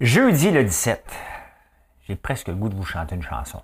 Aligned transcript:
Jeudi 0.00 0.50
le 0.50 0.64
17, 0.64 1.04
j'ai 2.08 2.16
presque 2.16 2.48
le 2.48 2.54
goût 2.54 2.70
de 2.70 2.74
vous 2.74 2.86
chanter 2.86 3.16
une 3.16 3.22
chanson. 3.22 3.60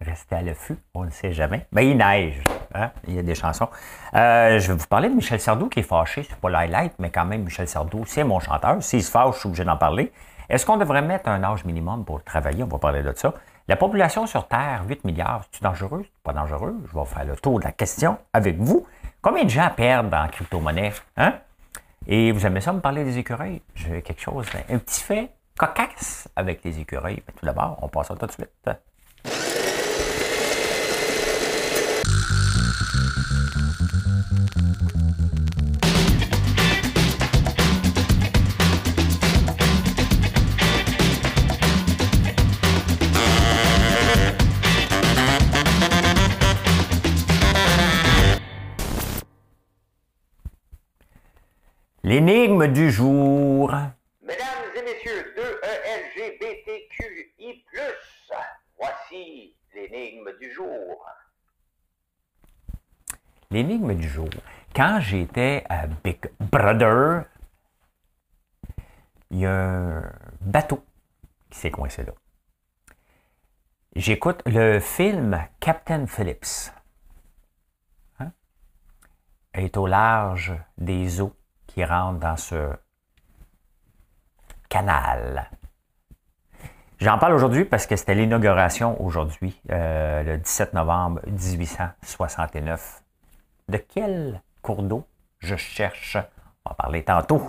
Restez 0.00 0.36
à 0.36 0.42
l'affût, 0.42 0.78
on 0.94 1.02
ne 1.02 1.10
sait 1.10 1.32
jamais. 1.32 1.66
Ben, 1.72 1.80
il 1.82 1.96
neige, 1.96 2.44
hein? 2.72 2.92
il 3.08 3.14
y 3.14 3.18
a 3.18 3.24
des 3.24 3.34
chansons. 3.34 3.68
Euh, 4.14 4.60
je 4.60 4.68
vais 4.68 4.78
vous 4.78 4.86
parler 4.86 5.08
de 5.08 5.14
Michel 5.14 5.40
Sardou 5.40 5.68
qui 5.68 5.80
est 5.80 5.82
fâché, 5.82 6.22
c'est 6.22 6.36
pas 6.36 6.48
l'highlight, 6.48 6.92
mais 7.00 7.10
quand 7.10 7.24
même, 7.24 7.42
Michel 7.42 7.66
Sardou, 7.66 8.04
c'est 8.06 8.22
mon 8.22 8.38
chanteur. 8.38 8.80
S'il 8.84 9.02
se 9.02 9.10
fâche, 9.10 9.34
je 9.34 9.40
suis 9.40 9.48
obligé 9.48 9.64
d'en 9.64 9.76
parler. 9.76 10.12
Est-ce 10.48 10.64
qu'on 10.64 10.76
devrait 10.76 11.02
mettre 11.02 11.28
un 11.28 11.42
âge 11.42 11.64
minimum 11.64 12.04
pour 12.04 12.22
travailler? 12.22 12.62
On 12.62 12.68
va 12.68 12.78
parler 12.78 13.02
de 13.02 13.12
ça. 13.16 13.34
La 13.66 13.74
population 13.74 14.28
sur 14.28 14.46
Terre, 14.46 14.84
8 14.86 15.04
milliards, 15.04 15.42
c'est 15.50 15.64
dangereux? 15.64 16.04
C'est 16.04 16.22
pas 16.22 16.34
dangereux? 16.34 16.76
Je 16.86 16.96
vais 16.96 17.04
faire 17.04 17.24
le 17.24 17.34
tour 17.34 17.58
de 17.58 17.64
la 17.64 17.72
question 17.72 18.16
avec 18.32 18.58
vous. 18.60 18.86
Combien 19.22 19.42
de 19.42 19.50
gens 19.50 19.70
perdent 19.74 20.14
en 20.14 20.28
crypto-monnaie? 20.28 20.92
Hein? 21.16 21.34
Et 22.08 22.32
vous 22.32 22.46
aimez 22.46 22.60
ça 22.60 22.72
me 22.72 22.80
parler 22.80 23.04
des 23.04 23.18
écureuils? 23.18 23.62
J'ai 23.74 24.02
quelque 24.02 24.20
chose, 24.20 24.46
un 24.68 24.78
petit 24.78 25.02
fait 25.02 25.30
cocasse 25.58 26.28
avec 26.36 26.62
les 26.64 26.78
écureuils. 26.78 27.22
Mais 27.26 27.34
tout 27.38 27.44
d'abord, 27.46 27.78
on 27.82 27.88
passe 27.88 28.10
à 28.10 28.16
tout 28.16 28.26
de 28.26 28.32
suite. 28.32 28.70
L'énigme 52.06 52.68
du 52.68 52.92
jour. 52.92 53.68
Mesdames 54.22 54.70
et 54.76 54.82
messieurs 54.82 55.34
de 55.36 55.42
LGBTQI+, 56.22 57.64
voici 58.78 59.56
l'énigme 59.74 60.30
du 60.38 60.52
jour. 60.52 61.04
L'énigme 63.50 63.96
du 63.96 64.08
jour. 64.08 64.28
Quand 64.72 65.00
j'étais 65.00 65.64
à 65.68 65.88
Big 65.88 66.30
Brother, 66.38 67.24
il 69.30 69.40
y 69.40 69.46
a 69.46 69.52
un 69.52 70.12
bateau 70.40 70.84
qui 71.50 71.58
s'est 71.58 71.72
coincé 71.72 72.04
là. 72.04 72.12
J'écoute 73.96 74.42
le 74.46 74.78
film 74.78 75.44
Captain 75.58 76.06
Phillips. 76.06 76.70
Hein? 78.20 78.30
est 79.54 79.76
au 79.76 79.88
large 79.88 80.54
des 80.78 81.20
eaux 81.20 81.34
qui 81.76 81.84
rentrent 81.84 82.20
dans 82.20 82.38
ce 82.38 82.70
canal. 84.70 85.50
J'en 86.98 87.18
parle 87.18 87.34
aujourd'hui 87.34 87.66
parce 87.66 87.86
que 87.86 87.96
c'était 87.96 88.14
l'inauguration 88.14 88.98
aujourd'hui, 89.04 89.60
euh, 89.70 90.22
le 90.22 90.38
17 90.38 90.72
novembre 90.72 91.20
1869. 91.26 93.02
De 93.68 93.76
quel 93.76 94.40
cours 94.62 94.82
d'eau 94.84 95.06
je 95.38 95.56
cherche? 95.56 96.16
On 96.64 96.70
va 96.70 96.76
parler 96.76 97.04
tantôt. 97.04 97.42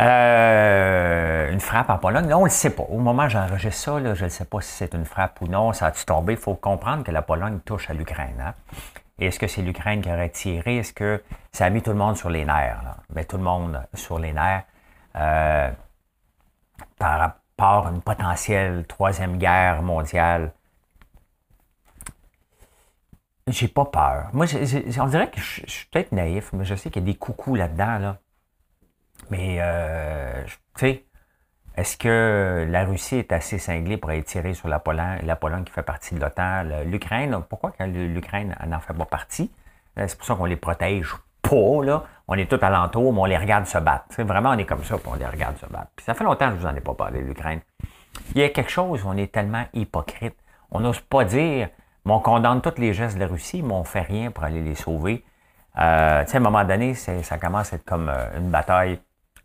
Euh, 0.00 1.27
une 1.50 1.60
frappe 1.60 1.90
en 1.90 1.98
Pologne, 1.98 2.32
on 2.34 2.40
ne 2.40 2.44
le 2.44 2.50
sait 2.50 2.70
pas. 2.70 2.84
Au 2.84 2.98
moment 2.98 3.24
où 3.24 3.28
j'enregistre 3.28 3.80
ça, 3.80 4.14
je 4.14 4.24
ne 4.24 4.28
sais 4.28 4.44
pas 4.44 4.60
si 4.60 4.70
c'est 4.72 4.94
une 4.94 5.04
frappe 5.04 5.40
ou 5.40 5.46
non. 5.46 5.72
Ça 5.72 5.86
a-tu 5.86 6.04
tombé? 6.04 6.34
Il 6.34 6.38
faut 6.38 6.54
comprendre 6.54 7.04
que 7.04 7.10
la 7.10 7.22
Pologne 7.22 7.60
touche 7.64 7.90
à 7.90 7.94
l'Ukraine. 7.94 8.40
Hein. 8.40 8.54
Est-ce 9.18 9.38
que 9.38 9.46
c'est 9.46 9.62
l'Ukraine 9.62 10.00
qui 10.00 10.10
aurait 10.10 10.30
tiré? 10.30 10.78
Est-ce 10.78 10.92
que 10.92 11.22
ça 11.52 11.66
a 11.66 11.70
mis 11.70 11.82
tout 11.82 11.90
le 11.90 11.96
monde 11.96 12.16
sur 12.16 12.30
les 12.30 12.44
nerfs? 12.44 12.80
Mais 13.14 13.24
tout 13.24 13.36
le 13.36 13.42
monde 13.42 13.82
sur 13.94 14.18
les 14.18 14.32
nerfs 14.32 14.64
euh, 15.16 15.70
par 16.98 17.18
rapport 17.18 17.88
à 17.88 17.90
une 17.90 18.00
potentielle 18.00 18.86
troisième 18.86 19.36
guerre 19.38 19.82
mondiale. 19.82 20.52
J'ai 23.48 23.68
pas 23.68 23.86
peur. 23.86 24.28
Moi, 24.32 24.46
on 25.00 25.06
dirait 25.06 25.30
que 25.30 25.40
je, 25.40 25.62
suis 25.66 25.86
peut-être 25.86 26.12
naïf, 26.12 26.52
mais 26.52 26.64
je 26.64 26.74
sais 26.74 26.90
qu'il 26.90 27.02
y 27.02 27.04
a 27.04 27.12
des 27.12 27.18
coucous 27.18 27.56
là-dedans. 27.56 27.98
Là. 27.98 28.18
Mais, 29.30 29.56
euh, 29.60 30.44
tu 30.44 30.52
sais, 30.76 31.04
est-ce 31.78 31.96
que 31.96 32.66
la 32.68 32.84
Russie 32.84 33.18
est 33.18 33.30
assez 33.30 33.56
cinglée 33.58 33.96
pour 33.96 34.10
être 34.10 34.24
tirée 34.24 34.52
sur 34.52 34.66
la 34.66 34.80
Pologne, 34.80 35.20
la 35.22 35.36
Pologne 35.36 35.62
qui 35.62 35.72
fait 35.72 35.84
partie 35.84 36.12
de 36.12 36.20
l'OTAN, 36.20 36.64
l'Ukraine? 36.84 37.40
Pourquoi 37.48 37.72
l'Ukraine 37.86 38.56
n'en 38.66 38.80
fait 38.80 38.94
pas 38.94 39.04
partie? 39.04 39.52
Euh, 39.96 40.08
c'est 40.08 40.18
pour 40.18 40.26
ça 40.26 40.34
qu'on 40.34 40.46
les 40.46 40.56
protège 40.56 41.14
pas, 41.40 41.84
là. 41.84 42.02
On 42.26 42.34
est 42.34 42.50
tout 42.50 42.58
alentour, 42.62 43.12
mais 43.12 43.20
on 43.20 43.24
les 43.26 43.36
regarde 43.36 43.66
se 43.66 43.78
battre. 43.78 44.06
vraiment, 44.24 44.50
on 44.50 44.58
est 44.58 44.64
comme 44.64 44.82
ça, 44.82 44.98
puis 44.98 45.06
on 45.06 45.14
les 45.14 45.26
regarde 45.26 45.56
se 45.58 45.66
battre. 45.66 45.86
Puis 45.94 46.04
ça 46.04 46.14
fait 46.14 46.24
longtemps 46.24 46.48
que 46.48 46.56
je 46.56 46.62
vous 46.62 46.66
en 46.66 46.74
ai 46.74 46.80
pas 46.80 46.94
parlé, 46.94 47.20
l'Ukraine. 47.22 47.60
Il 48.34 48.40
y 48.40 48.44
a 48.44 48.48
quelque 48.48 48.72
chose, 48.72 49.04
on 49.06 49.16
est 49.16 49.30
tellement 49.30 49.64
hypocrite. 49.72 50.34
On 50.72 50.80
n'ose 50.80 51.00
pas 51.00 51.22
dire, 51.22 51.68
mais 52.04 52.12
on 52.12 52.18
condamne 52.18 52.60
tous 52.60 52.80
les 52.80 52.92
gestes 52.92 53.14
de 53.14 53.20
la 53.20 53.28
Russie, 53.28 53.62
mais 53.62 53.74
on 53.74 53.84
fait 53.84 54.02
rien 54.02 54.32
pour 54.32 54.42
aller 54.42 54.62
les 54.62 54.74
sauver. 54.74 55.24
Euh, 55.78 56.24
à 56.24 56.36
un 56.36 56.40
moment 56.40 56.64
donné, 56.64 56.94
ça 56.94 57.38
commence 57.38 57.72
à 57.72 57.76
être 57.76 57.84
comme 57.84 58.10
une 58.36 58.50
bataille 58.50 58.98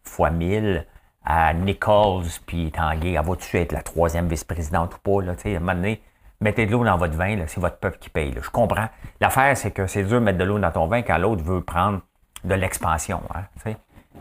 fois 0.03 0.31
1000 0.31 0.87
à 1.25 1.53
Nichols 1.53 2.25
puis 2.45 2.71
Tanguay. 2.71 3.13
Elle 3.13 3.25
va-tu 3.25 3.57
être 3.57 3.71
la 3.71 3.81
troisième 3.81 4.27
vice-présidente 4.27 4.95
ou 4.95 4.97
pas? 4.99 5.25
Là, 5.25 5.33
à 5.33 5.47
un 5.47 5.59
moment 5.59 5.75
donné, 5.75 6.01
mettez 6.41 6.65
de 6.65 6.71
l'eau 6.71 6.83
dans 6.83 6.97
votre 6.97 7.15
vin, 7.15 7.37
c'est 7.47 7.59
votre 7.59 7.77
peuple 7.77 7.97
qui 7.99 8.09
paye. 8.09 8.33
Je 8.41 8.49
comprends. 8.49 8.89
L'affaire, 9.19 9.55
c'est 9.57 9.71
que 9.71 9.87
c'est 9.87 10.03
dur 10.03 10.19
de 10.19 10.25
mettre 10.25 10.39
de 10.39 10.43
l'eau 10.43 10.59
dans 10.59 10.71
ton 10.71 10.87
vin 10.87 11.01
quand 11.01 11.17
l'autre 11.17 11.43
veut 11.43 11.61
prendre 11.61 12.01
de 12.43 12.53
l'expansion. 12.53 13.21
Hein, 13.33 13.73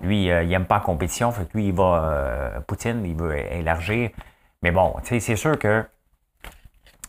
lui, 0.02 0.30
euh, 0.30 0.42
il 0.42 0.48
n'aime 0.48 0.64
pas 0.64 0.76
la 0.76 0.80
compétition, 0.80 1.30
fait 1.32 1.44
que 1.44 1.56
lui, 1.56 1.68
il 1.68 1.74
va. 1.74 2.04
Euh, 2.04 2.60
Poutine, 2.60 3.04
il 3.04 3.14
veut 3.14 3.36
élargir. 3.36 4.10
Mais 4.62 4.70
bon, 4.70 4.94
c'est 5.02 5.36
sûr 5.36 5.58
que 5.58 5.84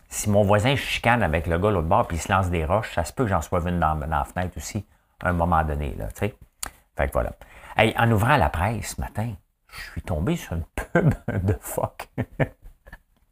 si 0.08 0.28
mon 0.28 0.42
voisin 0.42 0.76
chicane 0.76 1.22
avec 1.22 1.46
le 1.46 1.58
gars 1.58 1.70
l'autre 1.70 1.88
bord 1.88 2.06
puis 2.06 2.16
il 2.16 2.20
se 2.20 2.30
lance 2.30 2.50
des 2.50 2.64
roches, 2.64 2.92
ça 2.94 3.04
se 3.04 3.12
peut 3.12 3.24
que 3.24 3.30
j'en 3.30 3.42
sois 3.42 3.60
venu 3.60 3.78
dans, 3.78 3.94
la 3.94 4.24
fenêtre 4.24 4.56
aussi 4.56 4.84
à 5.22 5.30
un 5.30 5.32
moment 5.32 5.62
donné. 5.64 5.94
Là, 5.96 6.08
fait 6.14 6.30
que 6.30 7.12
voilà 7.12 7.30
en 7.76 8.10
ouvrant 8.10 8.36
la 8.36 8.48
presse 8.48 8.94
ce 8.94 9.00
matin, 9.00 9.32
je 9.74 9.90
suis 9.90 10.02
tombé 10.02 10.36
sur 10.36 10.54
une 10.54 10.64
pub 10.74 11.14
de 11.44 11.56
phoque. 11.60 12.08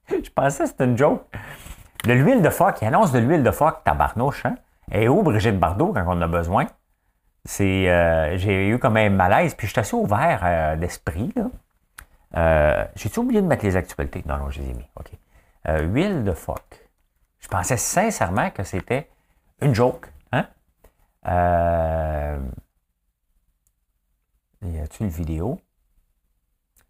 je 0.08 0.30
pensais 0.30 0.64
que 0.64 0.70
c'était 0.70 0.84
une 0.84 0.98
joke. 0.98 1.24
De 2.04 2.12
l'huile 2.12 2.42
de 2.42 2.50
phoque, 2.50 2.78
il 2.82 2.88
annonce 2.88 3.12
de 3.12 3.18
l'huile 3.18 3.42
de 3.42 3.50
phoque, 3.50 3.84
tabarnouche, 3.84 4.44
hein? 4.44 4.56
Et 4.90 5.08
où 5.08 5.22
Brigitte 5.22 5.58
Bardot 5.58 5.92
quand 5.92 6.04
on 6.06 6.20
a 6.20 6.26
besoin? 6.26 6.66
C'est, 7.44 7.88
euh, 7.88 8.36
j'ai 8.36 8.68
eu 8.68 8.78
comme 8.78 8.96
un 8.96 9.10
malaise, 9.10 9.54
puis 9.54 9.66
je 9.66 9.72
suis 9.72 9.80
assez 9.80 9.96
ouvert 9.96 10.40
euh, 10.42 10.76
d'esprit. 10.76 11.32
Euh, 12.36 12.84
J'ai-tu 12.94 13.18
oublié 13.20 13.40
de 13.40 13.46
mettre 13.46 13.64
les 13.64 13.76
actualités? 13.76 14.22
Non, 14.26 14.38
non, 14.38 14.50
je 14.50 14.60
les 14.60 14.70
ai 14.70 14.74
mis. 14.74 14.88
OK. 14.96 15.10
huile 15.92 16.24
de 16.24 16.32
phoque. 16.32 16.88
Je 17.40 17.48
pensais 17.48 17.76
sincèrement 17.76 18.50
que 18.50 18.62
c'était 18.62 19.08
une 19.60 19.74
joke. 19.74 20.06
Hein? 20.32 20.46
Y 24.62 24.78
a-t-il 24.80 25.06
une 25.06 25.12
vidéo? 25.12 25.60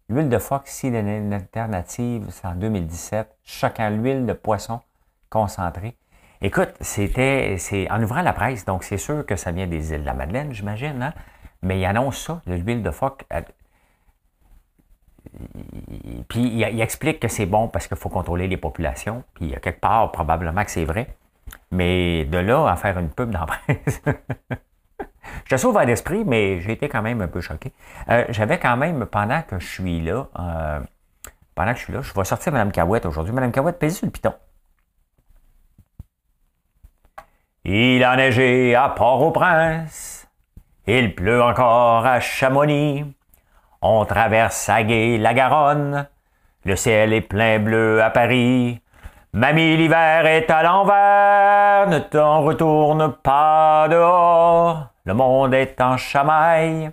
L'huile 0.09 0.29
de 0.29 0.37
phoque, 0.37 0.67
si 0.67 0.89
une 0.89 1.33
alternative, 1.33 2.27
c'est 2.29 2.45
en 2.45 2.55
2017. 2.55 3.37
Choquant 3.43 3.89
l'huile 3.89 4.25
de 4.25 4.33
poisson 4.33 4.81
concentrée. 5.29 5.97
Écoute, 6.41 6.73
c'était, 6.81 7.55
c'est 7.57 7.89
en 7.89 8.03
ouvrant 8.03 8.21
la 8.21 8.33
presse, 8.33 8.65
donc 8.65 8.83
c'est 8.83 8.97
sûr 8.97 9.25
que 9.25 9.37
ça 9.37 9.51
vient 9.51 9.65
des 9.65 9.93
îles 9.93 10.01
de 10.01 10.05
la 10.05 10.13
Madeleine, 10.13 10.51
j'imagine, 10.51 11.01
hein? 11.01 11.13
mais 11.61 11.79
il 11.79 11.85
annonce 11.85 12.17
ça, 12.17 12.41
l'huile 12.45 12.83
de 12.83 12.91
phoque. 12.91 13.23
Puis 16.27 16.41
il, 16.41 16.59
il, 16.59 16.81
explique 16.81 17.21
que 17.21 17.29
c'est 17.29 17.45
bon 17.45 17.69
parce 17.69 17.87
qu'il 17.87 17.95
faut 17.95 18.09
contrôler 18.09 18.47
les 18.47 18.57
populations. 18.57 19.23
Puis 19.33 19.45
il 19.45 19.51
y 19.51 19.55
a 19.55 19.59
quelque 19.59 19.79
part, 19.79 20.11
probablement 20.11 20.65
que 20.65 20.71
c'est 20.71 20.85
vrai. 20.85 21.15
Mais 21.71 22.25
de 22.25 22.37
là 22.37 22.67
à 22.67 22.75
faire 22.75 22.99
une 22.99 23.09
pub 23.09 23.31
dans 23.31 23.39
la 23.39 23.45
presse. 23.45 24.01
Je 25.45 25.55
suis 25.55 25.67
ouvert 25.67 25.85
d'esprit, 25.85 26.23
mais 26.25 26.61
j'ai 26.61 26.73
été 26.73 26.89
quand 26.89 27.01
même 27.01 27.21
un 27.21 27.27
peu 27.27 27.41
choqué. 27.41 27.71
Euh, 28.09 28.25
j'avais 28.29 28.59
quand 28.59 28.77
même, 28.77 29.05
pendant 29.05 29.41
que 29.41 29.59
je 29.59 29.65
suis 29.65 30.01
là, 30.01 30.27
euh, 30.39 30.79
pendant 31.55 31.73
que 31.73 31.79
je 31.79 31.83
suis 31.83 31.93
là, 31.93 32.01
je 32.01 32.13
vais 32.13 32.23
sortir 32.23 32.53
Mme 32.53 32.71
Cahouette 32.71 33.05
aujourd'hui. 33.05 33.33
Mme 33.33 33.51
Cahouette, 33.51 33.79
pèse 33.79 33.97
sur 33.97 34.05
le 34.05 34.11
piton. 34.11 34.33
Il 37.65 38.03
a 38.03 38.15
neigé 38.15 38.75
à 38.75 38.89
Port-au-Prince. 38.89 40.27
Il 40.85 41.15
pleut 41.15 41.41
encore 41.41 42.05
à 42.05 42.19
Chamonix. 42.19 43.05
On 43.81 44.05
traverse 44.05 44.69
à 44.69 44.81
la 44.81 45.33
Garonne. 45.33 46.07
Le 46.65 46.75
ciel 46.75 47.13
est 47.13 47.21
plein 47.21 47.59
bleu 47.59 48.01
à 48.01 48.09
Paris. 48.09 48.81
Mamie, 49.33 49.77
l'hiver 49.77 50.25
est 50.25 50.49
à 50.51 50.63
l'envers. 50.63 51.87
Ne 51.89 51.99
t'en 51.99 52.41
retourne 52.41 53.13
pas 53.23 53.87
dehors. 53.89 54.92
Le 55.05 55.13
monde 55.13 55.53
est 55.53 55.81
en 55.81 55.97
chamaille. 55.97 56.89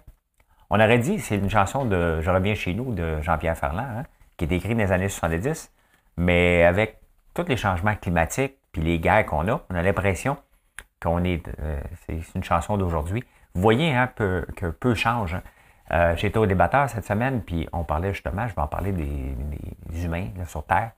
On 0.68 0.80
aurait 0.80 0.98
dit, 0.98 1.20
c'est 1.20 1.36
une 1.36 1.48
chanson 1.48 1.84
de 1.84 2.20
Je 2.20 2.30
reviens 2.30 2.56
chez 2.56 2.74
nous 2.74 2.92
de 2.92 3.20
Jean-Pierre 3.22 3.56
Ferland, 3.56 3.86
hein, 3.98 4.02
qui 4.36 4.46
est 4.46 4.52
écrite 4.52 4.76
dans 4.76 4.82
les 4.82 4.90
années 4.90 5.08
70, 5.08 5.72
mais 6.16 6.64
avec 6.64 6.98
tous 7.34 7.44
les 7.46 7.56
changements 7.56 7.94
climatiques 7.94 8.56
puis 8.72 8.82
les 8.82 8.98
guerres 8.98 9.26
qu'on 9.26 9.48
a, 9.48 9.62
on 9.70 9.74
a 9.74 9.82
l'impression 9.82 10.36
qu'on 11.00 11.22
est. 11.24 11.42
c'est 12.06 12.34
une 12.34 12.42
chanson 12.42 12.76
d'aujourd'hui. 12.76 13.22
Vous 13.54 13.62
voyez 13.62 13.94
hein, 13.94 14.08
peu, 14.12 14.44
que 14.56 14.66
peu 14.66 14.94
change. 14.94 15.36
Hein. 15.90 16.14
J'étais 16.16 16.38
au 16.38 16.46
débatteur 16.46 16.88
cette 16.90 17.04
semaine, 17.04 17.42
puis 17.42 17.68
on 17.72 17.84
parlait 17.84 18.12
justement, 18.12 18.46
je 18.48 18.54
vais 18.54 18.62
en 18.62 18.68
parler 18.68 18.92
des, 18.92 20.04
humains 20.04 20.28
sur 20.46 20.64
Terre. 20.64 20.92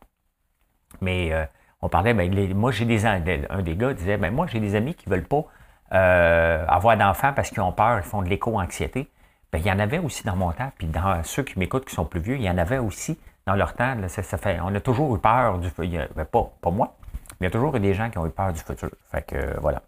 Mais 1.00 1.32
on 1.80 1.88
parlait, 1.88 2.12
ben, 2.12 2.54
moi 2.54 2.72
j'ai 2.72 2.84
des 2.84 3.06
un 3.06 3.20
des 3.20 3.76
gars 3.76 3.94
disait, 3.94 4.18
ben 4.18 4.34
moi 4.34 4.46
j'ai 4.46 4.60
des 4.60 4.74
amis 4.74 4.94
qui 4.94 5.08
veulent 5.08 5.24
pas 5.24 5.46
avoir 5.92 6.96
d'enfants 6.96 7.32
parce 7.34 7.50
qu'ils 7.50 7.60
ont 7.60 7.72
peur, 7.72 7.98
ils 7.98 8.04
font 8.04 8.22
de 8.22 8.28
l'éco-anxiété. 8.28 9.08
Ben, 9.52 9.58
il 9.58 9.66
y 9.66 9.70
en 9.70 9.78
avait 9.78 9.98
aussi 9.98 10.24
dans 10.24 10.36
mon 10.36 10.50
temps, 10.52 10.72
puis 10.78 10.86
dans 10.86 11.22
ceux 11.24 11.42
qui 11.42 11.58
m'écoutent 11.58 11.84
qui 11.84 11.94
sont 11.94 12.06
plus 12.06 12.20
vieux, 12.20 12.36
il 12.36 12.42
y 12.42 12.48
en 12.48 12.56
avait 12.56 12.78
aussi 12.78 13.18
dans 13.46 13.54
leur 13.54 13.74
temps. 13.74 13.96
ça, 14.08 14.22
fait, 14.38 14.58
on 14.62 14.74
a 14.74 14.80
toujours 14.80 15.14
eu 15.14 15.18
peur 15.18 15.58
du 15.58 15.68
futur. 15.68 16.08
Ben, 16.16 16.24
pas, 16.24 16.50
pas 16.60 16.70
moi, 16.70 16.96
mais 17.40 17.42
il 17.42 17.44
y 17.44 17.46
a 17.48 17.50
toujours 17.50 17.76
eu 17.76 17.80
des 17.80 17.92
gens 17.94 18.08
qui 18.10 18.18
ont 18.18 18.26
eu 18.26 18.30
peur 18.30 18.52
du 18.52 18.60
futur. 18.60 18.90
Fait 19.10 19.22
que 19.22 19.60
voilà. 19.60 19.82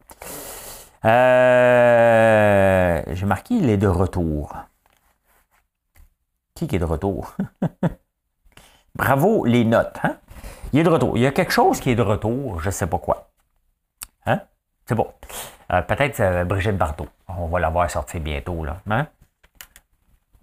Euh, 1.05 3.03
j'ai 3.13 3.27
marqué, 3.27 3.55
il 3.55 3.71
est 3.71 3.77
de 3.77 3.87
retour. 3.87 4.55
Qui 6.55 6.65
est 6.65 6.79
de 6.79 6.85
retour? 6.85 7.35
Bravo 8.95 9.45
les 9.45 9.65
notes. 9.65 9.99
Hein? 10.03 10.17
Il 10.73 10.81
est 10.81 10.85
de 10.85 10.89
retour. 10.89 11.17
Il 11.17 11.23
y 11.23 11.27
a 11.27 11.33
quelque 11.33 11.53
chose 11.53 11.81
qui 11.81 11.91
est 11.91 11.95
de 11.95 12.03
retour, 12.03 12.61
je 12.61 12.67
ne 12.67 12.71
sais 12.71 12.87
pas 12.87 12.99
quoi. 12.99 13.29
Hein? 14.27 14.41
C'est 14.87 14.95
bon. 14.95 15.09
Euh, 15.73 15.83
peut-être 15.83 16.21
euh, 16.21 16.45
Brigitte 16.45 16.77
Bardot. 16.77 17.09
On 17.29 17.47
va 17.47 17.61
la 17.61 17.71
voir 17.71 17.91
sortir 17.91 18.21
bientôt. 18.21 18.65
Là. 18.65 18.81
Hein? 18.91 19.07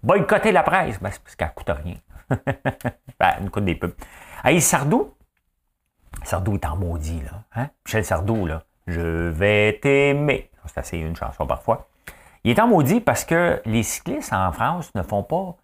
Boycotter 0.02 0.52
la 0.52 0.62
presse, 0.62 1.00
ben, 1.00 1.10
c'est 1.10 1.22
parce 1.22 1.36
qu'elle 1.36 1.48
ne 1.48 1.52
coûte 1.52 1.70
rien. 1.84 1.96
ben, 3.20 3.32
une 3.40 3.50
coûte 3.50 3.64
des 3.64 3.74
pubs. 3.74 3.94
Hey, 4.44 4.60
Sardou, 4.60 5.14
Sardou 6.24 6.54
est 6.54 6.64
en 6.66 6.76
maudit, 6.76 7.22
là. 7.22 7.42
Hein? 7.54 7.68
Michel 7.86 8.04
Sardou, 8.04 8.46
là. 8.46 8.62
Je 8.86 9.28
vais 9.28 9.78
t'aimer. 9.80 10.50
C'est 10.66 10.78
assez 10.78 10.98
une 10.98 11.16
chanson 11.16 11.46
parfois. 11.46 11.88
Il 12.44 12.50
est 12.50 12.60
en 12.60 12.66
maudit 12.66 13.00
parce 13.00 13.24
que 13.24 13.62
les 13.64 13.82
cyclistes 13.82 14.32
en 14.32 14.50
France 14.52 14.92
ne 14.94 15.02
font 15.02 15.22
pas 15.22 15.56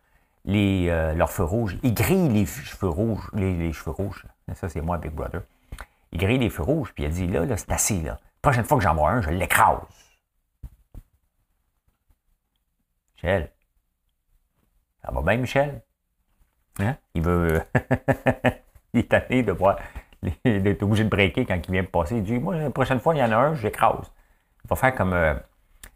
les, 0.45 0.87
euh, 0.89 1.15
leurs 1.15 1.31
feux 1.31 1.45
rouges. 1.45 1.77
Ils 1.83 1.95
grillent 1.95 2.29
les 2.29 2.47
cheveux 2.47 2.89
rouges. 2.89 3.29
Les, 3.35 3.73
cheveux 3.73 3.91
rouges. 3.91 4.25
Ça, 4.55 4.69
c'est 4.69 4.81
moi, 4.81 4.99
Big 4.99 5.13
Brother. 5.13 5.43
Il 6.13 6.19
grille 6.19 6.39
les 6.39 6.51
feux 6.51 6.63
rouges, 6.63 6.93
puis 6.95 7.05
il 7.05 7.07
a 7.07 7.11
dit 7.11 7.27
là, 7.27 7.45
là 7.45 7.57
c'est 7.57 7.71
assez, 7.71 8.01
là. 8.01 8.19
Prochaine 8.43 8.65
fois 8.65 8.79
que 8.79 8.85
j'en 8.85 8.95
vois 8.95 9.11
un, 9.11 9.21
je 9.21 9.31
l'écrase. 9.31 9.81
Michel, 13.17 13.53
ça 15.05 15.11
va 15.13 15.23
bien, 15.23 15.37
Michel? 15.37 15.83
Hein? 16.81 16.97
Il 17.15 17.23
veut. 17.23 17.63
il 18.95 19.01
est 19.01 19.09
tanné 19.09 19.43
de 19.43 19.53
voir. 19.53 19.79
d'être 20.45 20.83
obligé 20.83 21.05
de 21.05 21.09
breaker 21.09 21.47
quand 21.47 21.57
il 21.57 21.73
vient 21.73 21.83
me 21.83 21.89
passer. 21.89 22.17
Il 22.17 22.23
dit 22.23 22.39
Moi, 22.39 22.57
la 22.57 22.71
prochaine 22.71 23.01
fois, 23.01 23.15
il 23.15 23.19
y 23.19 23.23
en 23.23 23.33
a 23.33 23.37
un, 23.37 23.55
j'écrase. 23.55 24.13
Il 24.65 24.69
va 24.69 24.77
faire 24.77 24.95
comme. 24.95 25.13
Euh, 25.13 25.35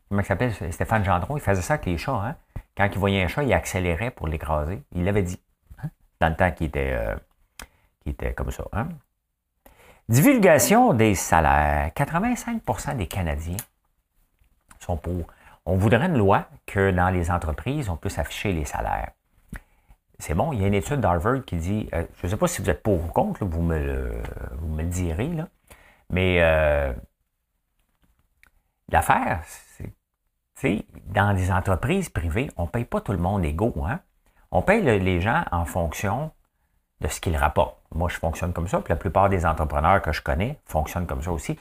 comment 0.08 0.22
il 0.22 0.24
s'appelle 0.24 0.52
Stéphane 0.72 1.04
Gendron. 1.04 1.36
Il 1.36 1.40
faisait 1.40 1.62
ça 1.62 1.74
avec 1.74 1.86
les 1.86 1.98
chats. 1.98 2.12
Hein? 2.12 2.36
Quand 2.76 2.88
il 2.90 2.98
voyait 2.98 3.22
un 3.22 3.28
chat, 3.28 3.42
il 3.42 3.52
accélérait 3.52 4.10
pour 4.10 4.28
l'écraser. 4.28 4.82
Il 4.92 5.04
l'avait 5.04 5.22
dit. 5.22 5.40
Hein? 5.82 5.90
Dans 6.20 6.28
le 6.28 6.36
temps 6.36 6.50
qu'il 6.50 6.68
était, 6.68 6.92
euh, 6.92 7.14
était 8.06 8.34
comme 8.34 8.50
ça. 8.50 8.64
Hein? 8.72 8.88
Divulgation 10.12 10.92
des 10.92 11.14
salaires. 11.14 11.90
85% 11.96 12.98
des 12.98 13.06
Canadiens 13.06 13.56
sont 14.78 14.98
pour 14.98 15.24
on 15.64 15.78
voudrait 15.78 16.04
une 16.04 16.18
loi 16.18 16.48
que 16.66 16.90
dans 16.90 17.08
les 17.08 17.30
entreprises, 17.30 17.88
on 17.88 17.96
puisse 17.96 18.18
afficher 18.18 18.52
les 18.52 18.66
salaires. 18.66 19.12
C'est 20.18 20.34
bon, 20.34 20.52
il 20.52 20.60
y 20.60 20.64
a 20.64 20.66
une 20.66 20.74
étude 20.74 21.00
d'Harvard 21.00 21.46
qui 21.46 21.56
dit, 21.56 21.88
euh, 21.94 22.04
je 22.18 22.26
ne 22.26 22.30
sais 22.30 22.36
pas 22.36 22.46
si 22.46 22.60
vous 22.60 22.68
êtes 22.68 22.82
pour 22.82 23.02
ou 23.02 23.08
contre, 23.08 23.46
vous, 23.46 23.62
me 23.62 23.78
le, 23.78 24.82
direz, 24.82 25.28
là, 25.28 25.48
mais 26.10 26.42
euh, 26.42 26.92
l'affaire, 28.90 29.42
c'est, 30.56 30.84
dans 31.06 31.34
des 31.34 31.50
entreprises 31.50 32.10
privées, 32.10 32.50
on 32.58 32.64
ne 32.64 32.68
paye 32.68 32.84
pas 32.84 33.00
tout 33.00 33.12
le 33.12 33.18
monde 33.18 33.46
égaux. 33.46 33.82
Hein? 33.88 34.00
On 34.50 34.60
paye 34.60 34.82
les 34.82 35.20
gens 35.22 35.42
en 35.52 35.64
fonction 35.64 36.32
de 37.02 37.08
ce 37.08 37.20
qu'ils 37.20 37.36
rapportent. 37.36 37.76
Moi, 37.94 38.08
je 38.08 38.16
fonctionne 38.16 38.52
comme 38.52 38.68
ça, 38.68 38.80
puis 38.80 38.92
la 38.92 38.96
plupart 38.96 39.28
des 39.28 39.44
entrepreneurs 39.44 40.00
que 40.00 40.12
je 40.12 40.22
connais 40.22 40.58
fonctionnent 40.64 41.06
comme 41.06 41.22
ça 41.22 41.32
aussi 41.32 41.58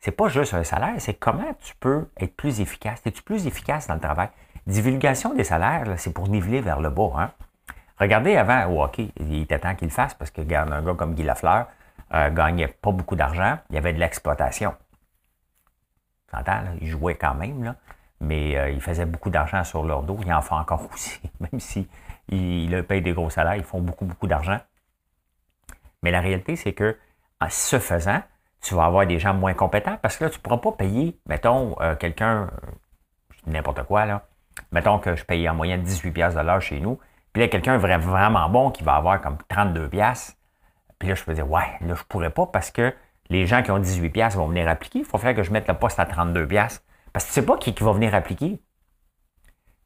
c'est 0.00 0.12
pas 0.12 0.28
juste 0.28 0.54
un 0.54 0.64
salaire, 0.64 0.94
c'est 0.98 1.14
comment 1.14 1.54
tu 1.60 1.74
peux 1.76 2.08
être 2.20 2.36
plus 2.36 2.60
efficace. 2.60 3.00
Es-tu 3.04 3.22
plus 3.22 3.46
efficace 3.46 3.88
dans 3.88 3.94
le 3.94 4.00
travail? 4.00 4.28
Divulgation 4.66 5.34
des 5.34 5.44
salaires, 5.44 5.86
c'est 5.96 6.12
pour 6.12 6.28
niveler 6.28 6.60
vers 6.60 6.80
le 6.80 6.90
bas. 6.90 7.10
Hein? 7.16 7.30
Regardez 7.98 8.36
avant 8.36 8.66
au 8.66 8.82
hockey, 8.82 9.10
il 9.18 9.42
était 9.42 9.58
temps 9.58 9.74
qu'il 9.74 9.88
le 9.88 9.92
fasse 9.92 10.14
parce 10.14 10.30
que 10.30 10.40
regarde, 10.40 10.72
un 10.72 10.82
gars 10.82 10.94
comme 10.94 11.14
Guy 11.14 11.24
Lafleur 11.24 11.66
euh, 12.14 12.30
gagnait 12.30 12.68
pas 12.68 12.92
beaucoup 12.92 13.16
d'argent, 13.16 13.58
il 13.70 13.74
y 13.74 13.78
avait 13.78 13.92
de 13.92 13.98
l'exploitation. 13.98 14.74
Tu 16.30 16.36
entends, 16.36 16.60
il 16.80 16.86
jouait 16.86 17.16
quand 17.16 17.34
même, 17.34 17.64
là, 17.64 17.74
mais 18.20 18.56
euh, 18.56 18.70
il 18.70 18.80
faisait 18.80 19.06
beaucoup 19.06 19.30
d'argent 19.30 19.62
sur 19.64 19.84
leur 19.84 20.02
dos, 20.02 20.18
il 20.24 20.32
en 20.32 20.42
fait 20.42 20.54
encore 20.54 20.88
aussi, 20.92 21.20
même 21.40 21.60
si 21.60 21.88
il, 22.28 22.72
il 22.72 22.82
paye 22.84 23.02
des 23.02 23.12
gros 23.12 23.30
salaires, 23.30 23.56
ils 23.56 23.64
font 23.64 23.80
beaucoup, 23.80 24.04
beaucoup 24.04 24.26
d'argent. 24.26 24.58
Mais 26.02 26.10
la 26.10 26.20
réalité, 26.20 26.56
c'est 26.56 26.72
que 26.72 26.96
en 27.40 27.48
se 27.48 27.78
faisant, 27.78 28.20
tu 28.60 28.74
vas 28.74 28.84
avoir 28.84 29.06
des 29.06 29.18
gens 29.18 29.34
moins 29.34 29.54
compétents 29.54 29.96
parce 30.02 30.16
que 30.16 30.24
là, 30.24 30.30
tu 30.30 30.38
ne 30.38 30.42
pourras 30.42 30.58
pas 30.58 30.72
payer, 30.72 31.18
mettons, 31.26 31.76
euh, 31.80 31.94
quelqu'un, 31.94 32.42
euh, 32.42 32.70
n'importe 33.46 33.82
quoi, 33.84 34.04
là. 34.04 34.26
Mettons 34.72 34.98
que 34.98 35.14
je 35.14 35.24
paye 35.24 35.48
en 35.48 35.54
moyenne 35.54 35.82
18 35.82 36.10
pièces 36.10 36.34
de 36.34 36.40
l'heure 36.40 36.60
chez 36.60 36.80
nous. 36.80 36.98
Puis 37.32 37.42
là, 37.42 37.48
quelqu'un 37.48 37.78
vraiment 37.78 38.48
bon 38.48 38.70
qui 38.70 38.82
va 38.82 38.96
avoir 38.96 39.20
comme 39.20 39.38
32 39.48 39.88
pièces. 39.88 40.36
Puis 40.98 41.08
là, 41.08 41.14
je 41.14 41.22
peux 41.22 41.32
dire, 41.32 41.48
ouais, 41.48 41.78
là, 41.80 41.94
je 41.94 42.02
pourrais 42.02 42.30
pas 42.30 42.46
parce 42.46 42.72
que 42.72 42.92
les 43.30 43.46
gens 43.46 43.62
qui 43.62 43.70
ont 43.70 43.78
18 43.78 44.10
pièces 44.10 44.34
vont 44.34 44.48
venir 44.48 44.68
appliquer. 44.68 45.00
Il 45.00 45.04
faut 45.04 45.18
faire 45.18 45.34
que 45.34 45.44
je 45.44 45.52
mette 45.52 45.68
le 45.68 45.74
poste 45.74 46.00
à 46.00 46.06
32 46.06 46.46
pièces. 46.48 46.84
Parce 47.12 47.24
que 47.26 47.30
tu 47.30 47.34
sais 47.34 47.46
pas 47.46 47.56
qui, 47.56 47.72
va 47.72 47.92
venir 47.92 48.14
appliquer. 48.14 48.60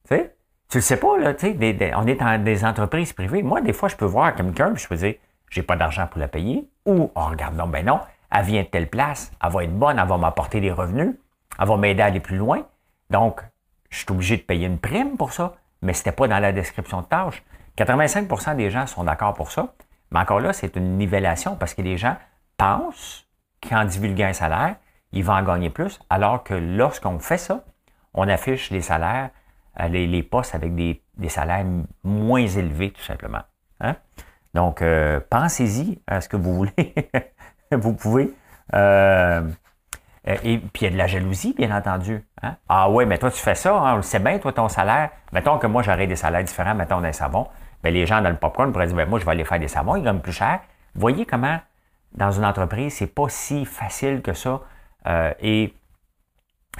Tu 0.04 0.16
sais? 0.16 0.36
Tu 0.68 0.78
le 0.78 0.82
sais 0.82 0.96
pas, 0.96 1.18
là, 1.18 1.34
tu 1.34 1.52
sais, 1.52 1.92
on 1.94 2.06
est 2.06 2.14
dans 2.14 2.42
des 2.42 2.64
entreprises 2.64 3.12
privées. 3.12 3.42
Moi, 3.42 3.60
des 3.60 3.72
fois, 3.72 3.88
je 3.88 3.96
peux 3.96 4.06
voir 4.06 4.34
quelqu'un, 4.34 4.74
je 4.74 4.88
peux 4.88 4.96
dire, 4.96 5.14
j'ai 5.50 5.62
pas 5.62 5.76
d'argent 5.76 6.06
pour 6.06 6.18
la 6.18 6.28
payer. 6.28 6.68
Ou, 6.86 7.10
oh, 7.14 7.24
regarde, 7.26 7.56
non, 7.56 7.66
ben 7.66 7.84
non, 7.84 8.00
elle 8.30 8.44
vient 8.44 8.62
de 8.62 8.68
telle 8.68 8.88
place, 8.88 9.30
elle 9.42 9.52
va 9.52 9.64
être 9.64 9.78
bonne, 9.78 9.98
elle 9.98 10.08
va 10.08 10.16
m'apporter 10.16 10.60
des 10.60 10.72
revenus, 10.72 11.14
elle 11.58 11.68
va 11.68 11.76
m'aider 11.76 12.02
à 12.02 12.06
aller 12.06 12.20
plus 12.20 12.38
loin. 12.38 12.66
Donc, 13.10 13.42
je 13.90 13.98
suis 13.98 14.06
obligé 14.10 14.38
de 14.38 14.42
payer 14.42 14.66
une 14.66 14.78
prime 14.78 15.18
pour 15.18 15.32
ça, 15.32 15.54
mais 15.82 15.92
ce 15.92 16.00
n'était 16.00 16.12
pas 16.12 16.26
dans 16.26 16.38
la 16.38 16.52
description 16.52 17.02
de 17.02 17.06
tâche. 17.06 17.42
85% 17.76 18.56
des 18.56 18.70
gens 18.70 18.86
sont 18.86 19.04
d'accord 19.04 19.34
pour 19.34 19.50
ça, 19.50 19.74
mais 20.10 20.20
encore 20.20 20.40
là, 20.40 20.52
c'est 20.52 20.76
une 20.76 20.96
nivellation 20.96 21.56
parce 21.56 21.74
que 21.74 21.82
les 21.82 21.98
gens 21.98 22.16
pensent 22.56 23.26
qu'en 23.66 23.84
divulguant 23.84 24.28
un 24.28 24.32
salaire, 24.32 24.76
ils 25.12 25.24
vont 25.24 25.34
en 25.34 25.42
gagner 25.42 25.70
plus, 25.70 26.00
alors 26.10 26.42
que 26.42 26.54
lorsqu'on 26.54 27.18
fait 27.18 27.38
ça, 27.38 27.64
on 28.14 28.28
affiche 28.28 28.70
les 28.70 28.80
salaires, 28.80 29.30
euh, 29.80 29.88
les, 29.88 30.22
postes 30.22 30.54
avec 30.54 30.74
des, 30.74 31.02
salaires 31.28 31.64
moins 32.04 32.46
élevés, 32.46 32.90
tout 32.90 33.02
simplement. 33.02 33.42
Hein? 33.80 33.96
Donc, 34.54 34.82
euh, 34.82 35.20
pensez-y 35.30 36.00
à 36.06 36.20
ce 36.20 36.28
que 36.28 36.36
vous 36.36 36.54
voulez 36.54 36.94
vous 37.72 37.94
pouvez. 37.94 38.34
Euh, 38.74 39.42
et 40.24 40.58
puis 40.58 40.82
il 40.82 40.84
y 40.84 40.86
a 40.86 40.90
de 40.90 40.96
la 40.96 41.06
jalousie, 41.06 41.52
bien 41.52 41.76
entendu. 41.76 42.24
Hein? 42.42 42.56
Ah 42.68 42.88
ouais, 42.90 43.06
mais 43.06 43.18
toi, 43.18 43.30
tu 43.30 43.40
fais 43.40 43.54
ça, 43.54 43.74
hein, 43.74 43.94
on 43.94 43.96
le 43.96 44.02
sait 44.02 44.20
bien, 44.20 44.38
toi, 44.38 44.52
ton 44.52 44.68
salaire. 44.68 45.10
Mettons 45.32 45.58
que 45.58 45.66
moi, 45.66 45.82
j'aurais 45.82 46.06
des 46.06 46.16
salaires 46.16 46.44
différents, 46.44 46.74
mettons 46.74 47.00
d'un 47.00 47.12
savon. 47.12 47.48
Mais 47.82 47.90
ben, 47.90 47.94
les 47.94 48.06
gens 48.06 48.20
dans 48.20 48.30
le 48.30 48.36
popcorn 48.36 48.70
pourraient 48.72 48.86
dire, 48.86 48.96
ben, 48.96 49.08
moi, 49.08 49.18
je 49.18 49.24
vais 49.24 49.32
aller 49.32 49.44
faire 49.44 49.58
des 49.58 49.68
savons, 49.68 49.96
ils 49.96 50.04
gagnent 50.04 50.20
plus 50.20 50.32
cher. 50.32 50.60
Voyez 50.94 51.26
comment, 51.26 51.58
dans 52.14 52.30
une 52.30 52.44
entreprise, 52.44 52.94
c'est 52.94 53.12
pas 53.12 53.28
si 53.28 53.64
facile 53.64 54.22
que 54.22 54.32
ça. 54.32 54.60
Euh, 55.06 55.32
et 55.40 55.74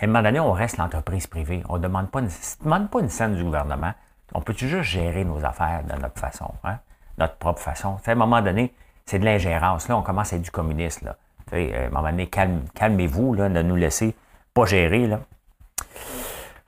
à 0.01 0.05
un 0.05 0.07
moment 0.07 0.23
donné, 0.23 0.41
on 0.41 0.53
reste 0.53 0.77
l'entreprise 0.79 1.27
privée. 1.27 1.63
On 1.69 1.77
ne 1.79 1.83
demande 1.83 2.11
pas 2.11 2.21
une, 2.21 2.31
demande 2.63 2.91
pas 2.91 3.01
une 3.01 3.09
scène 3.09 3.35
du 3.35 3.45
gouvernement. 3.45 3.93
On 4.35 4.41
peut 4.41 4.55
juste 4.57 4.83
gérer 4.83 5.25
nos 5.25 5.45
affaires 5.45 5.85
de 5.85 6.01
notre 6.01 6.19
façon, 6.19 6.51
hein, 6.65 6.79
notre 7.19 7.37
propre 7.37 7.61
façon. 7.61 7.99
à 8.05 8.11
un 8.11 8.15
moment 8.15 8.41
donné, 8.41 8.73
c'est 9.05 9.19
de 9.19 9.25
l'ingérence. 9.25 9.89
Là, 9.89 9.97
on 9.97 10.03
commence 10.03 10.33
à 10.33 10.37
être 10.37 10.43
du 10.43 10.51
communiste. 10.51 11.03
Là. 11.03 11.17
à 11.53 11.57
un 11.57 11.91
moment 11.91 12.11
donné, 12.11 12.29
calme, 12.29 12.63
calmez-vous, 12.75 13.35
là, 13.35 13.49
ne 13.49 13.63
nous 13.63 13.77
laissez 13.77 14.15
pas 14.55 14.65
gérer. 14.65 15.11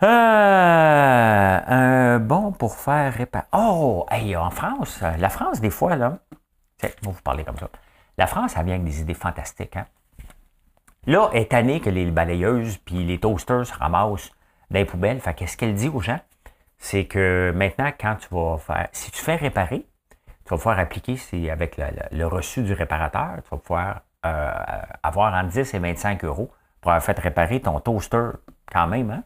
Euh, 0.03 1.61
un 1.67 2.19
bon 2.19 2.53
pour 2.53 2.75
faire 2.75 3.15
réparer. 3.15 3.47
Oh, 3.53 4.05
hey, 4.11 4.37
en 4.37 4.51
France, 4.51 5.01
la 5.01 5.29
France, 5.31 5.61
des 5.61 5.71
fois, 5.71 5.97
là, 5.97 6.19
vous 7.03 7.13
parler 7.23 7.45
comme 7.45 7.57
ça. 7.57 7.69
La 8.19 8.27
France, 8.27 8.55
elle 8.57 8.67
vient 8.67 8.75
avec 8.75 8.85
des 8.85 9.01
idées 9.01 9.15
fantastiques. 9.15 9.77
Hein? 9.77 9.87
Là, 11.07 11.29
est 11.33 11.53
année 11.53 11.81
que 11.81 11.91
les 11.91 12.11
balayeuses 12.11 12.79
puis 12.79 13.05
les 13.05 13.19
toasters 13.19 13.67
se 13.67 13.75
ramassent 13.75 14.31
dans 14.71 14.79
les 14.79 14.85
poubelles. 14.85 15.21
Fait 15.21 15.35
qu'est-ce 15.35 15.57
qu'elle 15.57 15.75
dit 15.75 15.89
aux 15.89 16.01
gens? 16.01 16.21
C'est 16.79 17.05
que 17.05 17.53
maintenant, 17.55 17.91
quand 17.99 18.17
tu 18.17 18.29
vas 18.31 18.59
faire. 18.59 18.89
Si 18.93 19.11
tu 19.11 19.19
fais 19.23 19.37
réparer, 19.37 19.87
tu 20.45 20.51
vas 20.51 20.57
pouvoir 20.57 20.79
appliquer, 20.79 21.17
avec 21.51 21.81
le, 22.11 22.27
reçu 22.27 22.63
du 22.63 22.73
réparateur, 22.73 23.37
tu 23.43 23.51
vas 23.51 23.57
pouvoir 23.57 24.01
euh, 24.27 24.53
avoir 25.03 25.35
entre 25.35 25.49
10 25.49 25.75
et 25.75 25.79
25 25.79 26.25
euros 26.25 26.51
pour 26.81 26.93
avoir 26.93 27.05
fait 27.05 27.19
réparer 27.19 27.61
ton 27.61 27.81
toaster 27.81 28.31
quand 28.71 28.87
même, 28.87 29.11
hein? 29.11 29.23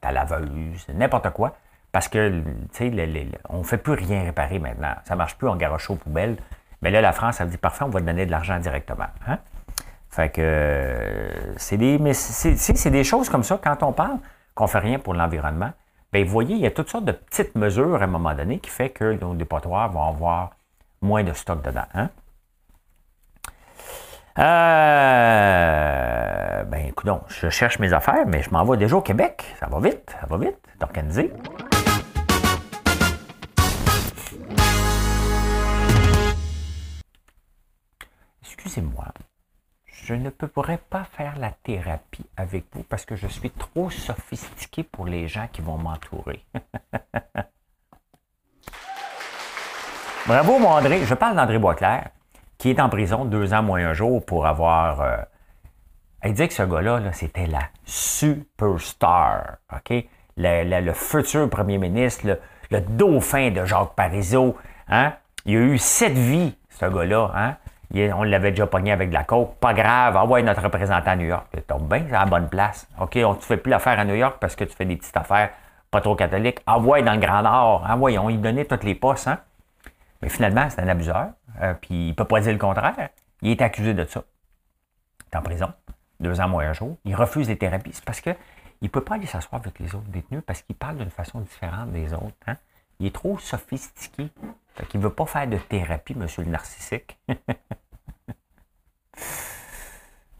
ta, 0.00 0.12
laveuse, 0.12 0.86
n'importe 0.94 1.30
quoi. 1.30 1.56
Parce 1.92 2.08
que, 2.08 2.42
tu 2.72 2.90
sais, 2.90 3.28
on 3.48 3.58
ne 3.58 3.62
fait 3.64 3.78
plus 3.78 3.94
rien 3.94 4.22
réparer 4.22 4.58
maintenant. 4.60 4.94
Ça 5.04 5.14
ne 5.14 5.18
marche 5.18 5.36
plus, 5.36 5.48
on 5.48 5.56
garoche 5.56 5.90
aux 5.90 5.96
poubelles. 5.96 6.36
Mais 6.82 6.90
là, 6.90 7.00
la 7.00 7.12
France, 7.12 7.40
elle 7.40 7.48
dit, 7.48 7.58
parfait, 7.58 7.84
on 7.84 7.88
va 7.88 8.00
te 8.00 8.06
donner 8.06 8.26
de 8.26 8.30
l'argent 8.30 8.58
directement. 8.58 9.08
Hein? 9.26 9.38
Fait 10.10 10.28
que 10.28 10.40
euh, 10.42 11.54
c'est 11.56 11.76
des, 11.76 11.98
c'est 12.12 12.90
des 12.90 13.04
choses 13.04 13.28
comme 13.28 13.44
ça, 13.44 13.60
quand 13.62 13.82
on 13.82 13.92
parle 13.92 14.18
qu'on 14.54 14.66
fait 14.66 14.80
rien 14.80 14.98
pour 14.98 15.14
l'environnement, 15.14 15.70
bien, 16.12 16.24
vous 16.24 16.30
voyez, 16.30 16.56
il 16.56 16.60
y 16.60 16.66
a 16.66 16.72
toutes 16.72 16.88
sortes 16.88 17.04
de 17.04 17.12
petites 17.12 17.54
mesures 17.54 18.00
à 18.00 18.04
un 18.04 18.08
moment 18.08 18.34
donné 18.34 18.58
qui 18.58 18.70
fait 18.70 18.90
que 18.90 19.12
nos 19.20 19.34
dépotoirs 19.34 19.90
vont 19.90 20.02
avoir 20.08 20.50
moins 21.00 21.22
de 21.22 21.32
stock 21.32 21.62
dedans. 21.62 21.86
Hein? 21.94 22.10
Euh, 24.38 24.44
ben, 26.64 26.92
je 27.28 27.48
cherche 27.50 27.78
mes 27.78 27.92
affaires, 27.92 28.26
mais 28.26 28.42
je 28.42 28.50
m'en 28.50 28.64
vais 28.64 28.76
déjà 28.76 28.96
au 28.96 29.00
Québec. 29.02 29.44
Ça 29.60 29.66
va 29.66 29.78
vite, 29.80 30.16
ça 30.20 30.26
va 30.26 30.36
vite, 30.38 30.58
d'organiser. 30.78 31.32
Excusez-moi, 38.42 39.04
je 40.10 40.16
ne 40.16 40.30
pourrais 40.30 40.80
pas 40.90 41.04
faire 41.04 41.38
la 41.38 41.52
thérapie 41.52 42.26
avec 42.36 42.64
vous 42.72 42.82
parce 42.82 43.04
que 43.04 43.14
je 43.14 43.28
suis 43.28 43.50
trop 43.50 43.90
sophistiqué 43.90 44.82
pour 44.82 45.06
les 45.06 45.28
gens 45.28 45.46
qui 45.52 45.62
vont 45.62 45.78
m'entourer. 45.78 46.44
Bravo, 50.26 50.58
mon 50.58 50.70
André. 50.70 51.04
Je 51.04 51.14
parle 51.14 51.36
d'André 51.36 51.60
Boisclair, 51.60 52.08
qui 52.58 52.70
est 52.70 52.80
en 52.80 52.88
prison 52.88 53.24
deux 53.24 53.54
ans 53.54 53.62
moins 53.62 53.86
un 53.86 53.92
jour 53.92 54.26
pour 54.26 54.46
avoir. 54.46 55.00
Euh, 55.00 55.18
elle 56.22 56.32
dit 56.32 56.48
que 56.48 56.54
ce 56.54 56.64
gars-là, 56.64 57.12
c'était 57.12 57.46
la 57.46 57.68
superstar. 57.84 59.58
OK? 59.72 59.94
Le, 60.36 60.92
futur 60.92 61.48
premier 61.48 61.78
ministre, 61.78 62.36
le, 62.70 62.80
dauphin 62.80 63.52
de 63.52 63.64
Jacques 63.64 63.94
Parizeau. 63.94 64.56
Hein? 64.88 65.12
Il 65.44 65.56
a 65.56 65.60
eu 65.60 65.78
sept 65.78 66.14
vies, 66.14 66.58
ce 66.68 66.86
gars-là. 66.86 67.30
Hein? 67.32 67.56
On 67.92 68.22
l'avait 68.22 68.50
déjà 68.50 68.66
pogné 68.66 68.92
avec 68.92 69.08
de 69.08 69.14
la 69.14 69.24
coke. 69.24 69.56
Pas 69.56 69.74
grave, 69.74 70.16
envoie 70.16 70.42
notre 70.42 70.62
représentant 70.62 71.10
à 71.10 71.16
New 71.16 71.26
York. 71.26 71.46
Tu 71.52 71.62
tombes 71.62 71.88
bien, 71.88 72.04
c'est 72.08 72.14
à 72.14 72.20
la 72.20 72.26
bonne 72.26 72.48
place. 72.48 72.88
OK, 73.00 73.18
on 73.24 73.34
ne 73.34 73.40
fait 73.40 73.56
plus 73.56 73.70
l'affaire 73.70 73.98
à 73.98 74.04
New 74.04 74.14
York 74.14 74.36
parce 74.40 74.54
que 74.54 74.64
tu 74.64 74.74
fais 74.74 74.84
des 74.84 74.96
petites 74.96 75.16
affaires 75.16 75.50
pas 75.90 76.00
trop 76.00 76.14
catholiques. 76.14 76.60
Envoie 76.66 77.02
dans 77.02 77.14
le 77.14 77.20
Grand 77.20 77.42
Nord. 77.42 77.84
Envoie, 77.88 78.12
on 78.18 78.28
lui 78.28 78.38
donnait 78.38 78.64
toutes 78.64 78.84
les 78.84 78.94
postes. 78.94 79.28
Hein? 79.28 79.38
Mais 80.22 80.28
finalement, 80.28 80.68
c'est 80.70 80.80
un 80.80 80.88
abuseur. 80.88 81.30
Euh, 81.62 81.74
puis 81.74 81.94
il 81.94 82.08
ne 82.10 82.14
peut 82.14 82.24
pas 82.24 82.40
dire 82.40 82.52
le 82.52 82.58
contraire. 82.58 83.08
Il 83.42 83.50
est 83.50 83.62
accusé 83.62 83.94
de 83.94 84.04
ça. 84.04 84.22
Il 85.20 85.34
est 85.34 85.38
en 85.38 85.42
prison. 85.42 85.72
Deux 86.20 86.40
ans 86.40 86.48
moins 86.48 86.68
un 86.68 86.72
jour. 86.72 86.96
Il 87.04 87.14
refuse 87.14 87.48
les 87.48 87.56
thérapies. 87.56 87.90
C'est 87.92 88.04
parce 88.04 88.20
qu'il 88.20 88.36
ne 88.82 88.88
peut 88.88 89.00
pas 89.00 89.16
aller 89.16 89.26
s'asseoir 89.26 89.60
avec 89.60 89.78
les 89.78 89.94
autres 89.94 90.08
détenus 90.08 90.42
parce 90.46 90.62
qu'il 90.62 90.76
parle 90.76 90.98
d'une 90.98 91.10
façon 91.10 91.40
différente 91.40 91.90
des 91.90 92.12
autres. 92.12 92.36
Hein? 92.46 92.54
Il 93.00 93.06
est 93.06 93.14
trop 93.14 93.38
sophistiqué. 93.38 94.28
Il 94.94 95.00
ne 95.00 95.04
veut 95.04 95.12
pas 95.12 95.26
faire 95.26 95.46
de 95.46 95.56
thérapie, 95.56 96.14
monsieur 96.14 96.42
le 96.44 96.50
narcissique. 96.50 97.18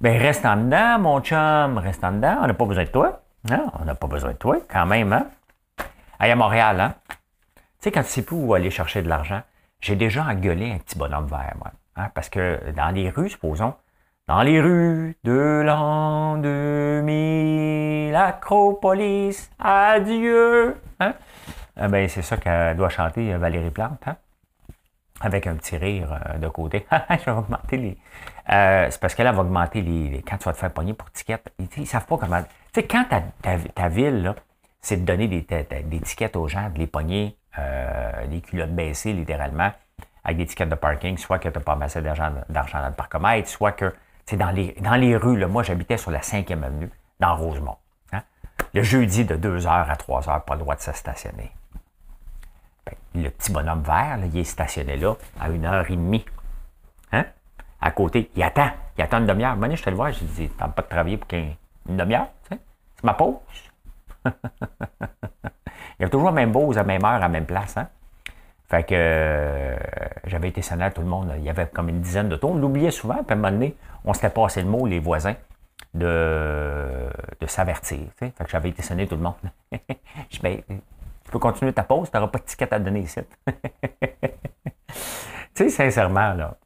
ben, 0.01 0.19
reste 0.19 0.45
en 0.47 0.57
dedans, 0.57 0.99
mon 0.99 1.21
chum, 1.21 1.79
reste 1.79 2.05
en 2.05 2.13
dedans. 2.13 2.39
On 2.43 2.47
n'a 2.47 2.55
pas 2.55 2.67
besoin 2.67 2.85
de 2.85 2.91
toi. 2.91 3.23
On 3.49 3.85
n'a 3.85 3.95
pas 3.95 4.07
besoin 4.07 4.33
de 4.33 4.37
toi, 4.37 4.59
quand 4.69 4.87
même, 4.87 5.13
hein? 5.13 5.27
à 6.19 6.35
Montréal, 6.35 6.81
hein? 6.81 6.95
Tu 7.57 7.85
sais, 7.85 7.93
quand 7.93 8.03
tu 8.03 8.11
sais 8.11 8.23
plus 8.23 8.37
où 8.37 8.53
aller 8.53 8.71
chercher 8.71 9.01
de 9.03 9.09
l'argent, 9.09 9.41
j'ai 9.81 9.97
déjà 9.97 10.25
engueulé 10.25 10.71
un 10.73 10.79
petit 10.79 10.99
bonhomme 10.99 11.27
vert, 11.27 11.55
moi. 11.59 11.73
Hein? 11.97 12.11
Parce 12.15 12.29
que 12.29 12.71
dans 12.77 12.91
les 12.91 13.09
rues, 13.09 13.31
supposons, 13.31 13.75
dans 14.29 14.43
les 14.43 14.61
rues 14.61 15.17
de 15.25 15.63
l'an 15.65 16.37
2000, 16.37 18.13
l'Acropolis, 18.13 19.51
adieu! 19.59 20.77
Hein? 21.01 21.15
Eh 21.83 21.89
ben, 21.89 22.07
c'est 22.09 22.23
ça 22.23 22.37
qu'elle 22.37 22.77
doit 22.77 22.91
chanter 22.91 23.35
Valérie 23.37 23.71
Plante, 23.71 24.07
hein? 24.07 24.17
Avec 25.21 25.47
un 25.47 25.55
petit 25.55 25.77
rire 25.77 26.13
euh, 26.13 26.39
de 26.39 26.49
côté. 26.49 26.87
je 27.11 27.25
vais 27.25 27.31
augmenter 27.31 27.77
les. 27.77 27.99
Euh, 28.53 28.89
c'est 28.91 29.01
parce 29.01 29.15
qu'elle 29.15 29.33
va 29.33 29.41
augmenter 29.41 29.83
les, 29.83 30.23
Quand 30.27 30.39
tu 30.39 30.45
vas 30.45 30.53
te 30.53 30.59
faire 30.59 30.73
pogner 30.73 30.95
pour 30.95 31.11
ticket, 31.13 31.39
ils, 31.59 31.69
ne 31.81 31.85
savent 31.85 32.07
pas 32.07 32.17
comment. 32.17 32.43
Tu 32.43 32.81
sais, 32.81 32.87
quand 32.87 33.05
ta, 33.05 33.23
ta, 33.75 33.89
ville, 33.89 34.35
c'est 34.81 34.97
de 34.97 35.05
donner 35.05 35.29
des, 35.29 35.43
des, 35.43 36.01
tickets 36.01 36.37
aux 36.37 36.49
gens, 36.49 36.71
de 36.71 36.79
les 36.79 36.87
pogner, 36.87 37.37
euh, 37.59 38.27
les 38.29 38.41
culottes 38.41 38.75
baissées 38.75 39.13
littéralement, 39.13 39.71
avec 40.25 40.39
des 40.39 40.47
tickets 40.47 40.69
de 40.69 40.75
parking, 40.75 41.17
soit 41.19 41.39
que 41.39 41.49
tu 41.49 41.59
n'as 41.59 41.65
pas 41.65 41.79
assez 41.81 42.01
d'argent 42.01 42.33
dans 42.49 42.87
le 42.87 42.93
parcomètre, 42.93 43.49
soit 43.49 43.73
que 43.73 43.95
c'est 44.27 44.37
dans 44.37 44.51
les, 44.51 44.77
dans 44.81 44.97
les 44.97 45.17
rues. 45.17 45.39
Là, 45.39 45.47
moi, 45.47 45.63
j'habitais 45.63 45.97
sur 45.97 46.11
la 46.11 46.21
5e 46.21 46.63
avenue, 46.63 46.91
dans 47.19 47.37
Rosemont. 47.37 47.77
Hein. 48.13 48.23
Le 48.75 48.83
jeudi 48.83 49.25
de 49.25 49.37
2h 49.37 49.69
à 49.69 49.95
3h, 49.95 50.45
pas 50.45 50.55
le 50.55 50.61
droit 50.61 50.77
de 50.77 50.81
se 50.81 50.93
stationner. 50.93 51.53
Ben, 53.15 53.23
le 53.23 53.31
petit 53.31 53.53
bonhomme 53.53 53.83
vert, 53.83 54.19
il 54.25 54.39
est 54.39 54.45
stationné 54.45 54.97
là 54.97 55.15
à 55.41 55.49
une 55.51 55.65
heure 55.65 55.91
et 55.91 55.97
demie. 55.97 56.25
Hein? 57.13 57.25
À 57.81 57.91
côté, 57.91 58.31
il 58.37 58.43
attend. 58.43 58.71
Il 58.97 59.03
attend 59.03 59.19
une 59.19 59.27
demi-heure. 59.27 59.57
Moi, 59.57 59.75
je 59.75 59.83
te 59.83 59.91
le 59.91 59.97
vois, 59.97 60.11
je 60.11 60.25
dis, 60.25 60.49
t'as 60.51 60.69
pas 60.69 60.83
de 60.83 60.89
travailler 60.89 61.17
pour 61.17 61.29
une 61.33 61.97
demi-heure. 61.97 62.29
C'est 62.49 62.59
ma 63.05 63.15
pause. 63.15 63.37
il 64.27 64.31
y 66.01 66.05
a 66.05 66.09
toujours 66.09 66.27
la 66.27 66.33
même 66.33 66.53
pause 66.53 66.77
à 66.77 66.85
même 66.85 67.05
heure, 67.05 67.13
à 67.13 67.19
la 67.19 67.29
même 67.29 67.47
place. 67.47 67.77
Hein? 67.77 67.89
Fait 68.69 68.85
que 68.85 68.95
euh, 68.95 69.77
j'avais 70.27 70.49
été 70.49 70.63
sonné 70.63 70.85
à 70.85 70.91
tout 70.91 71.01
le 71.01 71.09
monde. 71.09 71.33
Il 71.39 71.45
y 71.45 71.51
avait 71.51 71.67
comme 71.67 71.89
une 71.89 72.01
dizaine 72.01 72.29
de 72.29 72.37
tours. 72.37 72.53
On 72.53 72.57
l'oubliait 72.57 72.91
souvent. 72.91 73.25
Puis 73.25 73.31
à 73.31 73.33
un 73.33 73.37
moment 73.37 73.51
donné, 73.51 73.75
on 74.05 74.13
s'était 74.13 74.31
passé 74.31 74.63
le 74.63 74.69
mot, 74.69 74.87
les 74.87 75.01
voisins, 75.01 75.35
de, 75.95 77.09
de 77.41 77.47
s'avertir. 77.47 78.01
Fait 78.17 78.31
que 78.31 78.49
j'avais 78.49 78.69
été 78.69 78.83
sonné 78.83 79.07
tout 79.07 79.17
le 79.17 79.23
monde. 79.23 79.35
je, 80.31 80.41
ben, 80.41 80.61
tu 81.31 81.35
peux 81.35 81.39
continuer 81.39 81.73
ta 81.73 81.85
pause, 81.85 82.11
tu 82.11 82.17
n'auras 82.17 82.27
pas 82.27 82.41
de 82.41 82.43
ticket 82.43 82.75
à 82.75 82.81
donner 82.81 83.03
ici. 83.03 83.21
tu 83.47 84.93
sais, 85.55 85.69
sincèrement, 85.69 86.35
là, 86.35 86.57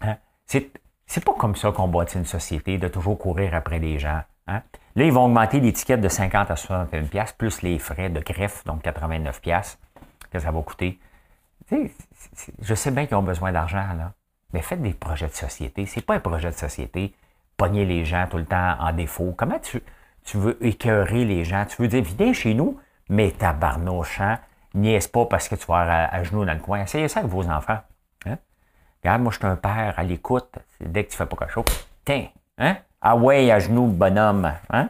hein, 0.00 0.16
c'est 0.46 1.22
pas 1.22 1.34
comme 1.34 1.54
ça 1.54 1.72
qu'on 1.72 1.86
bâtit 1.86 2.16
une 2.16 2.24
société, 2.24 2.78
de 2.78 2.88
toujours 2.88 3.18
courir 3.18 3.54
après 3.54 3.78
les 3.78 3.98
gens. 3.98 4.22
Hein. 4.46 4.62
Là, 4.94 5.04
ils 5.04 5.12
vont 5.12 5.26
augmenter 5.26 5.60
l'étiquette 5.60 6.00
de 6.00 6.08
50 6.08 6.50
à 6.50 6.56
61 6.56 7.04
pièces 7.04 7.32
plus 7.32 7.60
les 7.60 7.78
frais 7.78 8.08
de 8.08 8.20
greffe, 8.20 8.64
donc 8.64 8.80
89 8.80 9.42
pièces 9.42 9.78
que 10.30 10.38
ça 10.38 10.50
va 10.50 10.62
coûter. 10.62 10.98
Tu 11.68 11.90
sais, 12.24 12.52
je 12.62 12.74
sais 12.74 12.90
bien 12.90 13.04
qu'ils 13.04 13.18
ont 13.18 13.22
besoin 13.22 13.52
d'argent, 13.52 13.92
là, 13.92 14.14
mais 14.54 14.62
faites 14.62 14.80
des 14.80 14.94
projets 14.94 15.28
de 15.28 15.34
société. 15.34 15.84
C'est 15.84 16.00
pas 16.00 16.14
un 16.14 16.20
projet 16.20 16.48
de 16.48 16.56
société, 16.56 17.14
pogner 17.58 17.84
les 17.84 18.06
gens 18.06 18.26
tout 18.30 18.38
le 18.38 18.46
temps 18.46 18.76
en 18.80 18.92
défaut. 18.94 19.34
Comment 19.36 19.58
tu, 19.58 19.82
tu 20.24 20.38
veux 20.38 20.56
écœurer 20.64 21.26
les 21.26 21.44
gens? 21.44 21.66
Tu 21.66 21.82
veux 21.82 21.88
dire, 21.88 22.02
viens 22.02 22.32
chez 22.32 22.54
nous, 22.54 22.80
mais 23.08 23.30
tabarnouchant, 23.32 24.38
niaise 24.74 25.08
pas 25.08 25.26
parce 25.26 25.48
que 25.48 25.54
tu 25.54 25.66
vas 25.66 25.78
à, 25.78 26.14
à, 26.14 26.22
genoux 26.22 26.44
dans 26.44 26.54
le 26.54 26.60
coin. 26.60 26.82
Essayez 26.82 27.08
ça 27.08 27.20
avec 27.20 27.30
vos 27.30 27.46
enfants. 27.48 27.78
Hein? 28.26 28.38
Regarde, 29.02 29.22
moi, 29.22 29.32
je 29.32 29.38
suis 29.38 29.46
un 29.46 29.56
père 29.56 29.94
à 29.96 30.02
l'écoute. 30.02 30.58
Dès 30.80 31.04
que 31.04 31.10
tu 31.10 31.16
fais 31.16 31.26
pas 31.26 31.36
quelque 31.36 31.52
chose, 31.52 31.64
tiens, 32.04 32.28
hein? 32.58 32.76
Ah 33.00 33.16
ouais, 33.16 33.50
à 33.50 33.58
genoux, 33.58 33.86
bonhomme. 33.86 34.52
Hein? 34.70 34.88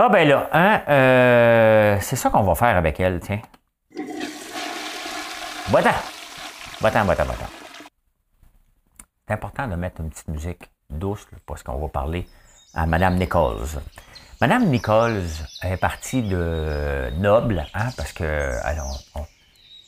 Ah 0.00 0.08
ben 0.08 0.28
là, 0.28 0.48
hein, 0.52 0.82
euh, 0.88 1.98
c'est 2.00 2.14
ça 2.14 2.30
qu'on 2.30 2.44
va 2.44 2.54
faire 2.54 2.76
avec 2.76 3.00
elle, 3.00 3.18
tiens. 3.18 3.40
Va-t'en! 5.70 5.90
Va-t'en, 6.80 7.04
va-t'en, 7.04 7.24
va 7.24 7.34
C'est 9.26 9.34
important 9.34 9.66
de 9.66 9.74
mettre 9.74 10.00
une 10.00 10.10
petite 10.10 10.28
musique 10.28 10.70
douce, 10.88 11.26
parce 11.44 11.64
qu'on 11.64 11.76
va 11.78 11.88
parler 11.88 12.28
à 12.74 12.86
Mme 12.86 13.16
Nichols. 13.16 13.66
Madame 14.40 14.66
Nichols 14.66 15.24
est 15.64 15.76
partie 15.78 16.22
de 16.22 17.10
Noble, 17.18 17.66
hein, 17.74 17.88
parce 17.96 18.12
que 18.12 18.52
alors, 18.62 19.00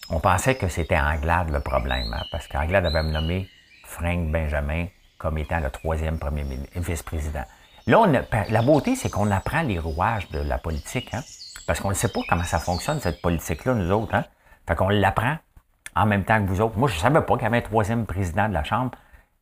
on, 0.09 0.19
pensait 0.19 0.57
que 0.57 0.67
c'était 0.67 0.99
Anglade 0.99 1.51
le 1.51 1.61
problème, 1.61 2.13
hein, 2.13 2.25
parce 2.33 2.49
qu'Anglade 2.49 2.85
avait 2.85 3.05
nommé 3.05 3.49
Frank 3.85 4.29
Benjamin 4.33 4.87
comme 5.19 5.39
étant 5.39 5.61
le 5.61 5.71
troisième 5.71 6.19
premier 6.19 6.45
vice-président. 6.75 7.45
Là, 7.87 8.05
la 8.49 8.63
beauté, 8.63 8.97
c'est 8.97 9.09
qu'on 9.09 9.31
apprend 9.31 9.63
les 9.63 9.79
rouages 9.79 10.29
de 10.31 10.41
la 10.41 10.59
politique, 10.59 11.15
hein, 11.15 11.23
parce 11.69 11.79
qu'on 11.79 11.91
ne 11.91 11.95
sait 11.95 12.09
pas 12.09 12.21
comment 12.29 12.43
ça 12.43 12.59
fonctionne, 12.59 12.99
cette 12.99 13.23
politique-là, 13.23 13.75
nous 13.75 13.93
autres. 13.93 14.17
Hein. 14.17 14.25
Fait 14.67 14.75
qu'on 14.75 14.89
l'apprend 14.89 15.37
en 15.95 16.07
même 16.07 16.25
temps 16.25 16.45
que 16.45 16.49
vous 16.49 16.61
autres. 16.61 16.77
Moi, 16.77 16.89
je 16.89 16.97
ne 16.97 17.01
savais 17.01 17.21
pas 17.23 17.35
qu'il 17.35 17.45
y 17.45 17.47
avait 17.47 17.59
un 17.59 17.63
troisième 17.63 18.05
président 18.05 18.49
de 18.49 18.55
la 18.55 18.65
Chambre. 18.65 18.91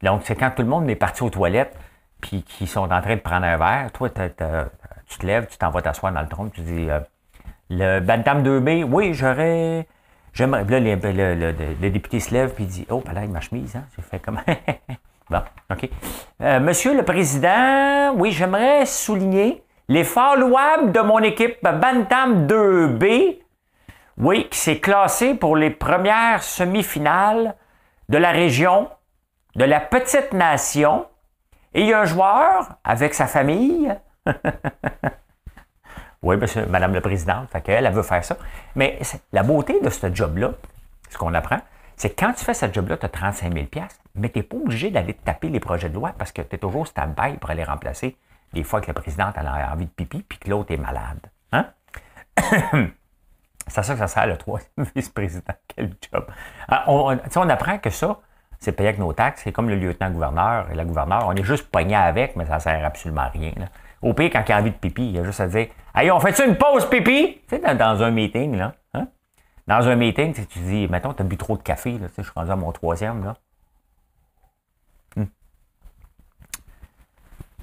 Donc, 0.02 0.20
c'est 0.24 0.36
quand 0.36 0.50
tout 0.50 0.62
le 0.62 0.68
monde 0.68 0.90
est 0.90 0.96
parti 0.96 1.22
aux 1.22 1.30
toilettes, 1.30 1.74
puis 2.20 2.42
qu'ils 2.42 2.68
sont 2.68 2.92
en 2.92 3.00
train 3.00 3.16
de 3.16 3.20
prendre 3.20 3.46
un 3.46 3.56
verre. 3.56 3.90
Toi, 3.92 4.10
tu 4.10 4.20
tu 5.08 5.18
te 5.18 5.26
lèves, 5.26 5.46
tu 5.46 5.58
t'en 5.58 5.70
vas 5.70 5.82
t'asseoir 5.82 6.12
dans 6.12 6.20
le 6.20 6.28
trône, 6.28 6.50
tu 6.50 6.60
dis 6.60 6.88
euh, 6.90 7.00
le 7.70 8.00
Bantam 8.00 8.42
2B, 8.42 8.84
oui, 8.84 9.14
j'aurais. 9.14 9.86
J'aimerais. 10.32 10.64
Là, 10.64 10.80
le, 10.80 11.90
député 11.90 12.20
se 12.20 12.32
lève 12.32 12.54
puis 12.54 12.64
dit 12.64 12.86
Oh, 12.90 13.02
là, 13.12 13.26
ma 13.26 13.40
chemise, 13.40 13.76
hein? 13.76 13.84
J'ai 13.96 14.02
fait 14.02 14.18
comme. 14.18 14.40
bon, 15.30 15.40
OK. 15.70 15.88
Euh, 16.42 16.60
Monsieur 16.60 16.96
le 16.96 17.04
Président, 17.04 18.14
oui, 18.14 18.32
j'aimerais 18.32 18.86
souligner 18.86 19.62
l'effort 19.88 20.36
louable 20.36 20.92
de 20.92 21.00
mon 21.00 21.18
équipe 21.18 21.58
Bantam 21.62 22.46
2B, 22.46 23.38
oui, 24.18 24.48
qui 24.50 24.58
s'est 24.58 24.80
classé 24.80 25.34
pour 25.34 25.56
les 25.56 25.70
premières 25.70 26.42
semi-finales 26.42 27.54
de 28.08 28.18
la 28.18 28.30
région, 28.30 28.88
de 29.56 29.64
la 29.64 29.80
petite 29.80 30.32
nation. 30.32 31.06
Et 31.74 31.82
il 31.82 31.88
y 31.88 31.92
a 31.92 32.00
un 32.00 32.04
joueur 32.06 32.76
avec 32.84 33.14
sa 33.14 33.26
famille 33.26 33.94
oui, 36.22 36.36
monsieur, 36.36 36.66
Madame 36.66 36.94
la 36.94 37.00
Présidente, 37.00 37.48
fait 37.50 37.60
qu'elle, 37.60 37.86
elle 37.86 37.92
veut 37.92 38.02
faire 38.02 38.24
ça. 38.24 38.36
Mais 38.74 38.98
la 39.32 39.42
beauté 39.42 39.80
de 39.80 39.90
ce 39.90 40.14
job-là, 40.14 40.52
ce 41.10 41.18
qu'on 41.18 41.34
apprend, 41.34 41.60
c'est 41.96 42.10
que 42.10 42.24
quand 42.24 42.32
tu 42.32 42.44
fais 42.44 42.54
ce 42.54 42.72
job-là, 42.72 42.96
tu 42.96 43.06
as 43.06 43.08
35 43.08 43.52
000 43.52 43.66
mais 44.14 44.30
tu 44.30 44.38
n'es 44.38 44.42
pas 44.42 44.56
obligé 44.56 44.90
d'aller 44.90 45.14
te 45.14 45.24
taper 45.24 45.48
les 45.48 45.60
projets 45.60 45.88
de 45.88 45.94
loi 45.94 46.12
parce 46.16 46.32
que 46.32 46.42
tu 46.42 46.54
es 46.54 46.58
toujours 46.58 46.86
stand-by 46.86 47.38
pour 47.38 47.50
aller 47.50 47.64
remplacer 47.64 48.16
des 48.52 48.64
fois 48.64 48.80
que 48.80 48.86
le 48.86 48.92
président 48.92 49.30
a 49.34 49.72
envie 49.72 49.86
de 49.86 49.90
pipi 49.90 50.22
puis 50.22 50.38
que 50.38 50.50
l'autre 50.50 50.72
est 50.72 50.78
malade. 50.78 51.20
Hein? 51.52 51.66
C'est 53.66 53.82
ça 53.82 53.92
que 53.92 53.98
ça 53.98 54.08
sert 54.08 54.26
le 54.26 54.36
troisième 54.38 54.86
vice-président. 54.96 55.52
Quel 55.68 55.94
job. 56.10 56.26
Ah, 56.68 56.84
on, 56.86 57.18
on, 57.36 57.48
apprend 57.50 57.78
que 57.78 57.90
ça, 57.90 58.18
c'est 58.58 58.72
payé 58.72 58.88
avec 58.88 58.98
nos 58.98 59.12
taxes. 59.12 59.42
C'est 59.44 59.52
comme 59.52 59.68
le 59.68 59.76
lieutenant-gouverneur 59.76 60.70
et 60.70 60.74
la 60.74 60.86
gouverneure. 60.86 61.24
On 61.26 61.32
est 61.32 61.44
juste 61.44 61.70
pogné 61.70 61.94
avec, 61.94 62.34
mais 62.34 62.46
ça 62.46 62.60
sert 62.60 62.82
absolument 62.82 63.22
à 63.22 63.28
rien. 63.28 63.52
Au 64.02 64.14
pire, 64.14 64.30
quand 64.32 64.44
il 64.46 64.52
a 64.52 64.58
envie 64.58 64.70
de 64.70 64.76
pipi, 64.76 65.10
il 65.10 65.18
a 65.18 65.24
juste 65.24 65.40
à 65.40 65.48
dire 65.48 65.68
Hey, 65.94 66.10
on 66.10 66.20
fait-tu 66.20 66.46
une 66.46 66.56
pause 66.56 66.88
pipi? 66.88 67.40
Tu 67.48 67.56
sais, 67.56 67.74
dans, 67.74 68.02
un 68.02 68.10
meeting, 68.10 68.56
là. 68.56 68.74
Hein? 68.94 69.08
Dans 69.66 69.88
un 69.88 69.96
meeting, 69.96 70.32
tu 70.32 70.58
dis, 70.60 70.86
mettons, 70.88 71.12
tu 71.12 71.22
as 71.22 71.24
bu 71.24 71.36
trop 71.36 71.56
de 71.56 71.62
café, 71.62 71.98
là, 71.98 72.06
je 72.16 72.22
suis 72.22 72.32
rendu 72.34 72.50
à 72.50 72.56
mon 72.56 72.70
troisième, 72.72 73.24
là. 73.24 73.36
Hmm. 75.16 75.24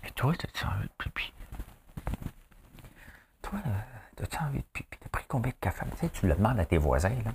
Et 0.05 0.11
toi, 0.11 0.31
as-tu 0.31 0.65
envie 0.65 0.87
de 0.87 0.93
pipi? 0.97 1.33
Toi, 3.41 3.59
as-tu 4.21 4.37
envie 4.43 4.59
de 4.59 4.65
pipi? 4.73 4.97
T'as 4.99 5.09
pris 5.09 5.25
combien 5.27 5.51
de 5.51 5.57
café? 5.61 5.85
Tu, 5.99 6.09
tu 6.09 6.27
le 6.27 6.35
demandes 6.35 6.59
à 6.59 6.65
tes 6.65 6.77
voisins, 6.77 7.09
là. 7.09 7.31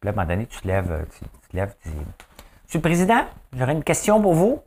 Puis 0.00 0.06
là, 0.06 0.10
à 0.10 0.12
un 0.12 0.16
moment 0.16 0.28
donné, 0.28 0.46
tu 0.46 0.60
te 0.60 0.68
lèves, 0.68 1.06
tu, 1.10 1.24
te 1.48 1.56
lèves, 1.56 1.74
tu 1.82 1.88
dis 1.88 1.96
Monsieur 1.96 2.78
le 2.78 2.82
Président, 2.82 3.24
j'aurais 3.52 3.72
une 3.72 3.84
question 3.84 4.20
pour 4.20 4.34
vous. 4.34 4.62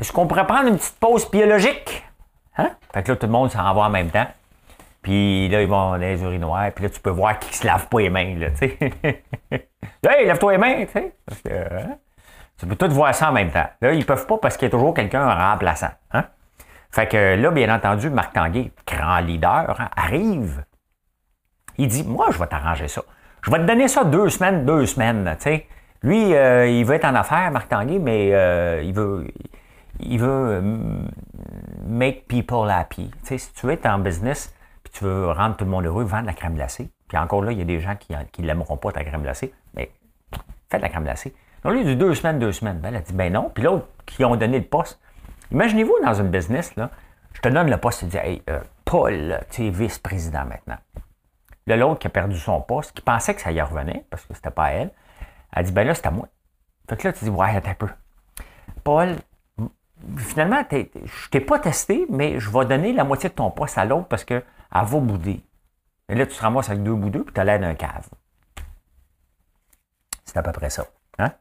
Est-ce 0.00 0.12
qu'on 0.12 0.26
pourrait 0.26 0.46
prendre 0.46 0.68
une 0.68 0.78
petite 0.78 0.98
pause 0.98 1.30
biologique? 1.30 2.02
Hein? 2.56 2.70
Fait 2.94 3.02
que 3.02 3.12
là, 3.12 3.16
tout 3.16 3.26
le 3.26 3.32
monde 3.32 3.50
s'en 3.50 3.74
va 3.74 3.82
en 3.82 3.90
même 3.90 4.10
temps. 4.10 4.26
Puis 5.02 5.48
là, 5.48 5.60
ils 5.60 5.68
vont 5.68 5.90
dans 5.90 5.96
les 5.96 6.22
urinoirs. 6.22 6.72
Puis 6.72 6.84
là, 6.84 6.90
tu 6.90 7.00
peux 7.00 7.10
voir 7.10 7.38
qu'ils 7.38 7.54
se 7.54 7.66
lavent 7.66 7.86
pas 7.86 8.00
les 8.00 8.08
mains, 8.08 8.34
là, 8.38 8.50
tu 8.50 8.56
sais. 8.56 8.78
hey, 10.08 10.26
lave-toi 10.26 10.52
les 10.52 10.58
mains, 10.58 10.86
tu 10.86 10.92
sais. 10.92 11.14
Hein? 11.50 11.96
Tu 12.58 12.66
peux 12.66 12.76
tout 12.76 12.90
voir 12.90 13.14
ça 13.14 13.28
en 13.28 13.32
même 13.32 13.50
temps. 13.50 13.68
Là, 13.82 13.92
ils 13.92 14.06
peuvent 14.06 14.26
pas 14.26 14.38
parce 14.38 14.56
qu'il 14.56 14.66
y 14.66 14.68
a 14.68 14.70
toujours 14.70 14.94
quelqu'un 14.94 15.26
en 15.26 15.52
remplaçant. 15.52 15.90
Hein? 16.12 16.24
Fait 16.90 17.06
que 17.06 17.36
là, 17.36 17.50
bien 17.50 17.74
entendu, 17.74 18.08
Marc 18.08 18.32
Tanguay, 18.32 18.72
grand 18.86 19.18
leader, 19.18 19.90
arrive. 19.96 20.64
Il 21.76 21.88
dit, 21.88 22.04
moi, 22.04 22.28
je 22.30 22.38
vais 22.38 22.46
t'arranger 22.46 22.88
ça. 22.88 23.02
Je 23.42 23.50
vais 23.50 23.58
te 23.58 23.64
donner 23.64 23.88
ça 23.88 24.04
deux 24.04 24.30
semaines, 24.30 24.64
deux 24.64 24.86
semaines, 24.86 25.36
sais. 25.38 25.66
Lui, 26.02 26.34
euh, 26.34 26.66
il 26.66 26.84
veut 26.86 26.94
être 26.94 27.04
en 27.04 27.14
affaires, 27.14 27.50
Marc 27.50 27.68
Tanguay, 27.68 27.98
mais 27.98 28.30
euh, 28.32 28.82
il 28.82 28.94
veut 28.94 29.26
il 30.02 30.18
veut 30.18 30.28
euh, 30.28 30.60
make 31.86 32.26
people 32.28 32.70
happy. 32.70 33.10
Tu 33.22 33.28
sais, 33.28 33.38
si 33.38 33.52
tu 33.52 33.70
être 33.70 33.86
en 33.86 33.98
business, 33.98 34.54
puis 34.82 34.92
tu 34.92 35.04
veux 35.04 35.30
rendre 35.30 35.56
tout 35.56 35.64
le 35.64 35.70
monde 35.70 35.84
heureux, 35.86 36.04
vendre 36.04 36.26
la 36.26 36.32
crème 36.32 36.54
glacée. 36.54 36.90
Puis 37.08 37.18
encore 37.18 37.42
là, 37.42 37.52
il 37.52 37.58
y 37.58 37.62
a 37.62 37.64
des 37.64 37.80
gens 37.80 37.96
qui 37.96 38.12
ne 38.42 38.46
l'aimeront 38.46 38.76
pas, 38.76 38.92
ta 38.92 39.04
crème 39.04 39.22
glacée, 39.22 39.52
mais 39.74 39.90
fais 40.70 40.78
de 40.78 40.82
la 40.82 40.88
crème 40.88 41.04
glacée. 41.04 41.34
Donc, 41.62 41.72
lui, 41.72 41.80
il 41.80 41.86
dit 41.86 41.96
deux 41.96 42.14
semaines, 42.14 42.38
deux 42.38 42.52
semaines. 42.52 42.78
Ben, 42.78 42.88
elle 42.88 42.96
a 42.96 43.00
dit, 43.00 43.12
ben 43.12 43.32
non. 43.32 43.50
Puis 43.52 43.62
l'autre 43.62 43.86
qui 44.06 44.24
ont 44.24 44.36
donné 44.36 44.58
le 44.58 44.64
poste. 44.64 45.00
Imaginez-vous 45.50 45.94
dans 46.04 46.14
une 46.14 46.30
business, 46.30 46.74
là, 46.76 46.90
je 47.32 47.40
te 47.40 47.48
donne 47.48 47.70
le 47.70 47.76
poste, 47.76 48.00
tu 48.00 48.06
dis, 48.06 48.16
hey, 48.16 48.42
euh, 48.48 48.60
Paul, 48.84 49.40
tu 49.50 49.66
es 49.66 49.70
vice-président 49.70 50.44
maintenant. 50.44 50.78
Là, 51.66 51.76
l'autre 51.76 51.98
qui 51.98 52.06
a 52.06 52.10
perdu 52.10 52.38
son 52.38 52.60
poste, 52.60 52.92
qui 52.92 53.02
pensait 53.02 53.34
que 53.34 53.40
ça 53.40 53.52
y 53.52 53.60
revenait, 53.60 54.04
parce 54.10 54.24
que 54.24 54.34
c'était 54.34 54.50
pas 54.50 54.64
à 54.64 54.70
elle, 54.70 54.90
elle 55.52 55.64
dit, 55.64 55.72
ben 55.72 55.86
là, 55.86 55.94
c'est 55.94 56.06
à 56.06 56.10
moi. 56.10 56.28
Fait 56.88 56.96
que 56.96 57.08
là, 57.08 57.12
tu 57.12 57.24
dis, 57.24 57.30
ouais, 57.30 57.56
attends 57.56 57.70
un 57.70 57.74
peu. 57.74 57.88
Paul, 58.82 59.16
finalement, 60.16 60.62
je 60.70 61.28
t'ai 61.30 61.40
pas 61.40 61.58
testé, 61.58 62.06
mais 62.08 62.38
je 62.38 62.50
vais 62.50 62.64
donner 62.64 62.92
la 62.92 63.04
moitié 63.04 63.28
de 63.28 63.34
ton 63.34 63.50
poste 63.50 63.78
à 63.78 63.84
l'autre 63.84 64.08
parce 64.08 64.24
qu'elle 64.24 64.44
va 64.72 64.98
bouder. 64.98 65.42
Et 66.08 66.14
là, 66.14 66.26
tu 66.26 66.36
te 66.36 66.42
ramasses 66.42 66.68
avec 66.70 66.82
deux 66.82 66.94
boudeux, 66.94 67.22
puis 67.22 67.32
tu 67.32 67.40
as 67.40 67.44
l'air 67.44 67.60
d'un 67.60 67.74
cave. 67.74 68.08
C'est 70.24 70.36
à 70.36 70.42
peu 70.42 70.52
près 70.52 70.70
ça. 70.70 70.84
Hein? 71.18 71.32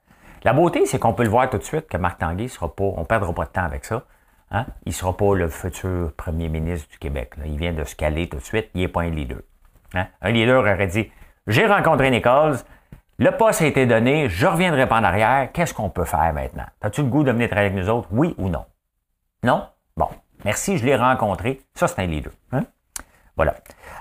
La 0.43 0.53
beauté, 0.53 0.85
c'est 0.85 0.99
qu'on 0.99 1.13
peut 1.13 1.23
le 1.23 1.29
voir 1.29 1.49
tout 1.49 1.57
de 1.57 1.63
suite 1.63 1.87
que 1.87 1.97
Marc 1.97 2.19
Tanguay 2.19 2.47
sera 2.47 2.73
pas, 2.73 2.83
on 2.83 3.01
ne 3.01 3.05
perdra 3.05 3.33
pas 3.33 3.45
de 3.45 3.49
temps 3.49 3.63
avec 3.63 3.85
ça. 3.85 4.03
Hein? 4.51 4.65
Il 4.85 4.89
ne 4.89 4.93
sera 4.93 5.15
pas 5.15 5.35
le 5.35 5.47
futur 5.47 6.11
premier 6.13 6.49
ministre 6.49 6.89
du 6.89 6.97
Québec. 6.97 7.33
Il 7.45 7.57
vient 7.57 7.73
de 7.73 7.83
se 7.83 7.95
caler 7.95 8.29
tout 8.29 8.37
de 8.37 8.43
suite. 8.43 8.69
Il 8.73 8.81
n'est 8.81 8.87
pas 8.87 9.01
un 9.01 9.09
leader. 9.09 9.39
Hein? 9.93 10.07
Un 10.21 10.31
leader 10.31 10.59
aurait 10.59 10.87
dit 10.87 11.11
J'ai 11.47 11.65
rencontré 11.65 12.09
Nichols, 12.09 12.57
le 13.19 13.31
poste 13.31 13.61
a 13.61 13.65
été 13.65 13.85
donné, 13.85 14.29
je 14.29 14.47
reviendrai 14.47 14.87
pas 14.87 14.99
en 14.99 15.03
arrière. 15.03 15.49
Qu'est-ce 15.51 15.73
qu'on 15.73 15.89
peut 15.89 16.05
faire 16.05 16.33
maintenant? 16.33 16.63
As-tu 16.81 17.01
le 17.01 17.07
goût 17.07 17.23
de 17.23 17.31
venir 17.31 17.49
travailler 17.49 17.71
avec 17.71 17.83
nous 17.83 17.89
autres? 17.89 18.07
Oui 18.11 18.33
ou 18.37 18.47
non? 18.47 18.63
Non? 19.43 19.67
Bon. 19.97 20.07
Merci, 20.45 20.77
je 20.77 20.85
l'ai 20.85 20.95
rencontré. 20.95 21.59
Ça, 21.75 21.89
c'est 21.89 22.01
un 22.01 22.05
leader. 22.05 22.31
Hein? 22.53 22.63
Voilà. 23.35 23.55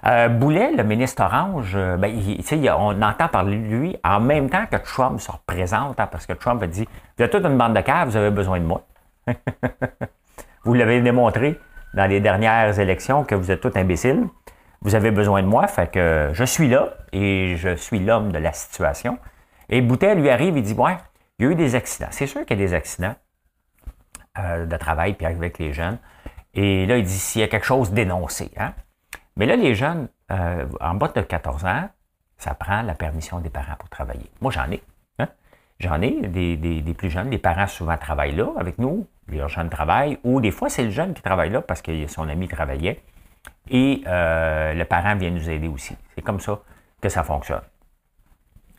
Euh, 0.07 0.29
Boulet, 0.29 0.71
le 0.73 0.85
ministre 0.85 1.23
Orange, 1.25 1.73
euh, 1.75 1.97
ben, 1.97 2.17
on 2.79 3.03
entend 3.03 3.27
parler 3.27 3.59
de 3.59 3.67
lui 3.67 3.97
en 4.05 4.21
même 4.21 4.49
temps 4.49 4.67
que 4.71 4.77
Trump 4.77 5.21
se 5.21 5.33
représente, 5.33 5.99
hein, 5.99 6.07
parce 6.07 6.25
que 6.25 6.35
Trump 6.35 6.63
a 6.63 6.69
dit 6.69 6.87
Vous 7.17 7.25
êtes 7.25 7.33
toute 7.33 7.45
une 7.45 7.59
bande 7.59 7.75
de 7.75 7.81
caves, 7.81 8.11
vous 8.11 8.17
avez 8.17 8.31
besoin 8.31 8.61
de 8.61 8.65
moi. 8.65 8.83
vous 10.65 10.75
l'avez 10.75 11.01
démontré 11.01 11.59
dans 11.95 12.07
les 12.07 12.21
dernières 12.21 12.79
élections 12.79 13.25
que 13.25 13.35
vous 13.35 13.51
êtes 13.51 13.61
tous 13.61 13.77
imbéciles 13.77 14.29
vous 14.83 14.95
avez 14.95 15.11
besoin 15.11 15.43
de 15.43 15.49
moi, 15.49 15.67
fait 15.67 15.91
que 15.91 16.31
je 16.33 16.45
suis 16.45 16.69
là 16.69 16.95
et 17.13 17.57
je 17.57 17.75
suis 17.75 17.99
l'homme 17.99 18.31
de 18.31 18.39
la 18.39 18.53
situation. 18.53 19.19
Et 19.69 19.81
Boutet 19.81 20.15
lui 20.15 20.31
arrive, 20.31 20.57
il 20.57 20.63
dit, 20.63 20.75
ouais, 20.75 20.97
il 21.39 21.45
y 21.45 21.49
a 21.49 21.53
eu 21.53 21.55
des 21.55 21.75
accidents. 21.75 22.09
C'est 22.11 22.27
sûr 22.27 22.45
qu'il 22.47 22.59
y 22.59 22.63
a 22.63 22.67
des 22.67 22.75
accidents 22.75 23.15
euh, 24.39 24.67
de 24.67 24.77
travail 24.77 25.15
puis 25.15 25.27
avec 25.27 25.59
les 25.59 25.73
jeunes. 25.73 25.99
Et 26.55 26.87
là, 26.87 26.97
il 26.97 27.05
dit, 27.05 27.19
s'il 27.19 27.41
y 27.41 27.45
a 27.45 27.49
quelque 27.49 27.67
chose, 27.67 27.93
dénoncé. 27.93 28.51
Hein? 28.57 28.73
Mais 29.37 29.47
là, 29.47 29.57
les 29.57 29.75
jeunes, 29.75 30.09
euh, 30.31 30.67
en 30.81 30.95
bas 30.95 31.09
de 31.09 31.21
14 31.21 31.65
ans, 31.65 31.89
ça 32.39 32.55
prend 32.55 32.83
la 32.83 32.95
permission 32.95 33.41
des 33.41 33.51
parents 33.51 33.77
pour 33.79 33.89
travailler. 33.89 34.31
Moi, 34.41 34.53
j'en 34.53 34.71
ai. 34.71 34.83
Hein? 35.19 35.29
J'en 35.81 36.01
ai 36.01 36.29
des, 36.29 36.57
des, 36.57 36.95
plus 36.95 37.11
jeunes. 37.11 37.31
Les 37.31 37.39
parents 37.39 37.67
souvent 37.67 37.97
travaillent 37.97 38.37
là 38.37 38.49
avec 38.59 38.79
nous. 38.79 39.07
Les 39.29 39.47
jeunes 39.49 39.71
travaillent. 39.71 40.19
Ou 40.25 40.41
des 40.41 40.53
fois, 40.53 40.69
c'est 40.69 40.85
le 40.85 40.91
jeune 40.91 41.15
qui 41.15 41.23
travaille 41.23 41.51
là 41.51 41.61
parce 41.61 41.83
que 41.83 42.07
son 42.07 42.29
ami 42.29 42.49
travaillait 42.49 43.03
et 43.71 44.03
euh, 44.07 44.75
le 44.75 44.85
parent 44.85 45.17
vient 45.17 45.31
nous 45.31 45.49
aider 45.49 45.69
aussi. 45.69 45.97
C'est 46.15 46.23
comme 46.23 46.41
ça 46.41 46.61
que 47.01 47.09
ça 47.09 47.23
fonctionne. 47.23 47.63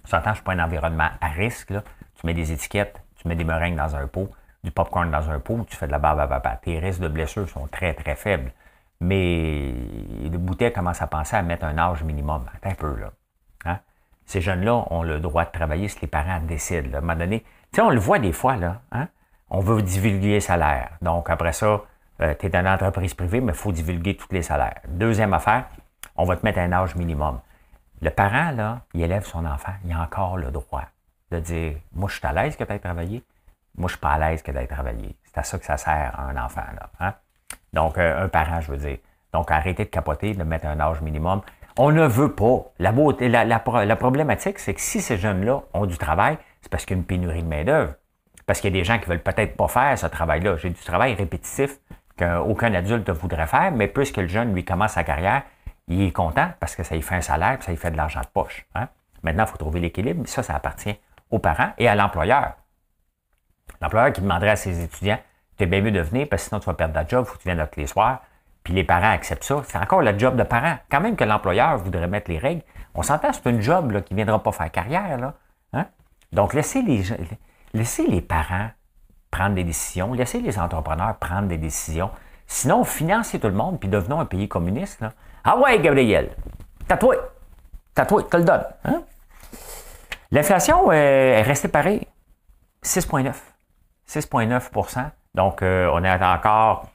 Tu 0.08 0.16
entends, 0.16 0.26
je 0.26 0.30
ne 0.30 0.36
suis 0.36 0.44
pas 0.44 0.54
un 0.54 0.60
environnement 0.60 1.10
à 1.22 1.28
risque. 1.28 1.74
Tu 2.16 2.26
mets 2.26 2.34
des 2.34 2.52
étiquettes, 2.52 3.02
tu 3.16 3.28
mets 3.28 3.36
des 3.36 3.44
meringues 3.44 3.76
dans 3.76 3.96
un 3.96 4.08
pot, 4.08 4.30
du 4.64 4.72
popcorn 4.72 5.10
dans 5.10 5.30
un 5.30 5.40
pot, 5.40 5.66
tu 5.70 5.76
fais 5.76 5.88
de 5.88 5.92
la 5.92 6.00
barbe 6.00 6.20
à 6.20 6.28
papa. 6.28 6.60
Tes 6.62 6.80
risques 6.80 7.02
de 7.02 7.08
blessures 7.08 7.48
sont 7.48 7.68
très, 7.68 7.94
très 7.94 8.16
faibles. 8.16 8.52
Mais 9.02 9.74
le 10.24 10.38
bouteille 10.38 10.74
commence 10.74 11.02
à 11.02 11.08
penser 11.08 11.36
à 11.36 11.42
mettre 11.42 11.66
un 11.66 11.78
âge 11.78 12.04
minimum. 12.04 12.46
Attends 12.54 12.72
un 12.72 12.76
peu, 12.76 12.96
là. 13.00 13.12
Hein? 13.66 13.80
Ces 14.26 14.42
jeunes-là 14.42 14.86
ont 14.90 15.04
le 15.04 15.20
droit 15.20 15.46
de 15.46 15.52
travailler 15.52 15.88
si 15.88 16.00
les 16.02 16.08
parents 16.08 16.42
décident. 16.42 16.94
À 16.94 16.98
un 16.98 17.02
moment 17.02 17.16
donné, 17.16 17.40
tu 17.40 17.48
sais, 17.76 17.82
on 17.82 17.90
le 17.90 18.00
voit 18.00 18.20
des 18.20 18.34
fois, 18.34 18.58
là. 18.58 18.82
Hein? 18.92 19.08
On 19.50 19.62
veut 19.62 19.82
divulguer 19.82 20.34
les 20.34 20.40
salaires. 20.42 20.92
Donc, 21.02 21.30
après 21.30 21.54
ça, 21.54 21.82
euh, 22.22 22.34
tu 22.40 22.46
es 22.46 22.50
dans 22.50 22.60
une 22.60 22.68
entreprise 22.68 23.14
privée, 23.14 23.42
mais 23.42 23.54
il 23.54 23.58
faut 23.58 23.72
divulguer 23.72 24.16
tous 24.16 24.32
les 24.32 24.42
salaires. 24.42 24.82
Deuxième 24.88 25.34
affaire, 25.34 25.66
on 26.16 26.26
va 26.26 26.36
te 26.36 26.46
mettre 26.46 26.60
un 26.60 26.72
âge 26.72 26.96
minimum. 26.96 27.40
Le 28.02 28.10
parent, 28.10 28.52
là, 28.52 28.82
il 28.94 29.02
élève 29.02 29.26
son 29.26 29.46
enfant, 29.46 29.74
il 29.86 29.92
a 29.92 30.02
encore 30.02 30.38
le 30.38 30.52
droit 30.52 30.86
de 31.32 31.40
dire 31.40 31.76
Moi, 31.94 32.10
je 32.10 32.18
suis 32.18 32.28
à 32.28 32.34
l'aise 32.34 32.56
que 32.56 32.64
tu 32.64 32.72
aies 32.72 32.80
travaillé, 32.80 33.24
moi, 33.80 33.88
je 33.88 33.94
suis 33.94 34.00
pas 34.00 34.12
à 34.12 34.20
l'aise 34.20 34.42
que 34.42 34.52
tu 34.52 34.58
aies 34.58 34.68
travaillé. 34.68 35.16
C'est 35.24 35.38
à 35.40 35.44
ça 35.44 35.58
que 35.58 35.66
ça 35.66 35.78
sert 35.78 36.14
à 36.18 36.24
un 36.24 36.38
enfant. 36.38 36.66
Là, 36.76 36.90
hein? 37.00 37.14
Donc, 37.74 37.98
euh, 37.98 38.26
un 38.26 38.28
parent, 38.28 38.60
je 38.62 38.72
veux 38.72 38.78
dire. 38.78 38.98
Donc, 39.34 39.52
arrêtez 39.52 39.86
de 39.86 39.90
capoter, 39.90 40.34
de 40.34 40.44
mettre 40.44 40.66
un 40.66 40.80
âge 40.80 41.02
minimum. 41.02 41.42
On 41.78 41.92
ne 41.92 42.06
veut 42.06 42.34
pas. 42.34 42.66
La, 42.80 42.92
la, 43.46 43.96
problématique, 43.96 44.60
c'est 44.60 44.74
que 44.74 44.82
si 44.82 45.02
ces 45.02 45.18
jeunes-là 45.18 45.62
ont 45.74 45.86
du 45.86 45.98
travail, 45.98 46.38
c'est 46.62 46.70
parce 46.70 46.86
qu'il 46.86 46.98
y 46.98 47.00
a 47.00 47.02
une 47.02 47.06
pénurie 47.06 47.44
de 47.44 47.48
main-d'œuvre. 47.48 47.94
Parce 48.46 48.60
qu'il 48.60 48.76
y 48.76 48.78
a 48.78 48.82
des 48.82 48.84
gens 48.84 48.98
qui 49.00 49.06
veulent 49.06 49.22
peut-être 49.22 49.56
pas 49.56 49.68
faire 49.68 49.98
ce 49.98 50.08
travail-là. 50.08 50.58
J'ai 50.58 50.72
du 50.72 50.82
travail 50.82 51.14
répétitif 51.14 51.80
qu'aucun 52.20 52.74
adulte 52.74 53.10
voudrait 53.10 53.48
faire, 53.48 53.72
mais 53.72 53.88
puisque 53.88 54.18
le 54.18 54.28
jeune, 54.28 54.54
lui, 54.54 54.66
commence 54.66 54.94
sa 54.94 55.04
carrière, 55.04 55.44
il 55.88 56.02
est 56.02 56.12
content 56.12 56.52
parce 56.60 56.76
que 56.76 56.84
ça 56.84 56.96
lui 56.96 57.02
fait 57.02 57.16
un 57.16 57.22
salaire 57.22 57.58
et 57.60 57.62
ça 57.62 57.72
lui 57.72 57.78
fait 57.78 57.92
de 57.92 57.98
l'argent 57.98 58.22
de 58.22 58.28
poche. 58.28 58.66
Hein. 58.76 58.88
Maintenant, 59.24 59.46
il 59.46 59.50
faut 59.50 59.58
trouver 59.58 59.80
l'équilibre. 59.80 60.28
Ça, 60.28 60.44
ça 60.44 60.56
appartient 60.56 60.96
aux 61.32 61.40
parents 61.40 61.72
et 61.78 61.88
à 61.88 61.96
l'employeur. 61.96 62.54
L'employeur 63.82 64.14
qui 64.14 64.22
demanderait 64.22 64.52
à 64.52 64.56
ses 64.56 64.84
étudiants 64.84 65.20
Tu 65.58 65.64
es 65.64 65.68
bien 65.68 65.82
mieux 65.82 65.92
de 65.92 66.02
venir 66.02 66.28
parce 66.30 66.44
que 66.44 66.50
sinon 66.50 66.60
tu 66.60 66.68
vas 66.68 66.74
perdre 66.74 66.94
ta 66.94 67.08
job, 67.08 67.26
il 67.26 67.30
faut 67.30 67.38
que 67.38 67.42
tu 67.42 67.50
viennes 67.50 67.68
tous 67.72 67.80
les 67.80 67.88
soirs. 67.88 68.22
Puis 68.64 68.74
les 68.74 68.84
parents 68.84 69.12
acceptent 69.12 69.44
ça. 69.44 69.62
C'est 69.66 69.78
encore 69.78 70.02
le 70.02 70.18
job 70.18 70.36
de 70.36 70.44
parent. 70.44 70.78
Quand 70.92 71.02
même 71.02 71.16
que 71.16 71.24
l'employeur 71.24 71.78
voudrait 71.78 72.08
mettre 72.08 72.30
les 72.30 72.38
règles, 72.38 72.62
on 72.94 73.02
s'entend, 73.02 73.32
c'est 73.34 73.48
un 73.48 73.60
job 73.62 74.04
qui 74.04 74.14
ne 74.14 74.18
viendra 74.18 74.42
pas 74.44 74.52
faire 74.52 74.72
carrière. 74.72 75.34
Hein. 75.74 75.86
Donc, 76.32 76.54
laissez 76.54 76.82
les, 76.82 77.04
laissez 77.74 78.06
les 78.06 78.22
parents 78.22 78.70
prendre 79.32 79.56
des 79.56 79.64
décisions, 79.64 80.14
laissez 80.14 80.40
les 80.40 80.58
entrepreneurs 80.60 81.16
prendre 81.18 81.48
des 81.48 81.58
décisions. 81.58 82.10
Sinon, 82.48 82.84
financez 82.84 83.40
tout 83.40 83.48
le 83.48 83.54
monde, 83.54 83.80
puis 83.80 83.90
devenons 83.90 84.20
un 84.20 84.26
pays 84.26 84.48
communiste. 84.48 85.04
Ah 85.44 85.58
ouais, 85.58 85.80
Gabriel, 85.80 86.32
tatoué, 86.88 87.18
tatoué, 87.94 88.26
te 88.26 88.38
le 88.38 88.44
donne. 88.44 88.64
Hein? 88.86 89.04
L'inflation 90.32 90.90
euh, 90.92 90.94
est 90.94 91.42
restée 91.42 91.68
pareille, 91.68 92.08
6,9. 92.84 93.34
6,9 94.08 95.10
Donc, 95.36 95.62
euh, 95.62 95.90
on 95.94 96.04
a 96.04 96.36
encore 96.36 96.88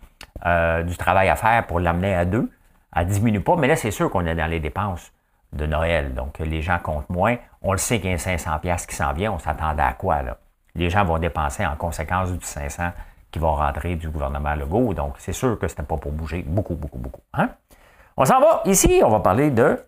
euh, 0.46 0.82
du 0.82 0.96
travail 0.96 1.28
à 1.28 1.36
faire 1.36 1.66
pour 1.66 1.80
l'amener 1.80 2.14
à 2.14 2.24
2. 2.24 2.50
Elle 2.96 3.06
ne 3.06 3.12
diminue 3.12 3.40
pas, 3.40 3.56
mais 3.56 3.68
là, 3.68 3.76
c'est 3.76 3.90
sûr 3.90 4.10
qu'on 4.10 4.26
est 4.26 4.34
dans 4.34 4.46
les 4.46 4.60
dépenses 4.60 5.12
de 5.52 5.66
Noël. 5.66 6.14
Donc, 6.14 6.38
les 6.40 6.62
gens 6.62 6.78
comptent 6.78 7.10
moins. 7.10 7.36
On 7.62 7.72
le 7.72 7.78
sait 7.78 8.00
qu'il 8.00 8.10
y 8.10 8.14
a 8.14 8.18
500 8.18 8.60
qui 8.88 8.94
s'en 8.94 9.12
vient. 9.12 9.32
On 9.32 9.38
s'attendait 9.38 9.82
à 9.82 9.92
quoi, 9.92 10.22
là? 10.22 10.36
Les 10.76 10.90
gens 10.90 11.04
vont 11.04 11.18
dépenser 11.18 11.64
en 11.64 11.76
conséquence 11.76 12.32
du 12.32 12.44
500 12.44 12.90
qui 13.30 13.38
va 13.38 13.48
rentrer 13.48 13.96
du 13.96 14.08
gouvernement 14.08 14.54
Legault. 14.54 14.94
Donc, 14.94 15.14
c'est 15.18 15.32
sûr 15.32 15.58
que 15.58 15.68
ce 15.68 15.74
n'était 15.74 15.84
pas 15.84 15.96
pour 15.96 16.12
bouger 16.12 16.42
beaucoup, 16.46 16.74
beaucoup, 16.74 16.98
beaucoup. 16.98 17.20
Hein? 17.32 17.50
On 18.16 18.24
s'en 18.24 18.40
va. 18.40 18.62
Ici, 18.64 19.00
on 19.04 19.10
va 19.10 19.20
parler 19.20 19.50
de... 19.50 19.80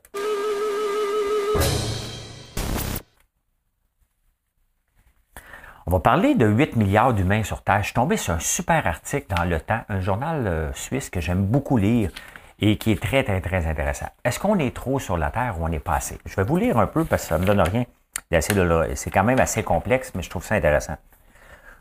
On 5.88 5.92
va 5.92 6.00
parler 6.00 6.34
de 6.34 6.46
8 6.46 6.74
milliards 6.74 7.14
d'humains 7.14 7.44
sur 7.44 7.62
Terre. 7.62 7.78
Je 7.78 7.86
suis 7.86 7.94
tombé 7.94 8.16
sur 8.16 8.34
un 8.34 8.40
super 8.40 8.84
article 8.88 9.32
dans 9.32 9.44
Le 9.44 9.60
Temps, 9.60 9.82
un 9.88 10.00
journal 10.00 10.44
euh, 10.48 10.72
suisse 10.72 11.10
que 11.10 11.20
j'aime 11.20 11.44
beaucoup 11.44 11.76
lire 11.76 12.10
et 12.58 12.76
qui 12.76 12.90
est 12.90 13.00
très, 13.00 13.22
très, 13.22 13.40
très 13.40 13.66
intéressant. 13.66 14.06
Est-ce 14.24 14.40
qu'on 14.40 14.58
est 14.58 14.74
trop 14.74 14.98
sur 14.98 15.16
la 15.16 15.30
Terre 15.30 15.60
ou 15.60 15.64
on 15.64 15.70
est 15.70 15.78
pas 15.78 15.94
assez? 15.94 16.18
Je 16.24 16.34
vais 16.34 16.42
vous 16.42 16.56
lire 16.56 16.76
un 16.78 16.88
peu 16.88 17.04
parce 17.04 17.22
que 17.22 17.28
ça 17.28 17.36
ne 17.36 17.42
me 17.42 17.46
donne 17.46 17.60
rien 17.60 17.84
C'est 18.30 19.10
quand 19.10 19.24
même 19.24 19.40
assez 19.40 19.62
complexe, 19.62 20.12
mais 20.14 20.22
je 20.22 20.30
trouve 20.30 20.44
ça 20.44 20.54
intéressant. 20.54 20.96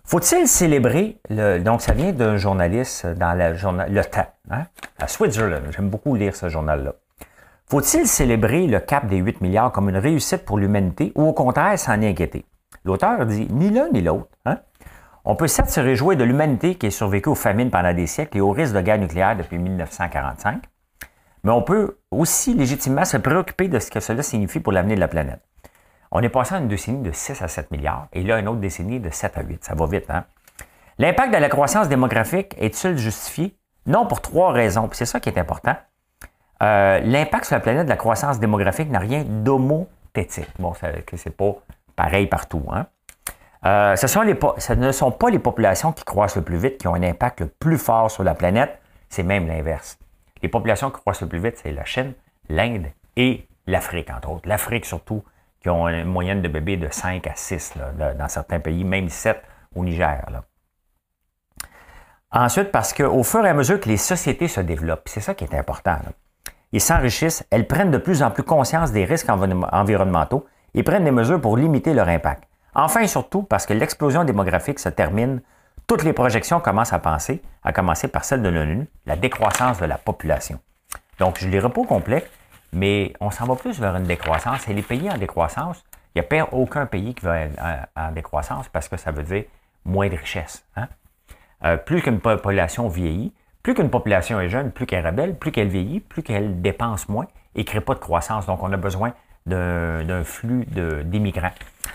Faut-il 0.04 0.48
célébrer, 0.48 1.20
le, 1.30 1.58
donc 1.60 1.82
ça 1.82 1.94
vient 1.94 2.12
d'un 2.12 2.38
journaliste 2.38 3.08
dans 3.08 3.34
le 3.34 3.56
journal 3.56 3.92
Le 3.92 4.06
Temps, 4.06 4.28
hein, 4.52 4.66
à 5.00 5.08
Switzerland, 5.08 5.64
j'aime 5.76 5.90
beaucoup 5.90 6.14
lire 6.14 6.36
ce 6.36 6.48
journal-là. 6.48 6.94
Faut-il 7.68 8.06
célébrer 8.06 8.68
le 8.68 8.80
cap 8.80 9.08
des 9.08 9.18
8 9.18 9.42
milliards 9.42 9.72
comme 9.72 9.90
une 9.90 9.98
réussite 9.98 10.46
pour 10.46 10.60
l'humanité 10.60 11.12
ou 11.16 11.24
au 11.24 11.34
contraire 11.34 11.80
s'en 11.80 12.04
inquiéter? 12.04 12.46
L'auteur 12.84 13.26
dit 13.26 13.48
ni 13.50 13.72
l'un 13.72 13.90
ni 13.90 14.02
l'autre. 14.02 14.30
Hein? 14.46 14.60
On 15.24 15.36
peut 15.36 15.48
certes 15.48 15.72
se 15.72 15.80
réjouir 15.80 16.16
de 16.16 16.24
l'humanité 16.24 16.76
qui 16.76 16.86
a 16.86 16.92
survécu 16.92 17.30
aux 17.30 17.36
famines 17.36 17.72
pendant 17.72 17.92
des 17.92 18.06
siècles 18.06 18.38
et 18.38 18.42
aux 18.42 18.52
risques 18.52 18.76
de 18.76 18.82
guerre 18.82 19.00
nucléaire 19.00 19.36
depuis 19.36 19.58
1945, 19.58 20.62
mais 21.44 21.52
on 21.52 21.64
peut 21.64 21.98
aussi 22.12 22.54
légitimement 22.54 23.06
se 23.06 23.18
préoccuper 23.18 23.68
de 23.68 23.80
ce 23.80 23.90
que 23.90 24.00
cela 24.00 24.22
signifie 24.22 24.60
pour 24.60 24.72
l'avenir 24.72 24.98
de 24.98 25.02
la 25.02 25.08
planète. 25.08 25.42
On 26.18 26.22
est 26.22 26.30
passé 26.30 26.56
à 26.56 26.60
une 26.60 26.70
décennie 26.70 27.04
de 27.04 27.12
6 27.12 27.42
à 27.42 27.50
7 27.50 27.72
milliards 27.72 28.08
et 28.14 28.24
là, 28.24 28.40
une 28.40 28.48
autre 28.48 28.62
décennie 28.62 29.02
de 29.02 29.10
7 29.10 29.38
à 29.38 29.42
8. 29.42 29.66
Ça 29.66 29.76
va 29.76 29.86
vite, 29.86 30.10
hein? 30.10 30.24
L'impact 30.98 31.34
de 31.34 31.38
la 31.40 31.50
croissance 31.50 31.90
démographique 31.90 32.56
est-il 32.58 32.98
justifié? 32.98 33.54
Non, 33.86 34.06
pour 34.06 34.22
trois 34.22 34.54
raisons. 34.54 34.88
c'est 34.94 35.06
ça 35.06 35.20
qui 35.20 35.28
est 35.28 35.38
important. 35.38 35.76
Euh, 36.64 37.00
l'impact 37.00 37.44
sur 37.44 37.56
la 37.56 37.60
planète 37.60 37.84
de 37.84 37.90
la 37.90 37.98
croissance 37.98 38.40
démographique 38.40 38.90
n'a 38.90 39.00
rien 39.00 39.26
d'homothétique. 39.28 40.48
Bon, 40.58 40.72
c'est 40.74 41.36
pas 41.36 41.54
pareil 41.98 42.28
partout. 42.28 42.64
Hein? 42.72 42.86
Euh, 43.66 43.98
ce 43.98 44.74
ne 44.74 44.92
sont 44.94 45.12
pas 45.12 45.30
les 45.30 45.40
populations 45.40 45.92
qui 45.92 46.06
croissent 46.06 46.38
le 46.38 46.44
plus 46.44 46.58
vite 46.58 46.78
qui 46.78 46.88
ont 46.88 46.96
un 46.96 47.04
impact 47.04 47.42
le 47.42 47.48
plus 47.48 47.78
fort 47.78 48.10
sur 48.10 48.24
la 48.24 48.36
planète, 48.36 48.80
c'est 49.10 49.24
même 49.24 49.48
l'inverse. 49.48 50.00
Les 50.42 50.48
populations 50.48 50.92
qui 50.92 51.02
croissent 51.02 51.24
le 51.24 51.28
plus 51.28 51.40
vite, 51.40 51.58
c'est 51.62 51.74
la 51.74 51.84
Chine, 51.84 52.14
l'Inde 52.48 52.86
et 53.18 53.46
l'Afrique, 53.68 54.10
entre 54.12 54.30
autres. 54.30 54.48
L'Afrique 54.48 54.86
surtout, 54.86 55.22
qui 55.66 55.70
ont 55.72 55.90
une 55.90 56.04
moyenne 56.04 56.44
de 56.44 56.48
bébés 56.48 56.78
de 56.78 56.88
5 56.92 57.26
à 57.26 57.32
6 57.34 57.74
dans 57.98 58.28
certains 58.28 58.60
pays, 58.60 58.84
même 58.84 59.10
7 59.10 59.42
au 59.76 59.84
Niger. 59.84 60.24
Ensuite, 62.30 62.72
parce 62.72 62.94
qu'au 62.94 63.24
fur 63.24 63.44
et 63.44 63.50
à 63.50 63.54
mesure 63.56 63.80
que 63.80 63.90
les 63.90 63.98
sociétés 63.98 64.48
se 64.48 64.62
développent, 64.62 65.08
c'est 65.08 65.22
ça 65.22 65.34
qui 65.34 65.44
est 65.44 65.56
important, 65.56 65.98
ils 66.72 66.82
s'enrichissent, 66.82 67.44
elles 67.50 67.66
prennent 67.66 67.90
de 67.90 67.98
plus 67.98 68.22
en 68.22 68.30
plus 68.30 68.44
conscience 68.44 68.92
des 68.92 69.06
risques 69.06 69.28
environnementaux 69.28 70.46
et 70.76 70.84
prennent 70.84 71.04
des 71.06 71.10
mesures 71.10 71.42
pour 71.42 71.58
limiter 71.58 71.96
leur 71.96 72.10
impact. 72.10 72.44
Enfin 72.76 73.00
et 73.00 73.08
surtout, 73.08 73.42
parce 73.42 73.66
que 73.66 73.74
l'explosion 73.74 74.24
démographique 74.24 74.78
se 74.78 74.90
termine, 74.90 75.42
toutes 75.88 76.04
les 76.04 76.14
projections 76.14 76.60
commencent 76.60 76.94
à 76.94 77.00
penser, 77.00 77.42
à 77.64 77.74
commencer 77.74 78.08
par 78.08 78.24
celle 78.24 78.44
de 78.44 78.50
l'ONU, 78.50 78.88
la 79.08 79.16
décroissance 79.16 79.80
de 79.80 79.86
la 79.88 79.98
population. 79.98 80.60
Donc, 81.18 81.40
je 81.40 81.60
pas 81.60 81.82
au 81.82 81.86
complet, 81.86 82.24
mais 82.76 83.14
on 83.20 83.32
s'en 83.32 83.46
va 83.46 83.56
plus 83.56 83.80
vers 83.80 83.96
une 83.96 84.04
décroissance. 84.04 84.68
Et 84.68 84.74
les 84.74 84.82
pays 84.82 85.10
en 85.10 85.18
décroissance, 85.18 85.84
il 86.14 86.24
n'y 86.30 86.40
a 86.40 86.54
aucun 86.54 86.86
pays 86.86 87.16
qui 87.16 87.26
va 87.26 87.46
en 87.96 88.12
décroissance 88.12 88.68
parce 88.70 88.88
que 88.88 88.98
ça 88.98 89.12
veut 89.12 89.24
dire 89.24 89.46
moins 89.86 90.10
de 90.10 90.16
richesse. 90.16 90.66
Hein. 90.76 90.88
Euh, 91.64 91.78
plus 91.78 92.02
qu'une 92.02 92.20
population 92.20 92.88
vieillit, 92.90 93.34
plus 93.64 93.74
qu'une 93.74 93.90
population 93.90 94.40
est 94.40 94.50
jeune, 94.50 94.72
plus 94.72 94.86
qu'elle 94.86 95.06
rebelle, 95.06 95.38
plus 95.38 95.52
qu'elle 95.52 95.70
vieillit, 95.70 96.02
plus 96.02 96.22
qu'elle 96.22 96.62
dépense 96.62 97.08
moins 97.10 97.26
et 97.56 97.60
ne 97.60 97.64
crée 97.64 97.82
pas 97.82 97.94
de 97.94 98.00
croissance. 98.00 98.46
Donc, 98.46 98.62
on 98.62 98.72
a 98.72 98.78
besoin 98.78 99.14
d'un 99.46 100.24
flux 100.24 100.66
d'immigrants. 100.66 101.52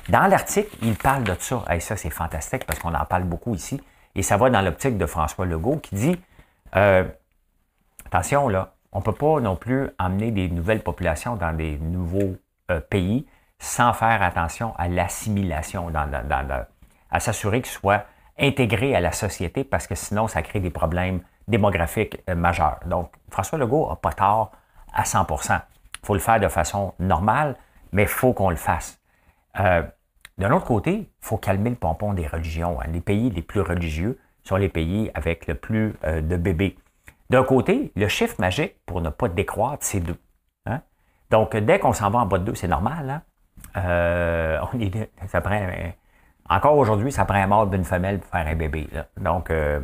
Dans 0.08 0.26
l'article, 0.28 0.74
il 0.82 0.94
parle 0.94 1.24
de 1.24 1.34
ça. 1.38 1.64
Et 1.72 1.80
ça, 1.80 1.96
c'est 1.96 2.10
fantastique 2.10 2.64
parce 2.64 2.78
qu'on 2.78 2.94
en 2.94 3.04
parle 3.04 3.24
beaucoup 3.24 3.54
ici. 3.54 3.80
Et 4.14 4.22
ça 4.22 4.36
va 4.36 4.50
dans 4.50 4.62
l'optique 4.62 4.96
de 4.96 5.06
François 5.06 5.46
Legault 5.46 5.76
qui 5.76 5.94
dit 5.94 6.20
euh, 6.76 7.04
attention, 8.06 8.48
là, 8.48 8.72
on 8.92 8.98
ne 8.98 9.04
peut 9.04 9.12
pas 9.12 9.40
non 9.40 9.56
plus 9.56 9.88
emmener 9.98 10.30
des 10.30 10.48
nouvelles 10.48 10.82
populations 10.82 11.36
dans 11.36 11.52
des 11.52 11.78
nouveaux 11.78 12.36
euh, 12.70 12.80
pays 12.80 13.26
sans 13.58 13.92
faire 13.92 14.22
attention 14.22 14.74
à 14.78 14.88
l'assimilation, 14.88 15.92
à 17.10 17.20
s'assurer 17.20 17.60
qu'ils 17.60 17.72
soient 17.72 18.04
intégrés 18.38 18.94
à 18.96 19.00
la 19.00 19.12
société 19.12 19.64
parce 19.64 19.86
que 19.86 19.94
sinon, 19.94 20.28
ça 20.28 20.42
crée 20.42 20.60
des 20.60 20.70
problèmes 20.70 21.20
démographiques 21.46 22.18
euh, 22.28 22.34
majeurs. 22.34 22.80
Donc, 22.86 23.12
François 23.30 23.58
Legault 23.58 23.88
n'a 23.88 23.96
pas 23.96 24.12
tort 24.12 24.52
à 24.92 25.04
100% 25.04 25.60
Il 26.02 26.06
faut 26.06 26.14
le 26.14 26.20
faire 26.20 26.40
de 26.40 26.48
façon 26.48 26.94
normale, 26.98 27.56
mais 27.92 28.02
il 28.02 28.08
faut 28.08 28.32
qu'on 28.32 28.50
le 28.50 28.56
fasse. 28.56 28.98
Euh, 29.60 29.82
d'un 30.38 30.50
autre 30.52 30.66
côté, 30.66 30.92
il 30.92 31.08
faut 31.20 31.36
calmer 31.36 31.70
le 31.70 31.76
pompon 31.76 32.14
des 32.14 32.26
religions. 32.26 32.80
Hein. 32.80 32.86
Les 32.88 33.00
pays 33.00 33.30
les 33.30 33.42
plus 33.42 33.60
religieux 33.60 34.18
sont 34.42 34.56
les 34.56 34.70
pays 34.70 35.10
avec 35.14 35.46
le 35.46 35.54
plus 35.54 35.94
de 36.02 36.36
bébés. 36.36 36.78
D'un 37.30 37.44
côté, 37.44 37.92
le 37.94 38.08
chiffre 38.08 38.34
magique 38.40 38.74
pour 38.84 39.00
ne 39.00 39.08
pas 39.08 39.28
décroître, 39.28 39.84
c'est 39.84 40.00
2. 40.00 40.16
Hein? 40.66 40.80
Donc, 41.30 41.56
dès 41.56 41.78
qu'on 41.78 41.92
s'en 41.92 42.10
va 42.10 42.18
en 42.18 42.26
bas 42.26 42.38
de 42.38 42.44
2, 42.44 42.54
c'est 42.56 42.66
normal. 42.66 43.08
Hein? 43.08 43.22
Euh, 43.76 44.58
on 44.72 44.80
est, 44.80 45.10
ça 45.28 45.40
prend, 45.40 45.60
encore 46.48 46.76
aujourd'hui, 46.76 47.12
ça 47.12 47.24
prend 47.24 47.36
un 47.36 47.46
mort 47.46 47.68
d'une 47.68 47.84
femelle 47.84 48.18
pour 48.18 48.30
faire 48.30 48.46
un 48.46 48.56
bébé. 48.56 48.88
Donc, 49.16 49.50
euh, 49.50 49.80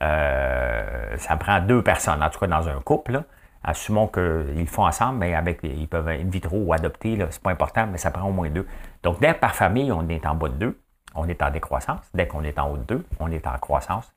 euh, 0.00 1.16
ça 1.18 1.36
prend 1.36 1.60
deux 1.60 1.82
personnes, 1.82 2.22
en 2.22 2.30
tout 2.30 2.40
cas 2.40 2.46
dans 2.46 2.66
un 2.66 2.80
couple. 2.80 3.22
Assumons 3.62 4.06
qu'ils 4.06 4.22
le 4.56 4.64
font 4.64 4.86
ensemble, 4.86 5.18
mais 5.18 5.34
avec, 5.34 5.60
ils 5.64 5.88
peuvent 5.88 6.08
in 6.08 6.30
vitro 6.30 6.56
ou 6.56 6.72
adopter, 6.72 7.18
c'est 7.28 7.42
pas 7.42 7.50
important, 7.50 7.86
mais 7.86 7.98
ça 7.98 8.10
prend 8.10 8.26
au 8.26 8.32
moins 8.32 8.48
deux. 8.48 8.66
Donc, 9.02 9.20
dès 9.20 9.34
par 9.34 9.54
famille, 9.54 9.92
on 9.92 10.08
est 10.08 10.24
en 10.24 10.34
bas 10.34 10.48
de 10.48 10.54
2, 10.54 10.80
on 11.16 11.28
est 11.28 11.42
en 11.42 11.50
décroissance. 11.50 12.00
Dès 12.14 12.26
qu'on 12.26 12.44
est 12.44 12.58
en 12.58 12.70
haut 12.70 12.78
de 12.78 12.84
2, 12.84 13.04
on 13.20 13.30
est 13.30 13.46
en 13.46 13.58
croissance. 13.58 14.10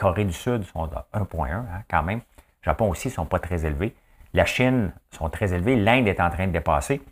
Corée 0.00 0.24
du 0.24 0.32
Sud 0.32 0.64
sont 0.64 0.84
à 0.94 1.06
1,1 1.12 1.52
hein, 1.52 1.66
quand 1.88 2.02
même. 2.02 2.22
Japon 2.62 2.88
aussi 2.88 3.08
ne 3.08 3.12
sont 3.12 3.26
pas 3.26 3.38
très 3.38 3.66
élevés. 3.66 3.94
La 4.32 4.46
Chine 4.46 4.92
sont 5.10 5.28
très 5.28 5.52
élevés. 5.52 5.76
L'Inde 5.76 6.08
est 6.08 6.20
en 6.20 6.30
train 6.30 6.46
de 6.46 6.52
dépasser. 6.52 7.02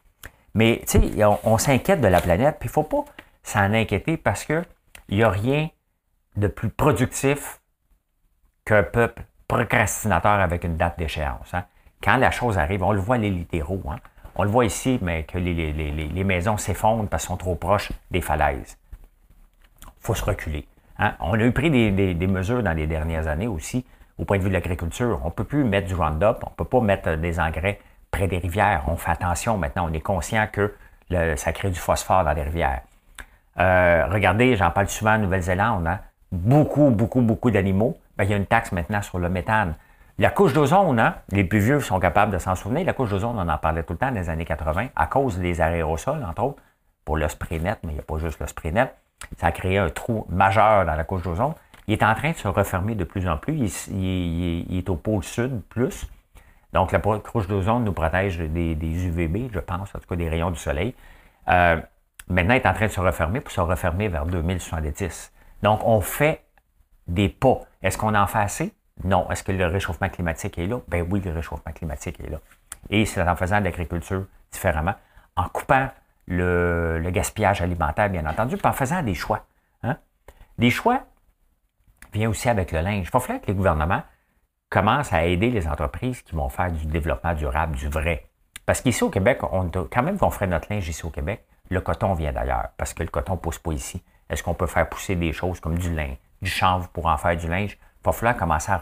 Mais 0.54 0.80
tu 0.88 0.98
sais, 0.98 1.24
on, 1.44 1.58
s'inquiète 1.58 2.00
de 2.00 2.08
la 2.08 2.22
planète, 2.22 2.56
puis 2.58 2.68
il 2.68 2.70
ne 2.70 2.72
faut 2.72 2.82
pas 2.82 3.04
s'en 3.42 3.74
inquiéter 3.74 4.16
parce 4.16 4.44
qu'il 4.44 4.64
n'y 5.10 5.22
a 5.22 5.28
rien 5.28 5.68
de 6.36 6.48
plus 6.48 6.70
productif 6.70 7.60
qu'un 8.64 8.82
peuple 8.82 9.22
procrastinateur 9.46 10.40
avec 10.40 10.64
une 10.64 10.78
date 10.78 10.98
d'échéance. 10.98 11.52
Hein. 11.52 11.64
Quand 12.02 12.16
la 12.16 12.30
chose 12.30 12.56
arrive, 12.56 12.82
on 12.82 12.92
le 12.92 13.00
voit 13.00 13.18
les 13.18 13.30
littéraux. 13.30 13.82
Hein. 13.90 13.96
On 14.34 14.44
le 14.44 14.50
voit 14.50 14.64
ici, 14.64 14.98
mais 15.02 15.24
que 15.24 15.36
les, 15.36 15.72
les 15.72 16.24
maisons 16.24 16.56
s'effondrent 16.56 17.06
parce 17.08 17.24
qu'elles 17.24 17.28
sont 17.28 17.36
trop 17.36 17.54
proches 17.54 17.92
des 18.10 18.22
falaises. 18.22 18.78
Il 19.82 19.90
faut 20.00 20.14
se 20.14 20.24
reculer. 20.24 20.66
Hein? 20.98 21.14
On 21.20 21.34
a 21.34 21.42
eu 21.42 21.52
pris 21.52 21.70
des, 21.70 22.26
mesures 22.26 22.62
dans 22.62 22.72
les 22.72 22.86
dernières 22.86 23.28
années 23.28 23.46
aussi 23.46 23.84
au 24.18 24.24
point 24.24 24.38
de 24.38 24.42
vue 24.42 24.48
de 24.48 24.54
l'agriculture. 24.54 25.20
On 25.22 25.28
ne 25.28 25.32
peut 25.32 25.44
plus 25.44 25.64
mettre 25.64 25.86
du 25.86 25.94
Roundup, 25.94 26.38
on 26.42 26.50
ne 26.50 26.56
peut 26.56 26.64
pas 26.64 26.80
mettre 26.80 27.14
des 27.16 27.38
engrais 27.38 27.78
près 28.10 28.26
des 28.26 28.38
rivières. 28.38 28.84
On 28.88 28.96
fait 28.96 29.10
attention 29.10 29.56
maintenant, 29.58 29.88
on 29.88 29.92
est 29.92 30.00
conscient 30.00 30.46
que 30.50 30.74
ça 31.36 31.52
crée 31.52 31.70
du 31.70 31.78
phosphore 31.78 32.24
dans 32.24 32.32
les 32.32 32.42
rivières. 32.42 32.80
Euh, 33.58 34.06
regardez, 34.10 34.56
j'en 34.56 34.70
parle 34.70 34.88
souvent 34.88 35.14
en 35.14 35.18
Nouvelle-Zélande, 35.18 35.86
hein? 35.86 36.00
beaucoup, 36.30 36.90
beaucoup, 36.90 37.20
beaucoup 37.20 37.50
d'animaux. 37.50 37.98
Ben, 38.16 38.24
il 38.24 38.30
y 38.30 38.34
a 38.34 38.36
une 38.36 38.46
taxe 38.46 38.72
maintenant 38.72 39.02
sur 39.02 39.18
le 39.18 39.28
méthane. 39.28 39.74
La 40.18 40.30
couche 40.30 40.52
d'ozone, 40.52 40.98
hein? 40.98 41.14
les 41.30 41.44
plus 41.44 41.60
vieux 41.60 41.80
sont 41.80 41.98
capables 42.00 42.32
de 42.32 42.38
s'en 42.38 42.54
souvenir. 42.54 42.84
La 42.84 42.92
couche 42.92 43.10
d'ozone, 43.10 43.36
on 43.36 43.48
en 43.48 43.58
parlait 43.58 43.82
tout 43.82 43.92
le 43.94 43.98
temps 43.98 44.10
dans 44.10 44.14
les 44.14 44.28
années 44.28 44.44
80, 44.44 44.88
à 44.94 45.06
cause 45.06 45.38
des 45.38 45.60
aérosols, 45.60 46.24
entre 46.24 46.42
autres, 46.42 46.62
pour 47.04 47.16
le 47.16 47.28
spray 47.28 47.60
net, 47.60 47.78
mais 47.84 47.92
il 47.92 47.94
n'y 47.94 48.00
a 48.00 48.02
pas 48.02 48.18
juste 48.18 48.40
le 48.40 48.46
spray 48.46 48.72
net. 48.72 48.94
Ça 49.36 49.48
a 49.48 49.52
créé 49.52 49.78
un 49.78 49.90
trou 49.90 50.26
majeur 50.28 50.84
dans 50.84 50.94
la 50.94 51.04
couche 51.04 51.22
d'ozone. 51.22 51.54
Il 51.86 51.94
est 51.94 52.02
en 52.02 52.14
train 52.14 52.32
de 52.32 52.36
se 52.36 52.48
refermer 52.48 52.94
de 52.94 53.04
plus 53.04 53.26
en 53.28 53.36
plus. 53.36 53.88
Il, 53.88 54.76
est 54.76 54.88
au 54.90 54.96
pôle 54.96 55.24
sud 55.24 55.62
plus. 55.68 56.06
Donc, 56.72 56.92
la 56.92 56.98
couche 56.98 57.48
d'ozone 57.48 57.84
nous 57.84 57.92
protège 57.92 58.38
des, 58.38 58.74
UVB, 58.74 59.50
je 59.52 59.60
pense, 59.60 59.94
en 59.94 59.98
tout 59.98 60.06
cas 60.06 60.16
des 60.16 60.28
rayons 60.28 60.50
du 60.50 60.58
soleil. 60.58 60.94
Euh, 61.48 61.80
maintenant, 62.28 62.54
il 62.54 62.58
est 62.58 62.66
en 62.66 62.74
train 62.74 62.86
de 62.86 62.92
se 62.92 63.00
refermer 63.00 63.40
pour 63.40 63.52
se 63.52 63.60
refermer 63.60 64.08
vers 64.08 64.26
2070. 64.26 65.32
Donc, 65.62 65.80
on 65.84 66.00
fait 66.00 66.42
des 67.06 67.30
pas. 67.30 67.60
Est-ce 67.82 67.96
qu'on 67.96 68.14
en 68.14 68.26
fait 68.26 68.38
assez? 68.38 68.74
Non. 69.04 69.30
Est-ce 69.30 69.42
que 69.42 69.52
le 69.52 69.66
réchauffement 69.66 70.10
climatique 70.10 70.58
est 70.58 70.66
là? 70.66 70.80
Ben 70.88 71.06
oui, 71.10 71.20
le 71.24 71.32
réchauffement 71.32 71.72
climatique 71.72 72.20
est 72.20 72.28
là. 72.28 72.38
Et 72.90 73.06
c'est 73.06 73.22
en 73.22 73.36
faisant 73.36 73.60
de 73.60 73.64
l'agriculture 73.64 74.26
différemment, 74.52 74.94
en 75.36 75.48
coupant 75.48 75.88
le, 76.28 77.10
gaspillage 77.10 77.60
alimentaire, 77.62 78.10
bien 78.10 78.26
entendu, 78.26 78.56
puis 78.56 78.66
en 78.66 78.72
faisant 78.72 79.02
des 79.02 79.14
choix. 79.14 79.46
Hein. 79.82 79.96
Des 80.58 80.70
choix 80.70 81.02
vient 82.12 82.28
aussi 82.28 82.48
avec 82.48 82.72
le 82.72 82.80
linge. 82.80 83.06
Il 83.06 83.10
va 83.10 83.20
falloir 83.20 83.40
que 83.40 83.46
les 83.46 83.54
gouvernements 83.54 84.02
commencent 84.70 85.12
à 85.12 85.24
aider 85.24 85.50
les 85.50 85.66
entreprises 85.66 86.22
qui 86.22 86.34
vont 86.34 86.48
faire 86.48 86.70
du 86.70 86.86
développement 86.86 87.34
durable, 87.34 87.76
du 87.76 87.88
vrai. 87.88 88.26
Parce 88.66 88.82
qu'ici 88.82 89.02
au 89.02 89.10
Québec, 89.10 89.40
on, 89.50 89.70
quand 89.70 90.02
même 90.02 90.18
qu'on 90.18 90.30
ferait 90.30 90.46
notre 90.46 90.72
linge 90.72 90.88
ici 90.88 91.04
au 91.06 91.10
Québec, 91.10 91.44
le 91.70 91.80
coton 91.80 92.14
vient 92.14 92.32
d'ailleurs, 92.32 92.68
parce 92.76 92.94
que 92.94 93.02
le 93.02 93.08
coton 93.08 93.32
ne 93.32 93.38
pousse 93.38 93.58
pas 93.58 93.72
ici. 93.72 94.02
Est-ce 94.28 94.42
qu'on 94.42 94.54
peut 94.54 94.66
faire 94.66 94.88
pousser 94.88 95.16
des 95.16 95.32
choses 95.32 95.60
comme 95.60 95.78
du 95.78 95.94
lin, 95.94 96.14
du 96.42 96.50
chanvre 96.50 96.88
pour 96.88 97.06
en 97.06 97.16
faire 97.16 97.36
du 97.36 97.48
linge? 97.48 97.78
Il 98.00 98.04
va 98.04 98.12
falloir 98.12 98.36
commencer 98.36 98.70
à 98.70 98.78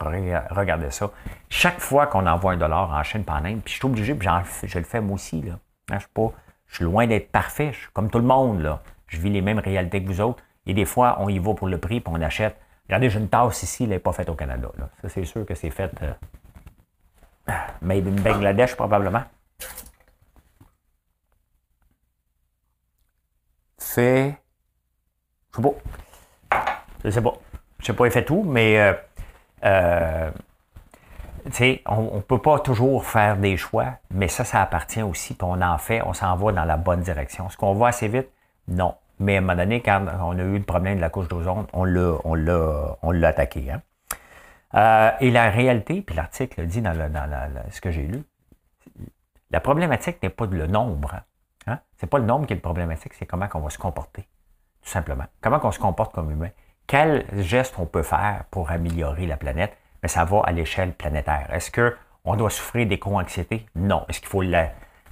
regarder 0.51 0.91
ça. 0.91 1.11
Chaque 1.49 1.81
fois 1.81 2.07
qu'on 2.07 2.27
envoie 2.27 2.53
un 2.53 2.57
dollar 2.57 2.91
en 2.91 3.03
Chine 3.03 3.25
par 3.25 3.41
puis 3.41 3.61
je 3.67 3.73
suis 3.73 3.87
obligé, 3.87 4.15
puis 4.15 4.29
je 4.65 4.79
le 4.79 4.85
fais 4.85 5.01
moi 5.01 5.15
aussi. 5.15 5.41
Là. 5.43 5.55
Hein, 5.91 5.95
je, 5.95 5.99
suis 6.01 6.09
pas, 6.13 6.33
je 6.69 6.77
suis 6.77 6.85
loin 6.85 7.07
d'être 7.07 7.31
parfait, 7.31 7.73
je 7.73 7.79
suis 7.79 7.89
comme 7.93 8.11
tout 8.11 8.19
le 8.19 8.25
monde. 8.25 8.61
Là. 8.61 8.83
Je 9.07 9.19
vis 9.19 9.31
les 9.31 9.43
mêmes 9.43 9.59
réalités 9.59 10.03
que 10.03 10.09
vous 10.09 10.21
autres. 10.21 10.43
Et 10.67 10.75
des 10.75 10.85
fois, 10.85 11.17
on 11.21 11.29
y 11.29 11.39
va 11.39 11.55
pour 11.55 11.69
le 11.69 11.79
prix, 11.79 12.01
puis 12.01 12.13
on 12.15 12.21
achète. 12.21 12.57
Regardez, 12.89 13.11
j'ai 13.11 13.19
une 13.19 13.29
tasse 13.29 13.63
ici, 13.63 13.85
elle 13.85 13.91
n'est 13.91 13.99
pas 13.99 14.13
faite 14.13 14.29
au 14.29 14.35
Canada. 14.35 14.71
Ça, 15.03 15.09
c'est 15.09 15.25
sûr 15.25 15.45
que 15.47 15.55
c'est 15.55 15.71
fait 15.71 15.91
euh, 16.03 16.13
made 17.81 18.07
in 18.07 18.21
Bangladesh, 18.21 18.75
probablement. 18.77 19.23
Fait. 23.79 24.37
Je 25.53 25.57
sais 25.57 25.63
pas. 25.63 25.75
Je 27.05 27.11
sais 27.11 27.23
pas. 27.23 27.35
Je 27.79 27.87
sais 27.87 27.93
pas, 27.95 28.07
il 28.07 28.13
fait 28.13 28.25
tout, 28.25 28.43
mais 28.43 28.79
euh, 28.79 28.93
euh, 29.65 30.31
on 31.87 32.17
ne 32.17 32.21
peut 32.21 32.39
pas 32.39 32.59
toujours 32.59 33.05
faire 33.05 33.37
des 33.37 33.57
choix, 33.57 33.95
mais 34.11 34.29
ça, 34.29 34.45
ça 34.45 34.63
appartient 34.63 35.03
aussi, 35.03 35.37
on 35.43 35.61
en 35.61 35.79
fait, 35.79 36.03
on 36.03 36.13
s'en 36.13 36.37
va 36.37 36.53
dans 36.53 36.65
la 36.65 36.77
bonne 36.77 37.01
direction. 37.01 37.47
Est-ce 37.47 37.57
qu'on 37.57 37.75
va 37.75 37.89
assez 37.89 38.09
vite? 38.09 38.29
Non. 38.69 38.95
Mais 39.19 39.37
à 39.37 39.39
un 39.39 39.41
moment 39.41 39.57
donné, 39.57 39.81
quand 39.81 40.05
on 40.23 40.39
a 40.39 40.43
eu 40.43 40.59
le 40.59 40.65
problème 40.65 40.97
de 40.97 41.01
la 41.01 41.09
couche 41.09 41.29
d'ozone, 41.29 41.67
on 41.73 41.85
l'a, 41.85 42.19
on 42.25 42.35
l'a, 42.35 42.99
on 43.03 43.11
l'a 43.13 43.29
attaqué. 43.29 43.71
Hein. 43.71 43.83
Euh, 44.75 45.11
et 45.21 45.31
la 45.31 45.51
réalité, 45.51 46.03
puis 46.03 46.15
l'article 46.15 46.67
dit 46.67 46.83
dans, 46.83 46.95
ce 47.71 47.81
que 47.81 47.91
j'ai 47.91 48.03
lu, 48.03 48.23
la 49.51 49.61
problématique 49.61 50.23
n'est 50.23 50.29
pas 50.29 50.47
le 50.47 50.67
nombre. 50.67 51.21
Hein? 51.67 51.79
Ce 51.99 52.05
n'est 52.05 52.11
pas 52.11 52.19
le 52.19 52.25
nombre 52.25 52.47
qui 52.47 52.53
est 52.53 52.57
le 52.57 52.63
problématique, 52.63 53.15
c'est 53.15 53.27
comment 53.27 53.49
on 53.55 53.61
va 53.61 53.71
se 53.71 53.79
comporter, 53.79 54.23
tout 54.83 54.91
simplement. 54.91 55.25
Comment 55.41 55.61
on 55.63 55.71
se 55.71 55.79
comporte 55.79 56.13
comme 56.13 56.31
humain. 56.31 56.51
Quels 56.87 57.25
gestes 57.43 57.77
on 57.79 57.87
peut 57.87 58.03
faire 58.03 58.45
pour 58.51 58.71
améliorer 58.71 59.27
la 59.27 59.37
planète? 59.37 59.77
Mais 60.07 60.11
ça 60.11 60.25
va 60.25 60.43
à 60.45 60.53
l'échelle 60.53 60.93
planétaire. 60.93 61.49
Est-ce 61.53 61.73
qu'on 61.73 62.37
doit 62.37 62.49
souffrir 62.49 62.87
des 62.87 62.97
co-anxiétés? 62.97 63.67
Non. 63.75 64.07
Est-ce 64.09 64.21
qu'il 64.21 64.29
faut 64.29 64.41
la, 64.41 64.71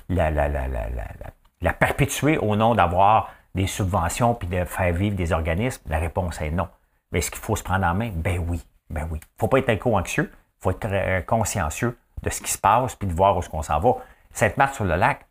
la, 0.08 0.30
la, 0.30 0.48
la, 0.48 1.72
perpétuer 1.72 2.38
au 2.38 2.54
nom 2.54 2.76
d'avoir 2.76 3.32
des 3.56 3.66
subventions 3.66 4.34
puis 4.34 4.46
de 4.46 4.64
faire 4.64 4.94
vivre 4.94 5.16
des 5.16 5.32
organismes? 5.32 5.82
La 5.88 5.98
réponse 5.98 6.40
est 6.40 6.52
non. 6.52 6.68
Mais 7.10 7.18
est-ce 7.18 7.32
qu'il 7.32 7.40
faut 7.40 7.56
se 7.56 7.64
prendre 7.64 7.84
en 7.84 7.92
main? 7.92 8.12
Ben 8.14 8.38
oui. 8.38 8.64
Ben 8.88 9.08
oui. 9.10 9.18
Il 9.20 9.34
ne 9.34 9.40
faut 9.40 9.48
pas 9.48 9.58
être 9.58 9.68
éco-anxieux. 9.68 10.30
Il 10.32 10.62
faut 10.62 10.70
être 10.70 10.86
euh, 10.88 11.22
consciencieux 11.22 11.98
de 12.22 12.30
ce 12.30 12.40
qui 12.40 12.52
se 12.52 12.58
passe 12.58 12.94
puis 12.94 13.08
de 13.08 13.14
voir 13.14 13.34
où 13.34 13.40
est-ce 13.40 13.48
qu'on 13.48 13.62
s'en 13.62 13.80
va. 13.80 13.96
Cette 14.30 14.56
marque 14.58 14.76
sur 14.76 14.84
le 14.84 14.94
lac, 14.94 15.26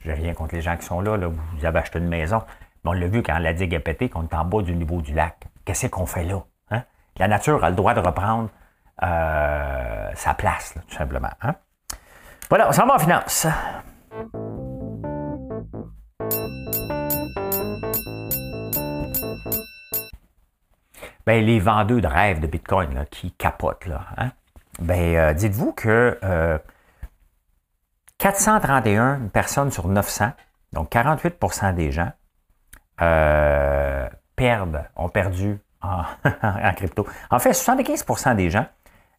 j'ai 0.00 0.14
rien 0.14 0.32
contre 0.32 0.54
les 0.54 0.62
gens 0.62 0.78
qui 0.78 0.86
sont 0.86 1.02
là, 1.02 1.18
là, 1.18 1.28
vous 1.28 1.66
avez 1.66 1.78
acheté 1.78 1.98
une 1.98 2.08
maison, 2.08 2.42
mais 2.84 2.90
on 2.92 2.94
l'a 2.94 3.06
vu 3.06 3.22
quand 3.22 3.38
la 3.38 3.52
digue 3.52 3.74
a 3.74 3.80
pété, 3.80 4.08
qu'on 4.08 4.22
est 4.22 4.34
en 4.34 4.46
bas 4.46 4.62
du 4.62 4.74
niveau 4.74 5.02
du 5.02 5.12
lac. 5.12 5.44
Qu'est-ce 5.66 5.88
qu'on 5.88 6.06
fait 6.06 6.24
là? 6.24 6.42
Hein? 6.70 6.84
La 7.18 7.28
nature 7.28 7.62
a 7.62 7.68
le 7.68 7.76
droit 7.76 7.92
de 7.92 8.00
reprendre 8.00 8.48
euh, 9.02 10.10
sa 10.14 10.34
place, 10.34 10.74
tout 10.88 10.96
simplement. 10.96 11.30
Hein? 11.40 11.54
Voilà, 12.48 12.68
on 12.68 12.72
s'en 12.72 12.86
va 12.86 12.94
en 12.94 12.98
finance. 12.98 13.46
Ben, 21.26 21.44
les 21.44 21.60
vendeurs 21.60 22.00
de 22.00 22.06
rêves 22.06 22.40
de 22.40 22.46
Bitcoin 22.46 23.04
qui 23.10 23.32
capotent, 23.32 23.86
là, 23.86 24.06
hein? 24.16 24.30
ben, 24.80 25.14
euh, 25.14 25.32
dites-vous 25.34 25.72
que 25.72 26.18
431 28.16 29.02
euh, 29.02 29.28
personnes 29.28 29.70
sur 29.70 29.86
900, 29.88 30.32
donc 30.72 30.90
48% 30.90 31.74
des 31.74 31.92
gens, 31.92 32.10
perdent, 34.36 34.84
ont 34.96 35.08
perdu 35.08 35.60
en, 35.82 36.02
crypto. 36.76 37.06
En 37.30 37.38
fait, 37.38 37.52
75% 37.52 38.34
des 38.34 38.50
gens 38.50 38.66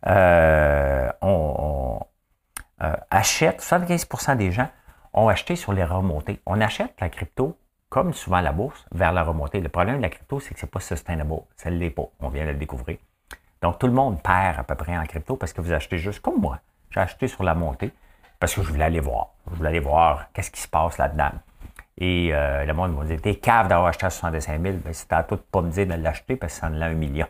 euh, 0.07 1.09
on, 1.21 1.99
euh, 2.81 2.95
achète, 3.09 3.61
75% 3.61 4.37
des 4.37 4.51
gens 4.51 4.69
ont 5.13 5.27
acheté 5.27 5.55
sur 5.55 5.73
les 5.73 5.83
remontées. 5.83 6.41
On 6.45 6.61
achète 6.61 6.93
la 7.01 7.09
crypto, 7.09 7.57
comme 7.89 8.13
souvent 8.13 8.41
la 8.41 8.51
bourse, 8.51 8.85
vers 8.91 9.11
la 9.11 9.23
remontée. 9.23 9.59
Le 9.59 9.69
problème 9.69 9.97
de 9.97 10.01
la 10.01 10.09
crypto, 10.09 10.39
c'est 10.39 10.53
que 10.53 10.59
ce 10.59 10.65
n'est 10.65 10.69
pas 10.69 10.79
sustainable. 10.79 11.41
Ça 11.55 11.69
ne 11.69 11.77
l'est 11.77 11.89
pas. 11.89 12.05
On 12.19 12.29
vient 12.29 12.45
de 12.45 12.51
le 12.51 12.57
découvrir. 12.57 12.97
Donc, 13.61 13.79
tout 13.79 13.87
le 13.87 13.93
monde 13.93 14.21
perd 14.21 14.59
à 14.59 14.63
peu 14.63 14.75
près 14.75 14.97
en 14.97 15.03
crypto 15.05 15.35
parce 15.35 15.51
que 15.51 15.61
vous 15.61 15.73
achetez 15.73 15.97
juste 15.97 16.21
comme 16.21 16.39
moi. 16.39 16.59
J'ai 16.91 17.01
acheté 17.01 17.27
sur 17.27 17.43
la 17.43 17.53
montée 17.53 17.91
parce 18.39 18.53
que 18.53 18.61
je 18.61 18.69
voulais 18.71 18.85
aller 18.85 19.01
voir. 19.01 19.33
Je 19.51 19.55
voulais 19.55 19.69
aller 19.69 19.79
voir 19.79 20.31
qu'est-ce 20.33 20.51
qui 20.51 20.61
se 20.61 20.67
passe 20.67 20.97
là-dedans. 20.97 21.31
Et 21.97 22.33
euh, 22.33 22.63
le 22.65 22.73
monde 22.73 22.95
m'a 22.95 23.03
dit 23.03 23.17
T'es 23.17 23.35
cave 23.35 23.67
d'avoir 23.67 23.89
acheté 23.89 24.05
à 24.05 24.09
65 24.09 24.61
000. 24.61 24.77
Ben, 24.77 24.93
c'était 24.93 25.15
à 25.15 25.23
tout 25.23 25.37
pas 25.37 25.61
me 25.61 25.69
dire 25.69 25.85
de 25.85 25.93
l'acheter 25.95 26.37
parce 26.37 26.53
que 26.53 26.59
ça 26.61 26.67
en 26.67 26.81
a 26.81 26.85
un 26.85 26.93
million. 26.93 27.27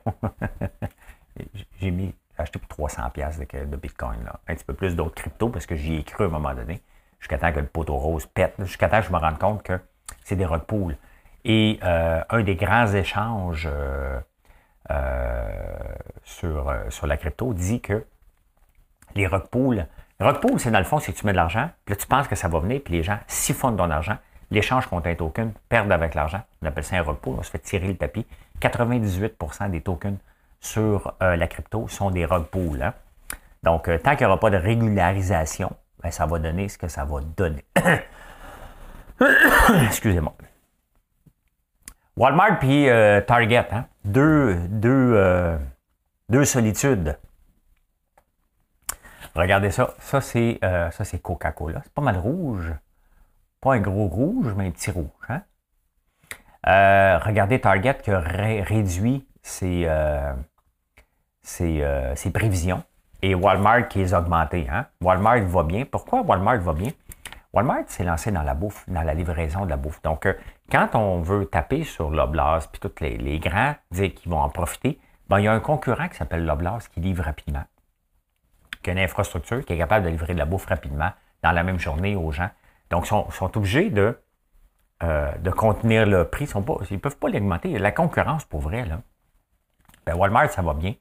J'ai 1.82 1.89
mis 1.89 2.13
acheté 2.41 2.60
pour 2.60 2.67
300 2.69 3.10
pièces 3.12 3.39
de, 3.39 3.75
Bitcoin. 3.75 4.23
Là. 4.23 4.39
Un 4.47 4.56
petit 4.56 4.65
peu 4.65 4.73
plus 4.73 4.95
d'autres 4.95 5.15
cryptos 5.15 5.49
parce 5.49 5.65
que 5.65 5.75
j'y 5.75 5.97
ai 5.97 6.04
cru 6.04 6.23
à 6.23 6.28
un 6.28 6.32
moment 6.32 6.54
donné. 6.54 6.82
Jusqu'à 7.19 7.38
temps 7.38 7.52
que 7.52 7.60
le 7.60 7.65
poteau 7.65 7.97
rose 7.97 8.25
pète. 8.28 8.56
Jusqu'à 8.60 8.88
temps 8.88 9.02
que 9.02 9.08
je 9.08 9.12
me 9.12 9.17
rende 9.17 9.38
compte 9.38 9.63
que 9.63 9.80
c'est 10.23 10.36
des 10.36 10.45
rug 10.45 10.62
pools. 10.62 10.95
Et 11.45 11.80
euh, 11.84 12.21
un 12.30 12.43
des 12.43 12.56
grands 12.56 12.88
échanges 12.88 13.67
euh, 13.71 14.19
euh, 14.91 15.95
sur, 16.23 16.73
sur 16.89 17.08
la 17.08 17.17
crypto 17.17 17.54
dit 17.54 17.82
que 17.82 18.06
les 19.15 19.28
rug 19.28 19.47
pools, 19.47 19.86
pools, 20.41 20.60
c'est 20.60 20.71
dans 20.71 20.80
le 20.80 20.86
fond, 20.86 20.99
c'est 20.99 21.13
que 21.13 21.17
tu 21.17 21.25
mets 21.25 21.32
de 21.32 21.38
l'argent, 21.38 21.69
puis 21.86 21.93
là, 21.93 21.99
tu 21.99 22.08
penses 22.08 22.28
que 22.28 22.36
ça 22.36 22.47
va 22.47 22.60
venir, 22.60 22.82
puis 22.84 22.93
les 22.93 23.04
gens 23.04 23.17
siphonnent 23.28 23.78
ton 23.78 23.89
argent. 23.89 24.17
L'échange 24.52 24.88
contre 24.88 25.08
un 25.08 25.15
token, 25.15 25.54
perdent 25.69 25.91
avec 25.91 26.15
l'argent. 26.15 26.41
On 26.62 26.67
appelle 26.67 26.84
ça 26.84 26.97
un 26.97 27.02
rug 27.02 27.17
pool, 27.17 27.36
on 27.38 27.43
se 27.43 27.52
fait 27.52 27.60
tirer 27.60 27.88
le 27.88 27.95
tapis. 27.95 28.25
98% 28.62 29.69
des 29.69 29.82
tokens 29.82 30.17
sur 30.59 31.15
euh, 31.21 31.35
la 31.35 31.47
crypto 31.47 31.87
sont 31.87 32.11
des 32.11 32.25
rug 32.25 32.45
pools. 32.45 32.81
Hein. 32.81 32.93
Donc, 33.63 33.87
euh, 33.87 33.97
tant 33.97 34.11
qu'il 34.11 34.25
n'y 34.25 34.31
aura 34.31 34.39
pas 34.39 34.49
de 34.49 34.57
régularisation, 34.57 35.71
ben, 36.01 36.11
ça 36.11 36.25
va 36.25 36.39
donner 36.39 36.69
ce 36.69 36.77
que 36.77 36.87
ça 36.87 37.05
va 37.05 37.19
donner. 37.21 37.65
Excusez-moi. 39.85 40.33
Walmart 42.15 42.59
puis 42.59 42.89
euh, 42.89 43.21
Target, 43.21 43.67
hein. 43.71 43.85
deux, 44.03 44.55
deux, 44.67 45.59
deux 46.27 46.45
solitudes. 46.45 47.17
Regardez 49.35 49.71
ça. 49.71 49.93
Ça, 49.99 50.19
c'est, 50.19 50.59
ça, 50.61 51.05
c'est 51.05 51.19
Coca-Cola. 51.19 51.81
C'est 51.83 51.93
pas 51.93 52.01
mal 52.01 52.17
rouge. 52.17 52.73
Pas 53.61 53.75
un 53.75 53.79
gros 53.79 54.07
rouge, 54.07 54.53
mais 54.55 54.67
un 54.67 54.71
petit 54.71 54.91
rouge. 54.91 55.07
Hein. 55.29 55.41
regardez 57.19 57.61
Target 57.61 57.99
qui 58.03 58.11
a 58.11 58.19
réduit 58.19 59.25
ses, 59.41 59.87
euh, 61.62 62.15
ses, 62.15 62.31
prévisions 62.31 62.83
et 63.21 63.35
Walmart 63.35 63.88
qui 63.88 63.99
les 63.99 64.13
a 64.13 64.19
augmentées. 64.19 64.67
Hein? 64.71 64.85
Walmart 65.01 65.41
va 65.41 65.63
bien. 65.63 65.85
Pourquoi 65.85 66.21
Walmart 66.21 66.59
va 66.59 66.73
bien? 66.73 66.91
Walmart 67.53 67.83
s'est 67.88 68.03
lancé 68.03 68.31
dans 68.31 68.43
la 68.43 68.53
bouffe, 68.53 68.88
dans 68.88 69.01
la 69.01 69.13
livraison 69.13 69.65
de 69.65 69.69
la 69.69 69.77
bouffe. 69.77 70.01
Donc, 70.03 70.25
euh, 70.25 70.33
quand 70.71 70.93
on 70.93 71.21
veut 71.21 71.45
taper 71.45 71.83
sur 71.83 72.12
Loblaws, 72.12 72.67
puis 72.71 72.79
tous 72.79 73.01
les, 73.01 73.39
grands 73.39 73.75
dire 73.91 74.13
qu'ils 74.13 74.31
vont 74.31 74.39
en 74.39 74.49
profiter, 74.49 74.99
ben, 75.27 75.39
il 75.39 75.45
y 75.45 75.47
a 75.47 75.53
un 75.53 75.59
concurrent 75.59 76.07
qui 76.07 76.17
s'appelle 76.17 76.45
Loblaws 76.45 76.81
qui 76.93 76.99
livre 76.99 77.23
rapidement, 77.23 77.63
qui 78.83 78.91
a 78.91 78.93
une 78.93 78.99
infrastructure 78.99 79.65
qui 79.65 79.73
est 79.73 79.77
capable 79.77 80.05
de 80.05 80.12
livrer 80.12 80.33
de 80.33 80.39
la 80.39 80.45
bouffe 80.45 80.67
rapidement 80.67 81.12
dans 81.43 81.51
la 81.51 81.63
même 81.63 81.79
journée 81.79 82.15
aux 82.15 82.31
gens. 82.31 82.49
Donc, 82.91 83.05
ils 83.05 83.33
sont, 83.33 83.57
obligés 83.57 83.89
de, 83.89 84.19
euh, 85.03 85.31
de 85.39 85.51
contenir 85.51 86.05
le 86.05 86.25
prix. 86.25 86.45
Ils 86.45 86.93
ne 86.93 86.97
peuvent 86.97 87.17
pas 87.17 87.29
l'augmenter. 87.29 87.77
La 87.79 87.91
concurrence, 87.91 88.45
pour 88.45 88.62
vrai, 88.62 88.85
là. 88.85 89.01
Ben, 90.05 90.15
Walmart, 90.15 90.51
ça 90.51 90.62
va 90.62 90.73
bien. 90.73 90.93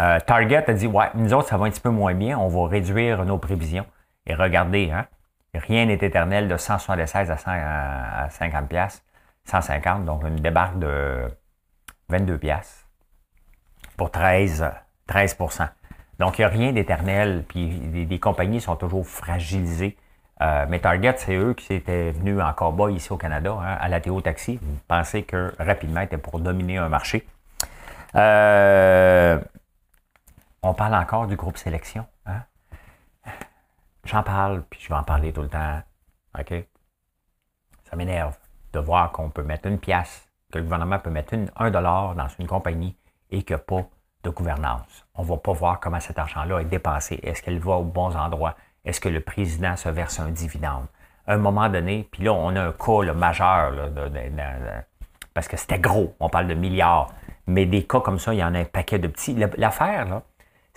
Euh, 0.00 0.20
Target 0.20 0.64
a 0.68 0.72
dit 0.72 0.86
Ouais, 0.86 1.10
nous 1.14 1.34
autres, 1.34 1.48
ça 1.48 1.56
va 1.56 1.66
un 1.66 1.70
petit 1.70 1.80
peu 1.80 1.90
moins 1.90 2.14
bien, 2.14 2.38
on 2.38 2.48
va 2.48 2.68
réduire 2.68 3.24
nos 3.24 3.38
prévisions. 3.38 3.86
Et 4.26 4.34
regardez, 4.34 4.90
hein, 4.90 5.06
rien 5.54 5.86
n'est 5.86 5.94
éternel 5.94 6.48
de 6.48 6.56
176 6.56 7.30
à, 7.30 8.24
à 8.24 8.30
50 8.30 8.68
pièces, 8.68 9.02
150, 9.44 10.04
donc 10.04 10.22
une 10.24 10.36
débarque 10.36 10.78
de 10.78 11.28
22 12.08 12.38
pièces 12.38 12.88
pour 13.98 14.10
13, 14.10 14.64
13 15.06 15.36
Donc, 16.18 16.38
il 16.38 16.42
n'y 16.42 16.44
a 16.44 16.48
rien 16.48 16.72
d'éternel, 16.72 17.44
puis 17.46 17.68
les, 18.08 18.18
compagnies 18.18 18.60
sont 18.62 18.76
toujours 18.76 19.06
fragilisées. 19.06 19.96
Euh, 20.40 20.66
mais 20.68 20.78
Target, 20.78 21.14
c'est 21.16 21.34
eux 21.34 21.52
qui 21.52 21.74
étaient 21.74 22.12
venus 22.12 22.38
en 22.40 22.72
bas 22.72 22.90
ici 22.90 23.12
au 23.12 23.16
Canada, 23.16 23.56
hein, 23.60 23.76
à 23.78 23.88
la 23.88 24.00
Théo 24.00 24.20
Taxi. 24.20 24.58
Vous 24.62 24.78
pensez 24.86 25.24
que 25.24 25.52
rapidement, 25.58 26.00
était 26.00 26.16
pour 26.16 26.38
dominer 26.38 26.78
un 26.78 26.88
marché. 26.88 27.26
Euh, 28.14 29.38
on 30.62 30.74
parle 30.74 30.94
encore 30.94 31.26
du 31.26 31.36
groupe 31.36 31.56
sélection. 31.56 32.06
Hein? 32.26 32.42
J'en 34.04 34.22
parle, 34.22 34.62
puis 34.68 34.80
je 34.80 34.88
vais 34.88 34.94
en 34.94 35.02
parler 35.02 35.32
tout 35.32 35.42
le 35.42 35.48
temps. 35.48 35.80
OK? 36.38 36.54
Ça 37.84 37.96
m'énerve 37.96 38.36
de 38.72 38.78
voir 38.78 39.12
qu'on 39.12 39.30
peut 39.30 39.42
mettre 39.42 39.68
une 39.68 39.78
pièce, 39.78 40.28
que 40.52 40.58
le 40.58 40.64
gouvernement 40.64 40.98
peut 40.98 41.10
mettre 41.10 41.34
un 41.56 41.70
dollar 41.70 42.14
dans 42.14 42.28
une 42.38 42.46
compagnie 42.46 42.96
et 43.30 43.42
qu'il 43.42 43.56
n'y 43.56 43.60
a 43.60 43.64
pas 43.64 43.86
de 44.24 44.30
gouvernance. 44.30 45.06
On 45.14 45.22
ne 45.22 45.28
va 45.28 45.36
pas 45.36 45.52
voir 45.52 45.80
comment 45.80 46.00
cet 46.00 46.18
argent-là 46.18 46.60
est 46.60 46.66
dépensé. 46.66 47.20
Est-ce 47.22 47.42
qu'elle 47.42 47.58
va 47.58 47.76
aux 47.76 47.84
bons 47.84 48.16
endroits? 48.16 48.56
Est-ce 48.84 49.00
que 49.00 49.08
le 49.08 49.20
président 49.20 49.76
se 49.76 49.88
verse 49.88 50.20
un 50.20 50.30
dividende? 50.30 50.86
À 51.26 51.34
un 51.34 51.38
moment 51.38 51.68
donné, 51.68 52.08
puis 52.10 52.24
là, 52.24 52.32
on 52.32 52.56
a 52.56 52.62
un 52.62 52.72
cas 52.72 53.12
majeur 53.12 53.74
parce 55.34 55.46
que 55.46 55.56
c'était 55.56 55.78
gros, 55.78 56.14
on 56.20 56.28
parle 56.28 56.48
de 56.48 56.54
milliards. 56.54 57.12
Mais 57.46 57.64
des 57.64 57.86
cas 57.86 58.00
comme 58.00 58.18
ça, 58.18 58.34
il 58.34 58.38
y 58.38 58.44
en 58.44 58.54
a 58.54 58.58
un 58.58 58.64
paquet 58.64 58.98
de 58.98 59.08
petits. 59.08 59.34
L'affaire, 59.56 60.06
là, 60.06 60.22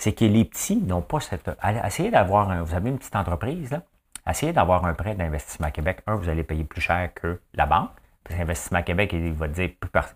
c'est 0.02 0.14
que 0.14 0.26
les 0.26 0.46
petits 0.46 0.78
n'ont 0.78 1.04
pas 1.04 1.20
cette. 1.20 1.48
Essayez 1.86 2.10
d'avoir 2.10 2.50
un. 2.50 2.64
Vous 2.64 2.74
avez 2.74 2.90
une 2.90 2.98
petite 2.98 3.16
entreprise, 3.16 3.70
là. 3.70 3.84
Essayez 4.28 4.52
d'avoir 4.52 4.84
un 4.86 4.96
prêt 4.96 5.14
d'investissement 5.14 5.68
à 5.68 5.72
Québec. 5.72 6.00
Un, 6.08 6.16
vous 6.16 6.28
allez 6.28 6.44
payer 6.44 6.64
plus 6.64 6.82
cher 6.82 7.14
que 7.14 7.40
la 7.54 7.68
banque. 7.68 7.92
Parce 8.24 8.36
qu'Investissement 8.36 8.82
Québec, 8.82 9.12
il 9.14 9.34
va 9.34 9.48
te 9.48 9.54
dire 9.54 9.70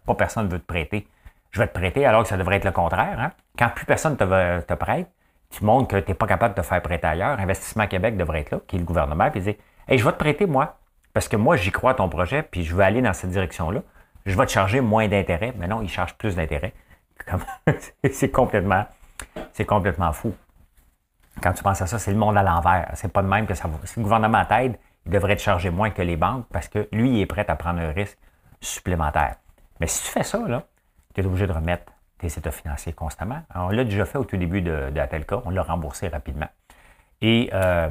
pas 0.06 0.15
personne 0.15 0.48
ne 0.48 0.52
veut 0.52 0.60
te 0.60 0.65
prêter. 0.65 1.08
Je 1.52 1.60
vais 1.60 1.67
te 1.67 1.74
prêter 1.74 2.04
alors 2.04 2.24
que 2.24 2.30
ça 2.30 2.38
devrait 2.38 2.56
être 2.56 2.65
le 2.65 2.71
contraire. 2.71 3.19
Hein. 3.19 3.32
Quand 3.60 3.69
plus 3.69 3.86
personne 3.86 4.17
te, 4.17 4.24
te 4.62 4.74
prête, 4.74 5.08
tu 5.52 5.63
montres 5.63 5.88
que 5.88 6.00
tu 6.00 6.10
n'es 6.10 6.15
pas 6.15 6.26
capable 6.26 6.56
de 6.56 6.62
te 6.62 6.65
faire 6.65 6.82
prêter 6.82 7.06
ailleurs. 7.06 7.39
Investissement 7.39 7.86
Québec 7.86 8.17
devrait 8.17 8.41
être 8.41 8.52
là, 8.52 8.62
qui 8.67 8.78
est 8.78 8.80
le 8.80 8.86
gouvernement, 8.86 9.30
puis 9.30 9.41
dire 9.41 9.56
Hey, 9.88 10.00
je 10.00 10.04
vais 10.04 10.13
te 10.13 10.17
prêter, 10.17 10.48
moi, 10.48 10.80
parce 11.13 11.28
que 11.28 11.38
moi, 11.38 11.58
j'y 11.58 11.71
crois 11.71 11.91
à 11.91 11.93
ton 11.93 12.10
projet, 12.10 12.41
puis 12.41 12.63
je 12.63 12.76
veux 12.76 12.84
aller 12.84 13.04
dans 13.04 13.13
cette 13.13 13.30
direction-là. 13.30 13.84
Je 14.26 14.36
vais 14.36 14.45
te 14.48 14.52
charger 14.52 14.82
moins 14.82 15.08
d'intérêt. 15.08 15.54
Mais 15.60 15.67
non, 15.67 15.84
il 15.84 15.89
charge 15.89 16.15
plus 16.15 16.36
d'intérêt. 16.36 16.74
c'est 18.12 18.32
complètement 18.32 18.86
c'est 19.54 19.65
complètement 19.65 20.12
fou. 20.13 20.34
Quand 21.41 21.54
tu 21.54 21.63
penses 21.63 21.82
à 21.82 21.88
ça, 21.88 21.99
c'est 21.99 22.12
le 22.12 22.17
monde 22.17 22.38
à 22.38 22.43
l'envers. 22.43 22.89
C'est 22.93 23.12
pas 23.12 23.21
de 23.21 23.28
même 23.28 23.45
que 23.45 23.54
ça 23.54 23.67
va. 23.67 23.78
Si 23.84 23.99
le 23.99 24.04
gouvernement 24.04 24.45
t'aide, 24.45 24.78
il 25.06 25.12
devrait 25.12 25.36
te 25.36 25.41
charger 25.41 25.69
moins 25.69 25.89
que 25.89 26.01
les 26.01 26.17
banques 26.17 26.45
parce 26.51 26.67
que 26.67 26.88
lui, 26.91 27.17
il 27.17 27.21
est 27.21 27.25
prêt 27.25 27.45
à 27.47 27.56
prendre 27.56 27.80
un 27.80 27.91
risque 27.91 28.17
supplémentaire. 28.62 29.36
Mais 29.80 29.88
si 29.88 30.04
tu 30.04 30.10
fais 30.10 30.23
ça, 30.23 30.39
tu 31.13 31.21
es 31.21 31.25
obligé 31.25 31.47
de 31.47 31.51
remettre 31.51 31.91
tes 32.17 32.28
états 32.28 32.51
financiers 32.51 32.93
constamment. 32.93 33.41
on 33.54 33.69
l'a 33.69 33.84
déjà 33.84 34.06
fait 34.06 34.17
au 34.17 34.23
tout 34.23 34.38
début 34.38 34.62
de, 34.62 34.89
de 34.89 34.99
Atelka, 34.99 35.41
on 35.45 35.49
l'a 35.49 35.63
remboursé 35.63 36.08
rapidement. 36.08 36.47
Et 37.21 37.49
euh, 37.54 37.89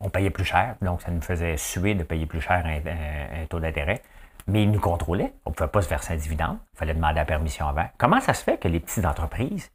on 0.00 0.10
payait 0.10 0.30
plus 0.30 0.44
cher, 0.44 0.76
donc 0.82 1.02
ça 1.02 1.10
nous 1.10 1.20
faisait 1.20 1.56
suer 1.56 1.94
de 1.94 2.04
payer 2.04 2.26
plus 2.26 2.40
cher 2.40 2.64
un, 2.66 3.46
taux 3.46 3.60
d'intérêt. 3.60 4.02
Mais 4.46 4.62
ils 4.62 4.70
nous 4.70 4.80
contrôlaient. 4.80 5.32
On 5.46 5.50
ne 5.50 5.54
pouvait 5.54 5.70
pas 5.70 5.80
se 5.80 5.88
verser 5.88 6.12
un 6.12 6.16
dividende. 6.16 6.58
Il 6.74 6.78
fallait 6.78 6.94
demander 6.94 7.14
la 7.14 7.24
permission 7.24 7.66
avant. 7.66 7.86
Comment 7.96 8.20
ça 8.20 8.34
se 8.34 8.44
fait 8.44 8.58
que 8.58 8.68
les 8.68 8.78
petites 8.78 9.06
entreprises, 9.06 9.70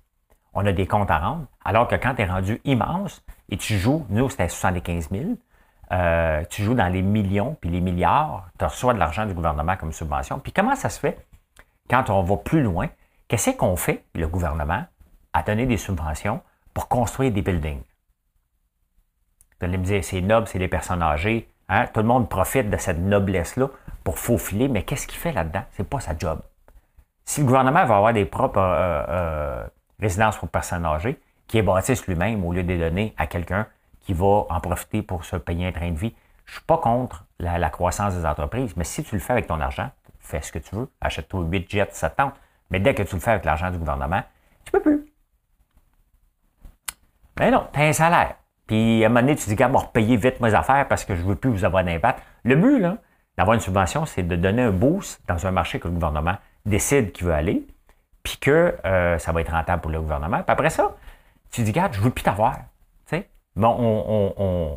on 0.53 0.65
a 0.65 0.71
des 0.71 0.87
comptes 0.87 1.11
à 1.11 1.19
rendre, 1.19 1.45
alors 1.63 1.87
que 1.87 1.95
quand 1.95 2.15
tu 2.15 2.21
es 2.21 2.25
rendu 2.25 2.61
immense 2.65 3.23
et 3.49 3.57
tu 3.57 3.77
joues, 3.77 4.05
nous, 4.09 4.29
c'était 4.29 4.49
75 4.49 5.09
000, 5.11 5.23
euh, 5.91 6.43
tu 6.49 6.63
joues 6.63 6.75
dans 6.75 6.87
les 6.87 7.01
millions 7.01 7.57
puis 7.59 7.69
les 7.69 7.81
milliards, 7.81 8.47
tu 8.57 8.65
reçois 8.65 8.93
de 8.93 8.99
l'argent 8.99 9.25
du 9.25 9.33
gouvernement 9.33 9.75
comme 9.75 9.91
subvention. 9.91 10.39
Puis 10.39 10.51
comment 10.51 10.75
ça 10.75 10.89
se 10.89 10.99
fait 10.99 11.25
quand 11.89 12.09
on 12.09 12.21
va 12.23 12.37
plus 12.37 12.61
loin? 12.61 12.89
Qu'est-ce 13.27 13.51
qu'on 13.51 13.75
fait, 13.75 14.03
le 14.15 14.27
gouvernement, 14.27 14.85
à 15.33 15.43
donner 15.43 15.65
des 15.65 15.77
subventions 15.77 16.41
pour 16.73 16.87
construire 16.87 17.31
des 17.31 17.41
buildings? 17.41 17.81
Vous 19.59 19.65
allez 19.65 19.77
me 19.77 19.83
dire, 19.83 20.03
c'est 20.03 20.21
noble, 20.21 20.47
c'est 20.47 20.59
les 20.59 20.67
personnes 20.67 21.03
âgées. 21.03 21.49
Hein? 21.67 21.85
Tout 21.93 21.99
le 21.99 22.07
monde 22.07 22.29
profite 22.29 22.69
de 22.69 22.77
cette 22.77 22.97
noblesse-là 22.97 23.67
pour 24.03 24.17
faufiler, 24.17 24.67
mais 24.67 24.83
qu'est-ce 24.83 25.05
qu'il 25.05 25.19
fait 25.19 25.33
là-dedans? 25.33 25.63
C'est 25.71 25.87
pas 25.87 25.99
sa 25.99 26.17
job. 26.17 26.41
Si 27.25 27.41
le 27.41 27.45
gouvernement 27.45 27.85
va 27.85 27.97
avoir 27.97 28.13
des 28.13 28.25
propres 28.25 28.59
euh, 28.59 29.05
euh, 29.09 29.67
résidence 29.99 30.37
pour 30.37 30.49
personnes 30.49 30.85
âgées, 30.85 31.19
qui 31.47 31.57
est 31.57 31.61
bâtisse 31.61 32.05
lui-même 32.07 32.45
au 32.45 32.53
lieu 32.53 32.63
de 32.63 32.67
les 32.67 32.77
donner 32.77 33.13
à 33.17 33.27
quelqu'un 33.27 33.67
qui 34.01 34.13
va 34.13 34.45
en 34.49 34.59
profiter 34.59 35.01
pour 35.01 35.25
se 35.25 35.35
payer 35.35 35.67
un 35.67 35.71
train 35.71 35.91
de 35.91 35.97
vie. 35.97 36.15
Je 36.45 36.51
ne 36.51 36.55
suis 36.57 36.65
pas 36.65 36.77
contre 36.77 37.25
la, 37.39 37.69
croissance 37.69 38.15
des 38.15 38.25
entreprises, 38.25 38.75
mais 38.75 38.83
si 38.83 39.03
tu 39.03 39.15
le 39.15 39.21
fais 39.21 39.33
avec 39.33 39.47
ton 39.47 39.59
argent, 39.59 39.89
fais 40.19 40.41
ce 40.41 40.51
que 40.51 40.59
tu 40.59 40.75
veux, 40.75 40.89
achète-toi 41.01 41.43
8 41.43 41.69
jets, 41.69 41.89
ça 41.91 42.09
tente. 42.09 42.33
Mais 42.71 42.79
dès 42.79 42.93
que 42.93 43.03
tu 43.03 43.15
le 43.15 43.21
fais 43.21 43.31
avec 43.31 43.45
l'argent 43.45 43.71
du 43.71 43.77
gouvernement, 43.77 44.21
tu 44.65 44.71
peux 44.71 44.81
plus. 44.81 45.05
Mais 47.39 47.51
non, 47.51 47.67
tu 47.73 47.79
as 47.79 47.83
un 47.83 47.93
salaire. 47.93 48.35
Puis 48.67 49.03
à 49.03 49.07
un 49.07 49.09
moment 49.09 49.21
donné, 49.21 49.35
tu 49.35 49.47
dis, 49.47 49.55
gars, 49.55 49.67
repayer 49.67 50.17
vite 50.17 50.39
mes 50.41 50.53
affaires 50.53 50.87
parce 50.87 51.05
que 51.05 51.15
je 51.15 51.21
ne 51.23 51.29
veux 51.29 51.35
plus 51.35 51.49
vous 51.49 51.65
avoir 51.65 51.83
d'impact. 51.83 52.21
Le 52.43 52.55
but, 52.55 52.79
là, 52.79 52.97
d'avoir 53.37 53.55
une 53.55 53.61
subvention, 53.61 54.05
c'est 54.05 54.23
de 54.23 54.35
donner 54.35 54.61
un 54.61 54.71
boost 54.71 55.21
dans 55.27 55.47
un 55.47 55.51
marché 55.51 55.79
que 55.79 55.87
le 55.87 55.93
gouvernement 55.93 56.35
décide 56.65 57.11
qu'il 57.11 57.25
veut 57.25 57.33
aller 57.33 57.65
puis 58.23 58.37
que 58.37 58.75
euh, 58.85 59.17
ça 59.17 59.31
va 59.31 59.41
être 59.41 59.51
rentable 59.51 59.81
pour 59.81 59.91
le 59.91 59.99
gouvernement. 59.99 60.37
Puis 60.37 60.51
après 60.51 60.69
ça, 60.69 60.95
tu 61.51 61.61
dis, 61.63 61.71
regarde, 61.71 61.93
je 61.93 62.01
veux 62.01 62.11
plus 62.11 62.23
t'avoir. 62.23 62.55
Bon, 63.59 63.75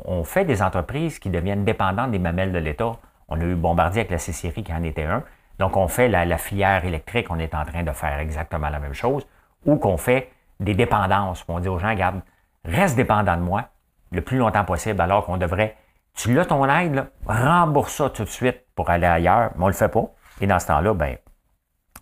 on, 0.05 0.25
fait 0.25 0.45
des 0.45 0.61
entreprises 0.61 1.21
qui 1.21 1.31
deviennent 1.31 1.65
dépendantes 1.65 2.11
des 2.11 2.19
mamelles 2.19 2.51
de 2.51 2.59
l'État. 2.59 2.97
On 3.29 3.41
a 3.41 3.45
eu 3.45 3.55
Bombardier 3.55 4.01
avec 4.01 4.11
la 4.11 4.19
C-Série 4.19 4.65
qui 4.65 4.73
en 4.73 4.83
était 4.83 5.05
un. 5.05 5.23
Donc, 5.61 5.77
on 5.77 5.87
fait 5.87 6.09
la, 6.09 6.37
filière 6.37 6.85
électrique, 6.85 7.29
on 7.31 7.39
est 7.39 7.55
en 7.55 7.65
train 7.65 7.85
de 7.85 7.93
faire 7.93 8.19
exactement 8.19 8.71
la 8.71 8.81
même 8.81 8.95
chose. 8.95 9.25
Ou 9.67 9.77
qu'on 9.77 9.97
fait 9.97 10.33
des 10.59 10.75
dépendances. 10.75 11.45
On 11.47 11.61
dit 11.61 11.69
aux 11.69 11.79
gens, 11.79 11.91
regarde, 11.91 12.23
reste 12.65 12.97
dépendant 12.97 13.37
de 13.37 13.43
moi 13.43 13.67
le 14.11 14.21
plus 14.21 14.39
longtemps 14.39 14.65
possible, 14.65 15.01
alors 15.01 15.27
qu'on 15.27 15.37
devrait, 15.37 15.77
tu 16.15 16.35
l'as 16.35 16.45
ton 16.45 16.69
aide, 16.69 17.07
rembourse 17.27 17.95
ça 17.95 18.11
tout 18.11 18.25
de 18.25 18.29
suite 18.29 18.65
pour 18.75 18.91
aller 18.91 19.07
ailleurs, 19.07 19.53
mais 19.55 19.63
on 19.63 19.67
ne 19.67 19.73
le 19.73 19.77
fait 19.77 19.89
pas. 19.89 20.07
Et 20.41 20.49
dans 20.49 20.59
ce 20.59 20.67
temps-là, 20.67 20.93
ben, 20.93 21.17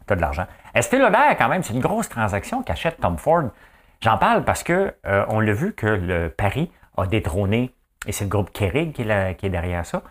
tu 0.07 0.13
as 0.13 0.17
de 0.17 0.21
l'argent. 0.21 0.47
Estée 0.75 0.99
Lauder, 0.99 1.37
quand 1.39 1.49
même, 1.49 1.63
c'est 1.63 1.75
une 1.75 1.81
grosse 1.81 2.09
transaction 2.09 2.63
qu'achète 2.63 3.01
Tom 3.01 3.17
Ford? 3.19 3.51
J'en 4.03 4.17
parle 4.17 4.45
parce 4.45 4.63
que 4.63 4.95
euh, 5.07 5.27
on 5.29 5.41
l'a 5.41 5.53
vu 5.53 5.75
que 5.75 5.87
le 5.87 6.31
Paris 6.31 6.73
a 6.97 7.07
détrôné, 7.07 7.75
et 8.07 8.13
c'est 8.13 8.25
le 8.25 8.31
groupe 8.31 8.51
Kering 8.51 8.93
qui 8.93 9.03
est, 9.03 9.49
derrière 9.51 9.85
ça, 9.85 10.03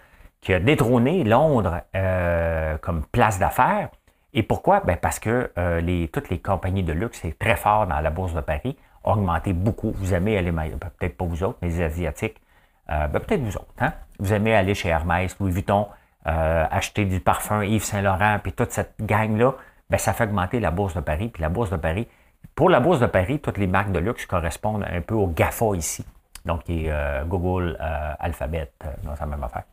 qui 0.42 0.54
a 0.54 0.60
détrôné 0.60 1.24
Londres 1.24 1.82
euh, 1.96 2.78
comme 2.78 3.04
place 3.06 3.40
d'affaires. 3.40 3.90
Et 4.34 4.44
pourquoi? 4.44 4.82
Ben 4.82 4.96
parce 4.96 5.20
que 5.20 5.52
euh, 5.58 5.82
les, 5.82 6.08
toutes 6.08 6.30
les 6.30 6.40
compagnies 6.40 6.84
de 6.84 6.94
luxe, 6.94 7.20
c'est 7.24 7.38
très 7.40 7.56
fort 7.56 7.88
dans 7.88 8.00
la 8.00 8.12
bourse 8.12 8.36
de 8.36 8.42
Paris, 8.42 8.78
ont 9.04 9.14
augmenté 9.14 9.54
beaucoup. 9.54 9.92
Vous 9.96 10.14
aimez 10.14 10.38
aller, 10.38 10.52
ben, 10.52 10.70
peut-être 11.00 11.18
pas 11.18 11.26
vous 11.26 11.44
autres, 11.44 11.58
mais 11.64 11.70
les 11.70 11.82
Asiatiques, 11.82 12.40
ben, 12.88 13.08
peut-être 13.10 13.42
vous 13.42 13.58
autres. 13.58 13.74
Hein? 13.80 13.94
Vous 14.20 14.34
aimez 14.34 14.56
aller 14.56 14.76
chez 14.76 14.90
Hermès, 14.90 15.36
Louis 15.40 15.52
Vuitton, 15.52 15.88
acheter 16.26 17.06
du 17.06 17.20
parfum 17.20 17.64
Yves 17.64 17.84
Saint-Laurent, 17.84 18.38
puis 18.44 18.52
toute 18.52 18.72
cette 18.72 18.94
gang-là 19.00 19.56
ben, 19.90 19.98
ça 19.98 20.14
fait 20.14 20.26
augmenter 20.26 20.60
la 20.60 20.72
bourse 20.72 20.96
de 20.96 21.02
Paris. 21.02 21.30
Puis 21.30 21.42
la 21.42 21.50
bourse 21.50 21.70
de 21.70 21.78
Paris, 21.78 22.08
pour 22.56 22.70
la 22.70 22.80
bourse 22.80 23.00
de 23.00 23.06
Paris, 23.06 23.40
toutes 23.40 23.58
les 23.58 23.68
marques 23.68 23.92
de 23.92 24.00
luxe 24.00 24.26
correspondent 24.26 24.86
un 24.90 25.02
peu 25.02 25.16
au 25.16 25.28
GAFA 25.28 25.76
ici. 25.76 26.06
Donc, 26.46 26.70
euh, 26.70 27.24
Google, 27.26 27.78
euh, 27.80 28.14
Alphabet, 28.20 28.72
euh, 28.86 28.90
non, 29.04 29.12
c'est 29.14 29.22
la 29.22 29.26
même 29.28 29.44
affaire. 29.44 29.64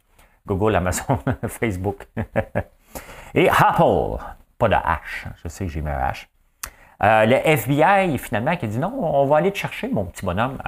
Google, 0.46 0.74
Amazon, 0.76 1.18
Facebook. 1.48 2.06
Et 3.34 3.48
Apple, 3.48 4.22
pas 4.58 4.68
de 4.68 4.74
H. 4.74 5.26
Je 5.42 5.48
sais 5.48 5.66
que 5.66 5.72
j'ai 5.72 5.82
mis 5.82 5.90
un 5.90 5.98
H. 5.98 6.26
le 7.00 7.34
FBI, 7.34 8.18
finalement, 8.18 8.56
qui 8.56 8.64
a 8.64 8.68
dit 8.68 8.78
non, 8.78 8.92
on 9.00 9.26
va 9.26 9.38
aller 9.38 9.52
te 9.52 9.58
chercher, 9.58 9.88
mon 9.88 10.04
petit 10.06 10.24
bonhomme, 10.24 10.58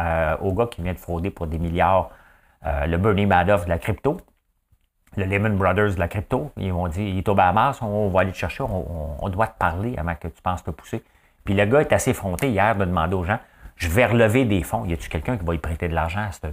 au 0.40 0.52
gars 0.52 0.66
qui 0.66 0.82
vient 0.82 0.92
de 0.92 0.98
frauder 0.98 1.30
pour 1.30 1.46
des 1.46 1.58
milliards, 1.58 2.10
le 2.64 2.96
Bernie 2.96 3.24
Madoff 3.24 3.64
de 3.64 3.70
la 3.70 3.78
crypto 3.78 4.18
le 5.18 5.24
Lehman 5.24 5.56
Brothers 5.56 5.94
de 5.94 5.98
la 5.98 6.08
crypto. 6.08 6.50
Ils 6.56 6.72
m'ont 6.72 6.88
dit, 6.88 7.02
il 7.02 7.18
est 7.18 7.28
au 7.28 7.34
Bahamas, 7.34 7.80
on 7.82 8.08
va 8.08 8.20
aller 8.20 8.32
te 8.32 8.36
chercher, 8.36 8.62
on, 8.62 9.28
doit 9.28 9.48
te 9.48 9.58
parler 9.58 9.94
avant 9.98 10.14
que 10.14 10.28
tu 10.28 10.42
penses 10.42 10.64
te 10.64 10.70
pousser. 10.70 11.02
Puis 11.44 11.54
le 11.54 11.64
gars 11.66 11.80
est 11.80 11.92
assez 11.92 12.14
fronté 12.14 12.50
hier 12.50 12.76
de 12.76 12.84
demander 12.84 13.14
aux 13.14 13.24
gens, 13.24 13.38
je 13.76 13.88
vais 13.88 14.06
relever 14.06 14.44
des 14.44 14.62
fonds. 14.62 14.84
Y 14.84 14.94
a-tu 14.94 15.08
quelqu'un 15.08 15.36
qui 15.36 15.44
va 15.44 15.54
y 15.54 15.58
prêter 15.58 15.88
de 15.88 15.94
l'argent 15.94 16.28
à 16.28 16.32
ce, 16.32 16.46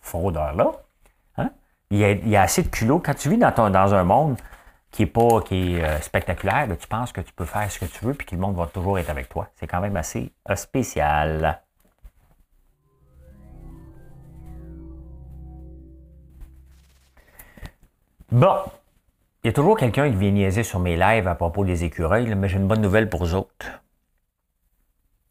fraudeur-là? 0.00 0.72
Hein? 1.38 1.50
Il, 1.90 1.98
y 1.98 2.36
a, 2.36 2.42
assez 2.42 2.62
de 2.62 2.68
culot. 2.68 3.00
Quand 3.04 3.14
tu 3.14 3.28
vis 3.28 3.38
dans, 3.38 3.70
dans 3.70 3.94
un 3.94 4.04
monde 4.04 4.36
qui 4.90 5.04
est 5.04 5.06
pas 5.06 5.40
qui 5.42 5.76
est 5.76 5.84
euh, 5.84 6.00
spectaculaire, 6.00 6.66
ben, 6.66 6.76
tu 6.76 6.88
penses 6.88 7.12
que 7.12 7.20
tu 7.20 7.32
peux 7.32 7.44
faire 7.44 7.70
ce 7.70 7.78
que 7.78 7.84
tu 7.84 8.04
veux 8.04 8.14
puis 8.14 8.26
que 8.26 8.34
le 8.34 8.40
monde 8.40 8.56
va 8.56 8.66
toujours 8.66 8.98
être 8.98 9.10
avec 9.10 9.28
toi. 9.28 9.48
C'est 9.56 9.66
quand 9.66 9.80
même 9.80 9.96
assez 9.96 10.32
euh, 10.48 10.56
spécial. 10.56 11.60
Bon, 18.32 18.62
il 19.42 19.48
y 19.48 19.50
a 19.50 19.52
toujours 19.52 19.76
quelqu'un 19.76 20.08
qui 20.08 20.14
vient 20.14 20.30
niaiser 20.30 20.62
sur 20.62 20.78
mes 20.78 20.94
lives 20.94 21.26
à 21.26 21.34
propos 21.34 21.64
des 21.64 21.82
écureuils, 21.82 22.32
mais 22.36 22.48
j'ai 22.48 22.58
une 22.58 22.68
bonne 22.68 22.80
nouvelle 22.80 23.08
pour 23.08 23.24
eux 23.24 23.34
autres. 23.34 23.66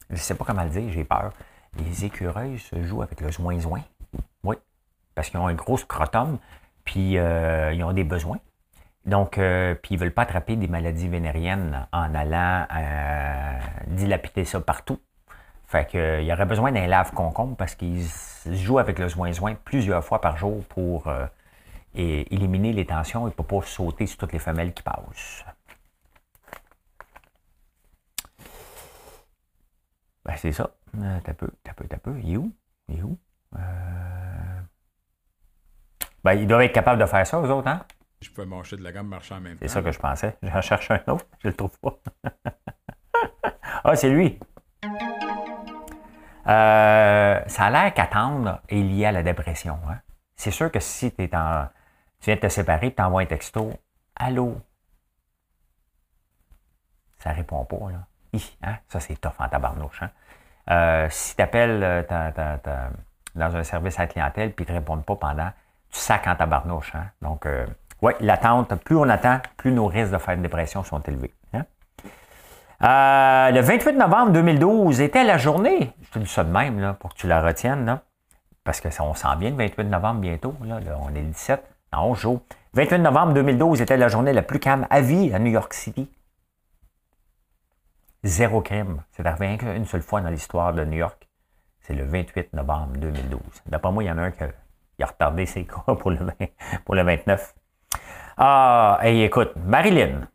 Je 0.10 0.16
ne 0.16 0.20
sais 0.20 0.36
pas 0.36 0.44
comment 0.44 0.66
le 0.66 0.70
dire, 0.70 0.92
j'ai 0.92 1.06
peur. 1.06 1.32
Les 1.78 2.04
écureuils 2.04 2.60
se 2.60 2.84
jouent 2.84 3.02
avec 3.02 3.22
le 3.22 3.32
zoin-zoin. 3.32 3.80
Oui, 4.44 4.58
parce 5.16 5.30
qu'ils 5.30 5.40
ont 5.40 5.48
un 5.48 5.54
gros 5.54 5.78
scrotum, 5.78 6.40
puis 6.84 7.18
euh, 7.18 7.72
ils 7.72 7.82
ont 7.86 7.94
des 7.94 8.04
besoins. 8.04 8.40
Donc, 9.06 9.38
euh, 9.38 9.76
puis 9.76 9.96
ils 9.96 9.98
ne 9.98 10.02
veulent 10.02 10.14
pas 10.14 10.24
attraper 10.24 10.58
des 10.58 10.68
maladies 10.68 11.08
vénériennes 11.08 11.88
en 11.94 12.14
allant 12.14 12.68
euh, 12.76 13.60
dilapider 13.88 14.44
ça 14.44 14.60
partout. 14.60 15.00
Fait 15.68 15.88
qu'il 15.88 16.24
y 16.24 16.34
aurait 16.34 16.46
besoin 16.46 16.74
d'un 16.74 16.88
lave-concombre 16.88 17.56
parce 17.56 17.76
qu'ils 17.76 18.06
jouent 18.46 18.80
avec 18.80 19.00
le 19.00 19.08
zoin-zoin 19.08 19.56
plusieurs 19.64 20.04
fois 20.04 20.20
par 20.20 20.36
jour 20.36 20.66
pour 20.66 21.10
et 21.96 22.34
éliminer 22.34 22.74
les 22.74 22.86
tensions 22.86 23.28
et 23.28 23.32
ne 23.38 23.44
pas 23.44 23.62
sauter 23.62 24.06
sur 24.06 24.18
toutes 24.18 24.34
les 24.34 24.40
femelles 24.40 24.74
qui 24.74 24.84
passent. 24.84 25.46
Ben, 30.26 30.36
c'est 30.38 30.52
ça. 30.52 30.70
Euh, 30.98 31.20
t'as 31.24 31.34
peu, 31.34 31.50
t'as 31.64 31.74
peu, 31.74 31.88
t'as 31.88 31.98
peu. 31.98 32.20
Il 32.20 32.34
est 32.34 32.38
où? 32.38 32.54
Il 32.88 33.00
est 33.00 33.04
où? 33.04 33.18
Euh... 33.56 33.60
Ben, 36.24 36.34
ils 36.34 36.48
doivent 36.48 36.62
être 36.62 36.74
capables 36.74 37.02
de 37.02 37.06
faire 37.06 37.26
ça, 37.26 37.40
aux 37.40 37.50
autres, 37.50 37.68
hein? 37.68 37.86
Je 38.22 38.30
peux 38.30 38.44
manger 38.44 38.76
de 38.76 38.84
la 38.84 38.92
gamme 38.92 39.08
marchand 39.08 39.38
en 39.38 39.42
même 39.42 39.54
temps. 39.54 39.60
C'est 39.62 39.70
ça 39.70 39.82
que 39.82 39.92
je 39.92 40.00
pensais. 40.00 40.38
J'en 40.44 40.62
cherche 40.62 40.92
un 40.92 41.02
autre, 41.08 41.26
je 41.40 41.48
le 41.48 41.54
trouve 41.56 41.78
pas. 41.80 41.98
ah, 43.84 43.96
c'est 43.96 44.10
lui. 44.10 44.38
Euh, 46.48 47.40
ça 47.48 47.66
a 47.66 47.70
l'air 47.70 47.94
qu'attendre 47.94 48.62
est 48.70 48.82
lié 48.82 49.06
à 49.06 49.12
la 49.12 49.24
dépression. 49.24 49.80
Hein? 49.90 50.00
C'est 50.36 50.52
sûr 50.52 50.72
que 50.72 50.80
si 50.80 51.12
tu 51.12 51.24
es 51.24 51.36
en, 51.36 51.68
tu 52.20 52.26
viens 52.26 52.36
de 52.36 52.42
te 52.42 52.50
séparer, 52.50 52.94
tu 52.94 53.02
envoies 53.02 53.22
un 53.24 53.26
texto. 53.26 53.72
Allô, 54.16 54.58
Ça 57.20 57.32
répond 57.32 57.66
pas, 57.66 57.92
là. 57.92 58.40
hein? 58.64 58.76
Ça, 58.88 59.00
c'est 59.00 59.16
tough 59.20 59.34
en 59.40 59.50
tabarnouche. 59.50 60.02
Hein? 60.04 60.10
Euh, 60.70 61.08
si 61.10 61.36
tu 61.36 61.42
appelles 61.42 62.06
dans 63.36 63.56
un 63.56 63.64
service 63.64 63.98
à 64.00 64.04
la 64.04 64.08
clientèle 64.08 64.54
puis 64.54 64.64
ils 64.66 64.68
ne 64.72 64.74
te 64.74 64.80
répondent 64.80 65.06
pas 65.06 65.16
pendant, 65.16 65.50
tu 65.90 66.00
sacs 66.00 66.28
en 66.28 66.36
tabarnouche. 66.36 66.94
Hein? 66.96 67.10
Donc, 67.22 67.46
euh, 67.46 67.66
oui, 68.02 68.14
l'attente, 68.22 68.76
plus 68.84 68.96
on 68.96 69.10
attend, 69.10 69.40
plus 69.58 69.72
nos 69.72 69.88
risques 69.88 70.12
de 70.12 70.18
faire 70.18 70.36
une 70.36 70.42
dépression 70.44 70.84
sont 70.84 71.02
élevés. 71.02 71.34
Euh, 72.82 73.52
le 73.52 73.60
28 73.60 73.98
novembre 73.98 74.32
2012 74.32 75.02
était 75.02 75.26
la 75.26 75.38
journée, 75.38 75.92
je 76.02 76.12
te 76.12 76.20
dis 76.20 76.28
ça 76.30 76.46
de 76.46 76.50
même, 76.50 76.80
là, 76.80 76.94
pour 76.94 77.14
que 77.14 77.20
tu 77.20 77.28
la 77.28 77.42
retiennes, 77.42 78.00
parce 78.64 78.80
que 78.80 78.88
on 79.02 79.14
sent 79.14 79.28
bien 79.38 79.50
le 79.50 79.58
28 79.58 79.84
novembre 79.84 80.22
bientôt, 80.22 80.56
là, 80.64 80.80
on 81.02 81.10
est 81.14 81.22
le 81.22 81.28
17, 81.28 81.62
dans 81.92 82.10
11 82.10 82.20
jours. 82.20 82.42
28 82.74 83.00
novembre 83.00 83.34
2012 83.34 83.82
était 83.82 83.98
la 83.98 84.08
journée 84.08 84.34
la 84.34 84.42
plus 84.42 84.60
calme 84.60 84.88
à 84.90 85.02
vie 85.02 85.34
à 85.34 85.40
New 85.40 85.52
York 85.52 85.74
City. 85.74 86.10
Zéro 88.24 88.62
crime. 88.62 89.04
C'est 89.12 89.26
arrivé 89.26 89.58
une 89.76 89.86
seule 89.86 90.02
fois 90.02 90.22
dans 90.22 90.30
l'histoire 90.30 90.74
de 90.74 90.84
New 90.86 90.98
York. 90.98 91.28
C'est 91.82 91.94
le 91.94 92.04
28 92.06 92.54
novembre 92.54 92.98
2012. 92.98 93.42
D'après 93.66 93.92
moi, 93.92 94.04
il 94.04 94.08
y 94.08 94.12
en 94.12 94.18
a 94.18 94.24
un 94.24 94.32
qui 94.32 94.44
a 94.44 95.06
retardé 95.06 95.46
ses 95.46 95.66
cas 95.66 95.84
pour 96.00 96.12
le, 96.12 96.20
pour 96.86 96.96
le 96.96 97.04
29. 97.04 97.56
Ah, 98.38 99.00
et 99.04 99.26
écoute, 99.26 99.52
Marilyn. 99.56 100.28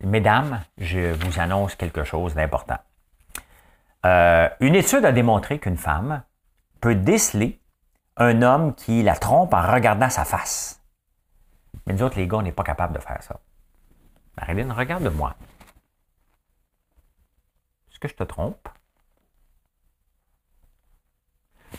Mesdames, 0.00 0.60
je 0.78 1.12
vous 1.12 1.38
annonce 1.38 1.76
quelque 1.76 2.02
chose 2.02 2.34
d'important. 2.34 2.78
Euh, 4.04 4.48
une 4.58 4.74
étude 4.74 5.04
a 5.04 5.12
démontré 5.12 5.60
qu'une 5.60 5.76
femme 5.76 6.22
peut 6.80 6.96
déceler 6.96 7.60
un 8.16 8.42
homme 8.42 8.74
qui 8.74 9.02
la 9.02 9.16
trompe 9.16 9.54
en 9.54 9.62
regardant 9.62 10.10
sa 10.10 10.24
face. 10.24 10.80
Mais 11.86 11.94
nous 11.94 12.02
autres, 12.02 12.16
les 12.18 12.26
gars, 12.28 12.38
on 12.38 12.42
n'est 12.42 12.52
pas 12.52 12.62
capable 12.62 12.94
de 12.94 13.00
faire 13.00 13.22
ça. 13.22 13.40
Marilyn, 14.36 14.72
regarde-moi. 14.72 15.34
Est-ce 17.90 17.98
que 17.98 18.08
je 18.08 18.14
te 18.14 18.22
trompe? 18.24 18.68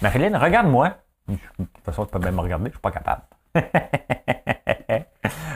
Marilyn, 0.02 0.38
regarde-moi. 0.38 0.98
De 1.28 1.38
toute 1.58 1.86
façon, 1.86 2.06
tu 2.06 2.12
peux 2.12 2.20
même 2.20 2.36
me 2.36 2.42
regarder, 2.42 2.66
je 2.66 2.70
ne 2.70 2.74
suis 2.74 2.82
pas 2.82 2.92
capable. 2.92 3.24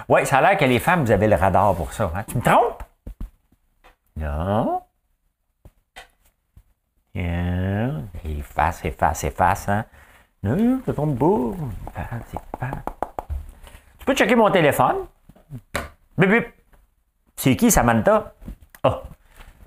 oui, 0.09 0.25
ça 0.25 0.37
a 0.37 0.41
l'air 0.41 0.57
que 0.57 0.65
les 0.65 0.79
femmes, 0.79 1.03
vous 1.03 1.11
avez 1.11 1.27
le 1.27 1.35
radar 1.35 1.75
pour 1.75 1.91
ça. 1.91 2.11
Hein? 2.15 2.23
Tu 2.23 2.37
me 2.37 2.41
trompes? 2.41 2.83
Non. 4.15 4.81
Efface, 8.23 8.85
efface, 8.85 9.23
efface. 9.23 9.69
Hein? 9.69 9.85
Non, 10.43 10.81
je 10.85 10.91
trompe 10.91 11.17
pas. 11.19 12.69
Tu 13.99 14.05
peux 14.05 14.15
checker 14.15 14.35
mon 14.35 14.51
téléphone? 14.51 15.07
Bip, 16.17 16.29
bip. 16.29 16.47
C'est 17.35 17.55
qui 17.55 17.71
Samantha? 17.71 18.33
Oh, 18.83 19.01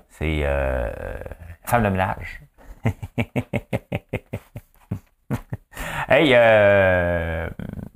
c'est 0.08 0.40
euh, 0.44 0.90
femme 1.64 1.84
de 1.84 1.88
ménage. 1.88 2.42
hey, 6.08 6.34
euh, 6.34 7.48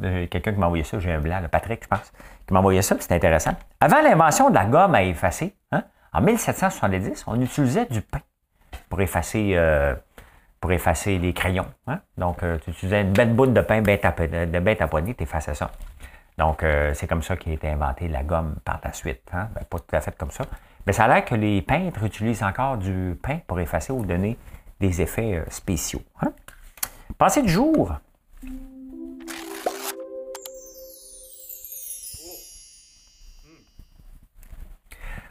euh, 0.03 0.27
quelqu'un 0.29 0.53
qui 0.53 0.59
m'a 0.59 0.67
envoyé 0.67 0.85
ça, 0.85 0.99
j'ai 0.99 1.13
un 1.13 1.21
blanc, 1.21 1.41
le 1.41 1.49
Patrick, 1.49 1.83
je 1.83 1.89
pense, 1.89 2.13
qui 2.47 2.53
m'a 2.53 2.61
envoyé 2.61 2.83
ça, 2.83 2.97
c'est 2.99 3.13
intéressant. 3.13 3.55
Avant 3.81 4.03
l'invention 4.03 4.51
de 4.51 4.55
la 4.55 4.67
gomme 4.67 4.95
à 4.95 5.03
effacer, 5.03 5.57
hein, 5.73 5.85
en 6.13 6.21
1770, 6.21 7.25
on 7.27 7.41
utilisait 7.41 7.87
du 7.87 8.03
pain 8.03 8.21
pour 8.89 9.01
effacer, 9.01 9.53
euh, 9.55 9.95
pour 10.65 10.73
effacer 10.73 11.19
les 11.19 11.35
crayons. 11.35 11.67
Hein? 11.87 12.01
Donc, 12.17 12.39
tu 12.39 12.71
utilisais 12.71 13.03
une 13.03 13.13
belle 13.13 13.35
boule 13.35 13.53
de 13.53 13.61
pain 13.61 13.83
bien 13.83 13.99
taponnée, 13.99 15.15
tu 15.15 15.25
effaçais 15.25 15.55
ça. 15.55 15.71
Donc, 16.39 16.63
euh, 16.63 16.95
c'est 16.95 17.07
comme 17.07 17.23
ça 17.23 17.37
qu'a 17.37 17.51
été 17.51 17.69
inventé 17.69 18.09
la 18.09 18.23
gomme 18.23 18.57
par 18.65 18.81
la 18.83 18.95
suite. 18.95 19.29
Hein? 19.35 19.51
Ben, 19.55 19.63
pas 19.69 19.79
tout 19.79 19.95
à 19.95 20.01
fait 20.01 20.17
comme 20.17 20.31
ça. 20.31 20.47
Mais 20.87 20.95
ça 20.95 21.05
a 21.05 21.09
l'air 21.09 21.27
que 21.27 21.35
les 21.35 21.61
peintres 21.61 22.03
utilisent 22.03 22.43
encore 22.43 22.79
du 22.79 23.15
pain 23.23 23.41
pour 23.47 23.61
effacer 23.61 23.93
ou 23.93 24.07
donner 24.07 24.39
des 24.81 25.03
effets 25.03 25.35
euh, 25.35 25.45
spéciaux. 25.51 26.01
Hein? 26.23 26.33
Du 27.43 27.49
jour. 27.51 27.93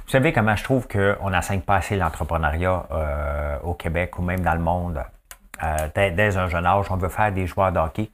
Vous 0.05 0.11
savez 0.11 0.31
comment 0.31 0.55
je 0.55 0.63
trouve 0.63 0.87
qu'on 0.87 1.31
n'enseigne 1.31 1.61
pas 1.61 1.77
assez 1.77 1.95
l'entrepreneuriat 1.95 2.85
euh, 2.91 3.57
au 3.63 3.73
Québec 3.73 4.19
ou 4.19 4.21
même 4.21 4.41
dans 4.41 4.53
le 4.53 4.59
monde? 4.59 5.03
Dès, 5.95 6.37
un 6.37 6.47
jeune 6.47 6.65
âge, 6.65 6.85
on 6.89 6.97
veut 6.97 7.09
faire 7.09 7.31
des 7.31 7.47
joueurs 7.47 7.71
de 7.71 7.79
hockey 7.79 8.11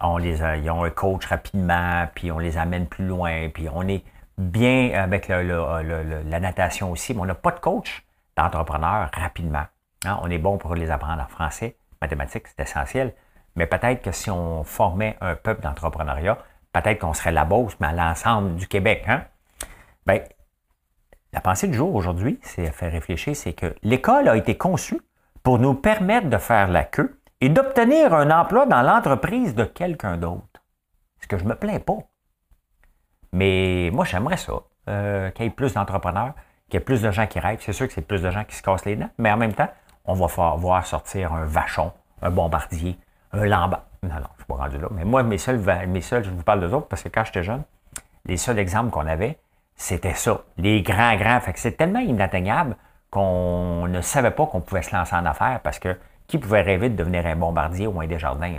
on 0.00 0.18
les 0.18 0.40
ils 0.62 0.70
ont 0.70 0.84
un 0.84 0.90
coach 0.90 1.26
rapidement, 1.26 2.06
puis 2.14 2.30
on 2.30 2.38
les 2.38 2.58
amène 2.58 2.86
plus 2.86 3.06
loin, 3.06 3.48
puis 3.52 3.68
on 3.72 3.86
est 3.88 4.04
bien 4.38 4.92
avec 4.94 5.28
la 5.28 6.40
natation 6.40 6.90
aussi, 6.90 7.14
mais 7.14 7.20
on 7.20 7.26
n'a 7.26 7.34
pas 7.34 7.52
de 7.52 7.60
coach 7.60 8.04
d'entrepreneur 8.36 9.10
rapidement. 9.12 9.64
Hein. 10.04 10.18
On 10.22 10.30
est 10.30 10.38
bon 10.38 10.58
pour 10.58 10.74
les 10.74 10.90
apprendre 10.90 11.22
en 11.22 11.28
français, 11.28 11.76
mathématiques, 12.00 12.48
c'est 12.48 12.62
essentiel, 12.62 13.14
mais 13.56 13.66
peut-être 13.66 14.02
que 14.02 14.12
si 14.12 14.30
on 14.30 14.64
formait 14.64 15.16
un 15.20 15.36
peuple 15.36 15.62
d'entrepreneuriat, 15.62 16.38
peut-être 16.72 17.00
qu'on 17.00 17.14
serait 17.14 17.32
la 17.32 17.44
Beauce, 17.44 17.76
mais 17.80 17.86
à 17.86 17.92
l'ensemble 17.92 18.56
du 18.56 18.66
Québec. 18.66 19.04
Hein? 19.06 19.22
Bien, 20.06 20.20
la 21.32 21.40
pensée 21.40 21.68
du 21.68 21.74
jour 21.74 21.94
aujourd'hui, 21.94 22.40
c'est 22.42 22.66
à 22.66 22.72
faire 22.72 22.90
réfléchir, 22.90 23.36
c'est 23.36 23.52
que 23.52 23.74
l'école 23.82 24.28
a 24.28 24.36
été 24.36 24.56
conçue 24.56 25.00
pour 25.44 25.58
nous 25.58 25.74
permettre 25.74 26.28
de 26.28 26.38
faire 26.38 26.68
la 26.68 26.82
queue 26.82 27.20
et 27.40 27.50
d'obtenir 27.50 28.14
un 28.14 28.30
emploi 28.30 28.66
dans 28.66 28.82
l'entreprise 28.82 29.54
de 29.54 29.64
quelqu'un 29.64 30.16
d'autre. 30.16 30.62
Ce 31.20 31.28
que 31.28 31.38
je 31.38 31.44
me 31.44 31.54
plains 31.54 31.78
pas. 31.78 31.98
Mais 33.32 33.90
moi, 33.92 34.04
j'aimerais 34.04 34.38
ça, 34.38 34.54
euh, 34.88 35.30
qu'il 35.30 35.44
y 35.44 35.48
ait 35.48 35.52
plus 35.52 35.74
d'entrepreneurs, 35.74 36.32
qu'il 36.68 36.74
y 36.74 36.82
ait 36.82 36.84
plus 36.84 37.02
de 37.02 37.10
gens 37.10 37.26
qui 37.26 37.38
rêvent. 37.38 37.60
C'est 37.60 37.72
sûr 37.74 37.86
que 37.86 37.92
c'est 37.92 38.06
plus 38.06 38.22
de 38.22 38.30
gens 38.30 38.44
qui 38.44 38.56
se 38.56 38.62
cassent 38.62 38.86
les 38.86 38.96
dents, 38.96 39.10
mais 39.18 39.30
en 39.30 39.36
même 39.36 39.52
temps, 39.52 39.68
on 40.06 40.14
va 40.14 40.26
voir 40.56 40.86
sortir 40.86 41.32
un 41.34 41.44
vachon, 41.44 41.92
un 42.22 42.30
bombardier, 42.30 42.98
un 43.32 43.44
lamba. 43.44 43.84
Non, 44.02 44.14
non, 44.14 44.16
je 44.16 44.20
ne 44.20 44.36
suis 44.38 44.44
pas 44.46 44.54
rendu 44.54 44.78
là. 44.78 44.88
Mais 44.92 45.04
moi, 45.04 45.22
mes 45.22 45.38
seuls, 45.38 45.60
mes 45.88 46.00
seuls 46.00 46.24
je 46.24 46.30
vous 46.30 46.42
parle 46.42 46.60
d'eux 46.60 46.74
autres 46.74 46.88
parce 46.88 47.02
que 47.02 47.08
quand 47.08 47.24
j'étais 47.24 47.42
jeune, 47.42 47.62
les 48.24 48.38
seuls 48.38 48.58
exemples 48.58 48.90
qu'on 48.90 49.06
avait, 49.06 49.38
c'était 49.76 50.14
ça. 50.14 50.42
Les 50.56 50.82
grands, 50.82 51.16
grands. 51.16 51.40
Fait 51.40 51.52
que 51.52 51.58
c'est 51.58 51.72
tellement 51.72 52.00
inatteignable 52.00 52.76
qu'on 53.14 53.86
ne 53.86 54.00
savait 54.00 54.32
pas 54.32 54.46
qu'on 54.46 54.60
pouvait 54.60 54.82
se 54.82 54.94
lancer 54.94 55.14
en 55.14 55.24
affaires 55.24 55.60
parce 55.62 55.78
que 55.78 55.96
qui 56.26 56.38
pouvait 56.38 56.62
rêver 56.62 56.88
de 56.88 56.96
devenir 56.96 57.24
un 57.26 57.36
bombardier 57.36 57.86
ou 57.86 58.00
un 58.00 58.06
desjardins? 58.06 58.52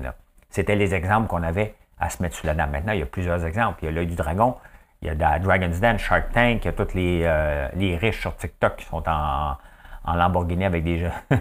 C'était 0.49 0.75
les 0.75 0.95
exemples 0.95 1.27
qu'on 1.27 1.43
avait 1.43 1.75
à 1.99 2.09
se 2.09 2.21
mettre 2.21 2.35
sous 2.35 2.47
la 2.47 2.53
dent. 2.53 2.67
Maintenant, 2.67 2.93
il 2.93 2.99
y 2.99 3.03
a 3.03 3.07
plusieurs 3.07 3.45
exemples. 3.45 3.79
Il 3.81 3.85
y 3.85 3.89
a 3.89 3.91
l'œil 3.91 4.07
du 4.07 4.15
dragon, 4.15 4.55
il 5.01 5.07
y 5.07 5.11
a 5.11 5.39
Dragon's 5.39 5.79
Den, 5.79 5.99
Shark 5.99 6.31
Tank, 6.31 6.63
il 6.63 6.65
y 6.65 6.69
a 6.69 6.71
tous 6.71 6.93
les, 6.93 7.21
euh, 7.23 7.67
les 7.75 7.97
riches 7.97 8.21
sur 8.21 8.35
TikTok 8.35 8.77
qui 8.77 8.85
sont 8.85 9.03
en, 9.07 9.57
en 10.05 10.15
Lamborghini 10.15 10.65
avec 10.65 10.83
des 10.83 10.99
jeux. 10.99 11.11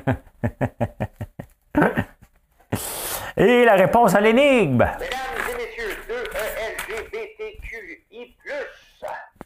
Et 3.36 3.64
la 3.64 3.74
réponse 3.74 4.14
à 4.14 4.20
l'énigme. 4.20 4.78
Mesdames 4.78 5.48
et 5.50 5.56
messieurs, 5.56 5.90
2-E-L-G-B-T-Q-I+, 6.08 8.36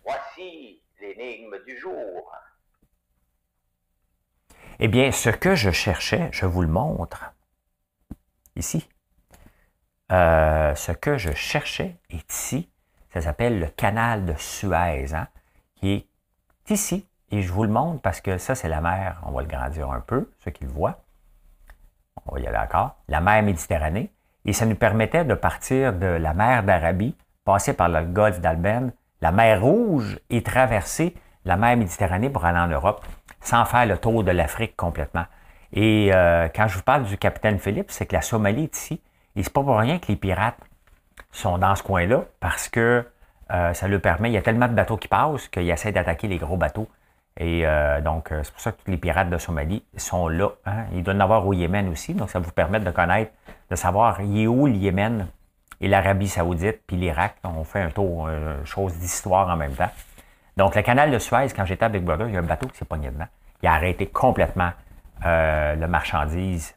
voici 0.05 0.83
l'énigme 1.01 1.57
du 1.67 1.75
jour. 1.79 2.31
Eh 4.81 4.87
bien, 4.87 5.11
ce 5.11 5.31
que 5.31 5.57
je 5.57 5.71
cherchais, 5.73 6.29
je 6.31 6.47
vous 6.47 6.63
le 6.63 6.69
montre 6.69 7.33
ici. 8.55 8.89
Euh, 10.13 10.73
ce 10.77 10.93
que 10.93 11.19
je 11.19 11.33
cherchais 11.33 11.97
est 12.11 12.33
ici. 12.33 12.71
Ça 13.13 13.21
s'appelle 13.21 13.59
le 13.59 13.67
canal 13.67 14.25
de 14.25 14.35
Suez, 14.37 15.15
hein, 15.15 15.27
qui 15.75 15.91
est 15.91 16.07
ici. 16.71 17.09
Et 17.33 17.43
je 17.43 17.53
vous 17.53 17.65
le 17.65 17.71
montre 17.71 18.01
parce 18.03 18.21
que 18.21 18.39
ça, 18.39 18.55
c'est 18.55 18.69
la 18.69 18.81
mer. 18.81 19.21
On 19.25 19.33
va 19.33 19.43
le 19.43 19.49
grandir 19.49 19.91
un 19.91 20.01
peu, 20.01 20.31
ceux 20.45 20.53
qui 20.53 20.63
le 20.63 20.71
voient. 20.71 21.01
On 22.27 22.35
va 22.35 22.41
y 22.41 22.47
aller 22.47 22.59
encore. 22.59 22.97
La 23.09 23.21
mer 23.21 23.43
Méditerranée. 23.43 24.13
Et 24.45 24.53
ça 24.53 24.65
nous 24.65 24.77
permettait 24.77 25.25
de 25.25 25.35
partir 25.35 25.93
de 25.93 26.07
la 26.07 26.35
mer 26.35 26.63
d'Arabie, 26.63 27.17
passer 27.45 27.73
par 27.73 27.89
le 27.89 28.05
golfe 28.05 28.41
d'Alben, 28.41 28.93
la 29.21 29.33
mer 29.33 29.61
Rouge 29.61 30.21
et 30.31 30.45
traverser 30.45 31.17
la 31.45 31.57
mer 31.57 31.77
Méditerranée 31.77 32.31
pour 32.31 32.45
aller 32.45 32.61
en 32.61 32.69
Europe 32.69 33.05
sans 33.49 33.65
faire 33.65 33.87
le 33.87 33.97
tour 33.97 34.25
de 34.25 34.31
l'Afrique 34.31 34.77
complètement. 34.77 35.25
Et 35.73 36.11
euh, 36.13 36.49
quand 36.55 36.69
je 36.69 36.77
vous 36.77 36.83
parle 36.83 37.05
du 37.05 37.17
capitaine 37.17 37.59
Philippe, 37.59 37.91
c'est 37.91 38.05
que 38.05 38.15
la 38.15 38.21
Somalie 38.21 38.65
est 38.65 38.77
ici. 38.77 39.01
Et 39.37 39.43
c'est 39.43 39.53
pas 39.53 39.63
pour 39.63 39.79
rien 39.79 39.99
que 39.99 40.09
les 40.09 40.17
pirates 40.17 40.59
sont 41.33 41.57
dans 41.57 41.75
ce 41.75 41.83
coin-là, 41.83 42.25
parce 42.41 42.69
que 42.69 43.07
euh, 43.51 43.73
ça 43.73 43.89
leur 43.89 44.03
permet, 44.03 44.29
il 44.31 44.35
y 44.35 44.37
a 44.37 44.43
tellement 44.43 44.69
de 44.69 44.75
bateaux 44.75 44.99
qui 44.99 45.09
passent 45.09 45.49
qu'ils 45.49 45.71
essaient 45.71 45.93
d'attaquer 45.93 46.29
les 46.29 46.37
gros 46.37 46.59
bateaux. 46.59 46.89
Et 47.39 47.67
euh, 47.67 48.03
donc, 48.03 48.29
c'est 48.31 48.53
pour 48.53 48.61
ça 48.61 48.73
que 48.73 48.83
tous 48.83 48.91
les 48.91 48.99
pirates 48.99 49.31
de 49.31 49.39
Somalie 49.39 49.83
sont 49.97 50.29
là. 50.29 50.51
Hein. 50.67 50.85
Il 50.93 51.03
doit 51.03 51.15
en 51.15 51.21
avoir 51.21 51.47
au 51.47 51.55
Yémen 51.55 51.89
aussi, 51.89 52.13
donc 52.13 52.29
ça 52.29 52.41
vous 52.41 52.51
permet 52.51 52.81
de 52.81 52.91
connaître, 52.91 53.33
de 53.71 53.77
savoir 53.77 54.21
il 54.21 54.43
est 54.43 54.47
où 54.47 54.67
le 54.67 54.75
Yémen 54.75 55.27
et 55.81 55.89
l'Arabie 55.89 56.29
Saoudite, 56.29 56.83
puis 56.87 56.97
l'Irak. 56.97 57.37
On 57.45 57.65
fait 57.65 57.81
un 57.81 57.91
tour, 57.91 58.29
chose 58.65 58.95
d'histoire 58.99 59.49
en 59.49 59.57
même 59.57 59.73
temps. 59.73 59.91
Donc, 60.59 60.75
le 60.75 60.83
canal 60.83 61.13
de 61.13 61.19
Suez, 61.21 61.47
quand 61.55 61.65
j'étais 61.65 61.85
à 61.85 61.89
Big 61.89 62.03
Brother, 62.03 62.27
il 62.27 62.35
y 62.35 62.37
a 62.37 62.41
un 62.41 62.43
bateau 62.43 62.67
qui 62.67 62.77
s'est 62.77 62.85
pogné 62.85 63.11
dedans. 63.11 63.29
Il 63.63 63.69
a 63.69 63.75
arrêté 63.75 64.07
complètement 64.07 64.71
euh, 65.27 65.75
le 65.75 65.89
marchandise 65.89 66.75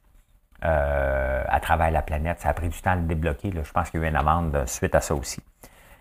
euh, 0.64 1.44
à 1.48 1.60
travers 1.60 1.92
la 1.92 2.02
planète. 2.02 2.40
Ça 2.40 2.50
a 2.50 2.54
pris 2.54 2.70
du 2.70 2.82
temps 2.82 2.92
à 2.92 2.96
le 2.96 3.04
débloquer. 3.04 3.52
Je 3.52 3.72
pense 3.72 3.90
qu'il 3.90 4.00
y 4.00 4.04
a 4.04 4.08
eu 4.08 4.10
une 4.10 4.16
amende 4.16 4.64
suite 4.68 4.96
à 4.96 5.02
ça 5.02 5.16
aussi. 5.16 5.42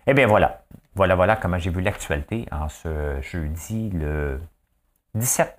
Eh 0.07 0.13
bien, 0.13 0.27
voilà. 0.27 0.61
Voilà, 0.95 1.15
voilà 1.15 1.35
comment 1.35 1.57
j'ai 1.57 1.69
vu 1.69 1.81
l'actualité 1.81 2.47
en 2.51 2.67
ce 2.67 3.21
jeudi 3.21 3.91
le 3.91 4.41
17, 5.15 5.57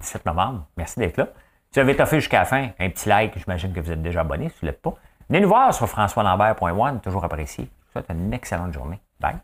17 0.00 0.26
novembre. 0.26 0.66
Merci 0.76 0.98
d'être 0.98 1.16
là. 1.16 1.28
Si 1.70 1.80
vous 1.80 1.88
avez 1.88 1.96
toffé 1.96 2.20
jusqu'à 2.20 2.40
la 2.40 2.44
fin, 2.44 2.68
un 2.78 2.90
petit 2.90 3.08
like, 3.08 3.38
j'imagine 3.38 3.72
que 3.72 3.80
vous 3.80 3.92
êtes 3.92 4.02
déjà 4.02 4.20
abonné, 4.20 4.48
si 4.48 4.54
vous 4.60 4.66
ne 4.66 4.70
l'êtes 4.70 4.82
pas. 4.82 4.94
Venez 5.28 5.40
nous 5.40 5.48
voir 5.48 5.74
sur 5.74 5.88
françoislambert.one, 5.88 7.00
toujours 7.00 7.24
apprécié. 7.24 7.64
Je 7.64 7.70
vous 7.70 7.92
souhaite 7.92 8.10
une 8.10 8.32
excellente 8.32 8.72
journée. 8.72 9.00
Bye. 9.20 9.36